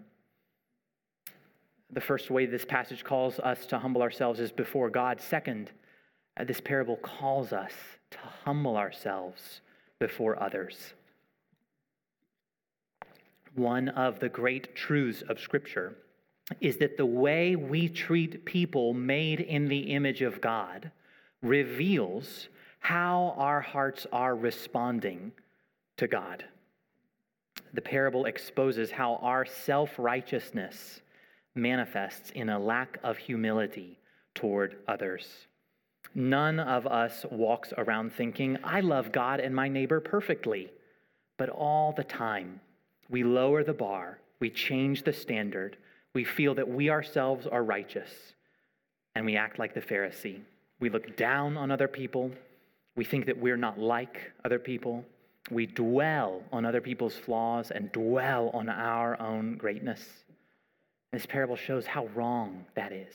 The 1.91 2.01
first 2.01 2.31
way 2.31 2.47
this 2.47 2.65
passage 2.65 3.05
calls 3.05 3.39
us 3.39 3.65
to 3.67 3.79
humble 3.79 4.03
ourselves 4.03 4.41
is 4.41 4.53
before 4.53 4.91
God. 4.91 5.21
Second, 5.21 5.71
uh, 6.39 6.45
this 6.45 6.61
parable 6.61 6.97
calls 6.97 7.53
us 7.53 7.73
to 8.11 8.19
humble 8.45 8.77
ourselves 8.77 9.61
before 9.99 10.41
others. 10.43 10.95
One 13.55 13.89
of 13.89 14.21
the 14.21 14.29
great 14.29 14.75
truths 14.77 15.23
of 15.29 15.41
Scripture 15.41 15.97
is 16.61 16.79
that 16.79 16.97
the 16.97 17.07
way 17.07 17.57
we 17.57 17.89
treat 17.89 18.45
people 18.45 18.95
made 18.95 19.41
in 19.41 19.69
the 19.69 19.93
image 19.93 20.23
of 20.23 20.41
God 20.41 20.91
reveals 21.43 22.49
how 22.81 23.35
our 23.37 23.61
hearts 23.61 24.07
are 24.13 24.35
responding 24.35 25.33
to 25.99 26.07
God 26.07 26.45
the 27.75 27.83
parable 27.83 28.25
exposes 28.27 28.91
how 28.91 29.17
our 29.17 29.45
self 29.45 29.99
righteousness 29.99 31.01
manifests 31.55 32.31
in 32.31 32.49
a 32.49 32.59
lack 32.59 32.99
of 33.03 33.19
humility 33.19 33.99
toward 34.35 34.77
others. 34.87 35.47
None 36.15 36.61
of 36.61 36.87
us 36.87 37.27
walks 37.31 37.73
around 37.77 38.13
thinking, 38.13 38.57
I 38.65 38.81
love 38.81 39.13
God 39.13 39.41
and 39.41 39.55
my 39.55 39.69
neighbor 39.69 40.01
perfectly. 40.01 40.71
But 41.37 41.51
all 41.51 41.93
the 41.93 42.05
time, 42.05 42.61
we 43.09 43.23
lower 43.23 43.63
the 43.63 43.75
bar, 43.75 44.19
we 44.41 44.51
change 44.51 45.03
the 45.03 45.13
standard, 45.13 45.77
we 46.15 46.25
feel 46.25 46.55
that 46.55 46.69
we 46.69 46.91
ourselves 46.91 47.47
are 47.47 47.63
righteous, 47.63 48.11
and 49.15 49.25
we 49.25 49.37
act 49.37 49.59
like 49.59 49.75
the 49.75 49.81
Pharisee. 49.81 50.41
We 50.81 50.91
look 50.91 51.17
down 51.17 51.57
on 51.57 51.71
other 51.71 51.89
people, 51.89 52.31
we 52.97 53.05
think 53.05 53.27
that 53.27 53.39
we're 53.39 53.57
not 53.57 53.79
like 53.79 54.33
other 54.45 54.59
people, 54.59 55.05
we 55.51 55.67
dwell 55.67 56.43
on 56.53 56.65
other 56.65 56.81
people's 56.81 57.15
flaws 57.15 57.71
and 57.71 57.91
dwell 57.93 58.51
on 58.53 58.69
our 58.69 59.21
own 59.21 59.57
greatness. 59.57 60.05
This 61.13 61.27
parable 61.27 61.57
shows 61.57 61.87
how 61.87 62.07
wrong 62.15 62.67
that 62.75 62.93
is. 62.93 63.15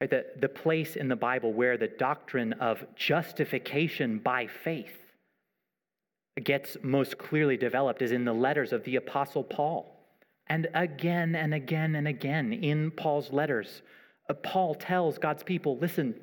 Right? 0.00 0.10
The, 0.10 0.26
the 0.40 0.48
place 0.48 0.96
in 0.96 1.08
the 1.08 1.16
Bible 1.16 1.52
where 1.52 1.76
the 1.76 1.88
doctrine 1.88 2.52
of 2.54 2.84
justification 2.96 4.18
by 4.18 4.46
faith 4.46 4.96
gets 6.42 6.76
most 6.82 7.18
clearly 7.18 7.56
developed 7.56 8.02
is 8.02 8.12
in 8.12 8.24
the 8.24 8.32
letters 8.32 8.72
of 8.72 8.84
the 8.84 8.96
Apostle 8.96 9.44
Paul. 9.44 9.99
And 10.50 10.68
again 10.74 11.34
and 11.34 11.54
again 11.54 11.94
and 11.94 12.06
again 12.06 12.52
in 12.52 12.90
Paul's 12.90 13.32
letters, 13.32 13.80
uh, 14.28 14.34
Paul 14.34 14.74
tells 14.74 15.16
God's 15.16 15.42
people 15.42 15.78
listen, 15.78 16.14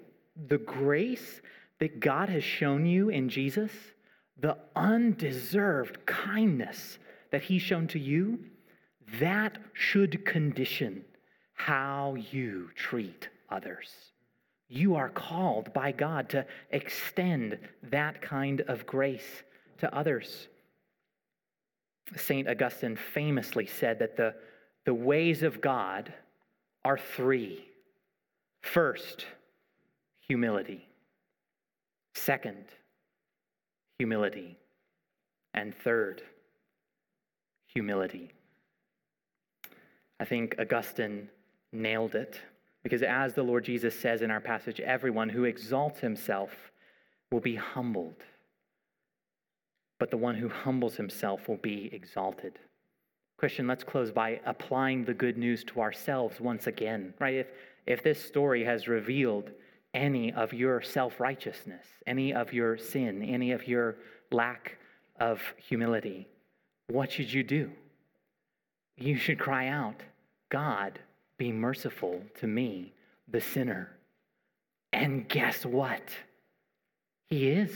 the 0.48 0.60
grace 0.60 1.42
that 1.80 2.00
God 2.00 2.30
has 2.30 2.44
shown 2.44 2.86
you 2.86 3.10
in 3.10 3.30
Jesus 3.30 3.72
the 4.40 4.58
undeserved 4.76 6.06
kindness 6.06 7.00
that 7.32 7.42
he's 7.44 7.62
shown 7.62 7.88
to 7.88 8.00
you, 8.00 8.40
that 9.20 9.58
should 9.74 10.26
condition 10.26 11.04
how 11.54 12.16
you 12.32 12.70
treat 12.76 13.30
others. 13.50 13.90
You 14.70 14.96
are 14.96 15.10
called 15.10 15.74
by 15.74 15.92
God 15.92 16.30
to 16.30 16.46
extend 16.72 17.58
that 17.84 18.22
kind 18.22 18.62
of 18.62 18.86
grace 18.86 19.44
to 19.80 19.94
others. 19.96 20.48
St. 22.16 22.48
Augustine 22.48 22.96
famously 22.96 23.66
said 23.66 24.00
that 24.00 24.16
the, 24.16 24.34
the 24.86 24.94
ways 24.94 25.44
of 25.44 25.62
God 25.62 26.14
are 26.86 26.98
three 26.98 27.66
first, 28.62 29.26
humility. 30.20 30.88
Second, 32.16 32.66
humility. 34.00 34.58
And 35.54 35.76
third, 35.76 36.22
humility. 37.68 38.32
I 40.20 40.26
think 40.26 40.56
Augustine 40.60 41.30
nailed 41.72 42.16
it 42.16 42.40
because, 42.84 43.04
as 43.04 43.34
the 43.34 43.44
Lord 43.44 43.66
Jesus 43.66 43.98
says 43.98 44.22
in 44.22 44.32
our 44.32 44.40
passage, 44.40 44.80
everyone 44.80 45.30
who 45.30 45.46
exalts 45.46 46.00
himself 46.00 46.52
will 47.32 47.40
be 47.40 47.56
humbled, 47.56 48.24
but 50.00 50.12
the 50.12 50.18
one 50.18 50.36
who 50.36 50.50
humbles 50.50 50.96
himself 50.96 51.48
will 51.48 51.58
be 51.58 51.90
exalted. 51.94 52.60
Christian, 53.38 53.68
let's 53.68 53.84
close 53.84 54.12
by 54.12 54.40
applying 54.46 55.06
the 55.06 55.14
good 55.14 55.38
news 55.38 55.64
to 55.66 55.82
ourselves 55.82 56.40
once 56.40 56.68
again, 56.68 57.14
right? 57.20 57.36
If, 57.36 57.48
if 57.86 58.04
this 58.04 58.22
story 58.24 58.64
has 58.64 58.88
revealed 58.88 59.52
any 59.94 60.34
of 60.34 60.54
your 60.54 60.82
self 60.82 61.20
righteousness, 61.20 61.86
any 62.06 62.34
of 62.34 62.52
your 62.54 62.78
sin, 62.78 63.24
any 63.24 63.52
of 63.52 63.68
your 63.68 63.98
lack 64.32 64.78
of 65.20 65.42
humility, 65.58 66.28
what 66.88 67.12
should 67.12 67.32
you 67.32 67.44
do? 67.44 67.72
You 68.98 69.18
should 69.18 69.40
cry 69.40 69.68
out, 69.68 70.02
God, 70.50 71.00
be 71.38 71.52
merciful 71.52 72.22
to 72.40 72.48
me, 72.48 72.94
the 73.28 73.42
sinner. 73.42 73.92
And 74.94 75.28
guess 75.30 75.66
what? 75.66 76.02
He 77.30 77.50
is. 77.50 77.72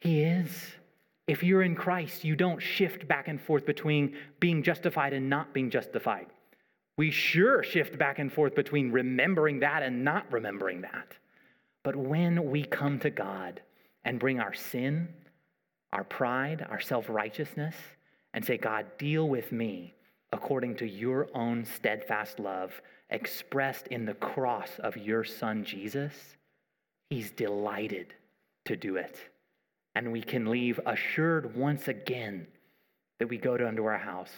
He 0.00 0.22
is. 0.22 0.74
If 1.26 1.42
you're 1.42 1.62
in 1.62 1.74
Christ, 1.74 2.24
you 2.24 2.36
don't 2.36 2.60
shift 2.60 3.06
back 3.06 3.28
and 3.28 3.40
forth 3.40 3.66
between 3.66 4.16
being 4.40 4.62
justified 4.62 5.12
and 5.12 5.28
not 5.28 5.52
being 5.52 5.70
justified. 5.70 6.26
We 6.96 7.10
sure 7.10 7.62
shift 7.62 7.98
back 7.98 8.18
and 8.18 8.32
forth 8.32 8.54
between 8.54 8.90
remembering 8.90 9.60
that 9.60 9.82
and 9.82 10.04
not 10.04 10.30
remembering 10.32 10.80
that. 10.80 11.16
But 11.84 11.96
when 11.96 12.50
we 12.50 12.64
come 12.64 12.98
to 13.00 13.10
God 13.10 13.60
and 14.04 14.18
bring 14.18 14.40
our 14.40 14.54
sin, 14.54 15.08
our 15.92 16.04
pride, 16.04 16.66
our 16.68 16.80
self 16.80 17.08
righteousness, 17.08 17.74
and 18.34 18.44
say, 18.44 18.56
God, 18.56 18.86
deal 18.98 19.28
with 19.28 19.52
me 19.52 19.94
according 20.32 20.76
to 20.76 20.86
your 20.86 21.28
own 21.34 21.64
steadfast 21.64 22.38
love 22.38 22.80
expressed 23.10 23.86
in 23.88 24.04
the 24.04 24.14
cross 24.14 24.78
of 24.80 24.96
your 24.96 25.24
Son 25.24 25.64
Jesus, 25.64 26.12
He's 27.10 27.30
delighted 27.30 28.14
to 28.66 28.76
do 28.76 28.96
it. 28.96 29.16
And 29.94 30.12
we 30.12 30.22
can 30.22 30.46
leave 30.46 30.78
assured 30.86 31.56
once 31.56 31.88
again 31.88 32.46
that 33.18 33.28
we 33.28 33.36
go 33.36 33.56
to 33.56 33.66
unto 33.66 33.84
our 33.84 33.98
house 33.98 34.32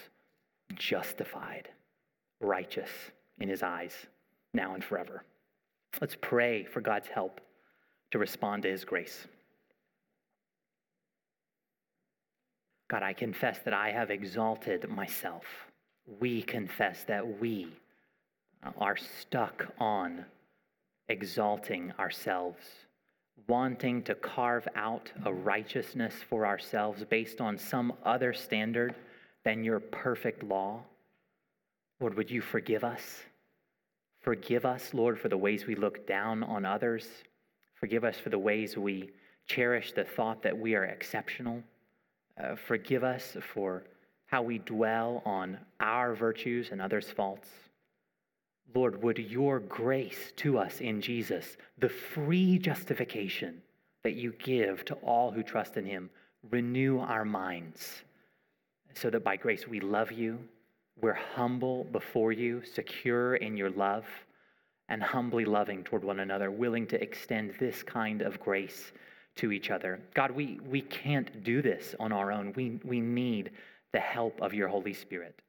justified 0.74 1.68
righteous 2.40 2.90
in 3.38 3.48
his 3.48 3.62
eyes 3.62 3.92
now 4.54 4.74
and 4.74 4.82
forever. 4.82 5.24
Let's 6.00 6.16
pray 6.20 6.64
for 6.64 6.80
God's 6.80 7.08
help 7.08 7.40
to 8.12 8.18
respond 8.18 8.62
to 8.62 8.70
his 8.70 8.84
grace. 8.84 9.26
God, 12.88 13.02
I 13.02 13.12
confess 13.12 13.60
that 13.64 13.74
I 13.74 13.92
have 13.92 14.10
exalted 14.10 14.88
myself. 14.88 15.44
We 16.18 16.42
confess 16.42 17.04
that 17.04 17.40
we 17.40 17.68
are 18.78 18.96
stuck 18.96 19.66
on 19.78 20.24
exalting 21.08 21.92
ourselves, 21.98 22.64
wanting 23.48 24.02
to 24.04 24.14
carve 24.14 24.66
out 24.74 25.10
a 25.24 25.32
righteousness 25.32 26.14
for 26.28 26.46
ourselves 26.46 27.04
based 27.04 27.40
on 27.40 27.58
some 27.58 27.92
other 28.04 28.32
standard 28.32 28.94
than 29.44 29.64
your 29.64 29.80
perfect 29.80 30.42
law? 30.42 30.82
Lord, 32.00 32.14
would 32.14 32.30
you 32.30 32.40
forgive 32.40 32.84
us? 32.84 33.22
Forgive 34.20 34.64
us, 34.64 34.92
Lord, 34.92 35.18
for 35.18 35.28
the 35.28 35.36
ways 35.36 35.66
we 35.66 35.74
look 35.74 36.06
down 36.06 36.42
on 36.42 36.64
others. 36.64 37.06
Forgive 37.74 38.04
us 38.04 38.18
for 38.18 38.28
the 38.28 38.38
ways 38.38 38.76
we 38.76 39.10
cherish 39.46 39.92
the 39.92 40.04
thought 40.04 40.42
that 40.42 40.56
we 40.56 40.74
are 40.74 40.84
exceptional. 40.84 41.62
Uh, 42.42 42.54
forgive 42.54 43.04
us 43.04 43.36
for 43.54 43.84
how 44.26 44.42
we 44.42 44.58
dwell 44.58 45.22
on 45.24 45.58
our 45.80 46.14
virtues 46.14 46.68
and 46.70 46.80
others' 46.80 47.10
faults. 47.10 47.48
Lord, 48.74 49.02
would 49.02 49.18
your 49.18 49.60
grace 49.60 50.32
to 50.36 50.58
us 50.58 50.80
in 50.80 51.00
Jesus, 51.00 51.56
the 51.78 51.88
free 51.88 52.58
justification 52.58 53.62
that 54.04 54.14
you 54.14 54.32
give 54.38 54.84
to 54.86 54.94
all 54.96 55.30
who 55.30 55.42
trust 55.42 55.76
in 55.76 55.84
him, 55.84 56.10
renew 56.50 57.00
our 57.00 57.24
minds 57.24 58.02
so 58.94 59.10
that 59.10 59.24
by 59.24 59.36
grace 59.36 59.66
we 59.66 59.80
love 59.80 60.12
you, 60.12 60.38
we're 61.00 61.18
humble 61.34 61.84
before 61.84 62.32
you, 62.32 62.62
secure 62.64 63.36
in 63.36 63.56
your 63.56 63.70
love, 63.70 64.04
and 64.88 65.02
humbly 65.02 65.44
loving 65.44 65.84
toward 65.84 66.04
one 66.04 66.20
another, 66.20 66.50
willing 66.50 66.86
to 66.88 67.02
extend 67.02 67.54
this 67.58 67.82
kind 67.82 68.22
of 68.22 68.40
grace 68.40 68.92
to 69.36 69.52
each 69.52 69.70
other. 69.70 70.00
God, 70.14 70.32
we, 70.32 70.60
we 70.68 70.82
can't 70.82 71.44
do 71.44 71.62
this 71.62 71.94
on 72.00 72.12
our 72.12 72.32
own. 72.32 72.52
We, 72.56 72.80
we 72.84 73.00
need 73.00 73.52
the 73.92 74.00
help 74.00 74.40
of 74.40 74.52
your 74.52 74.68
Holy 74.68 74.92
Spirit. 74.92 75.40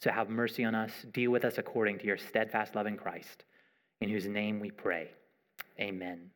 So 0.00 0.10
have 0.10 0.28
mercy 0.28 0.64
on 0.64 0.74
us. 0.74 0.92
Deal 1.12 1.30
with 1.30 1.44
us 1.44 1.58
according 1.58 1.98
to 1.98 2.06
your 2.06 2.18
steadfast 2.18 2.74
love 2.74 2.86
in 2.86 2.96
Christ, 2.96 3.44
in 4.00 4.08
whose 4.08 4.26
name 4.26 4.60
we 4.60 4.70
pray. 4.70 5.10
Amen. 5.80 6.30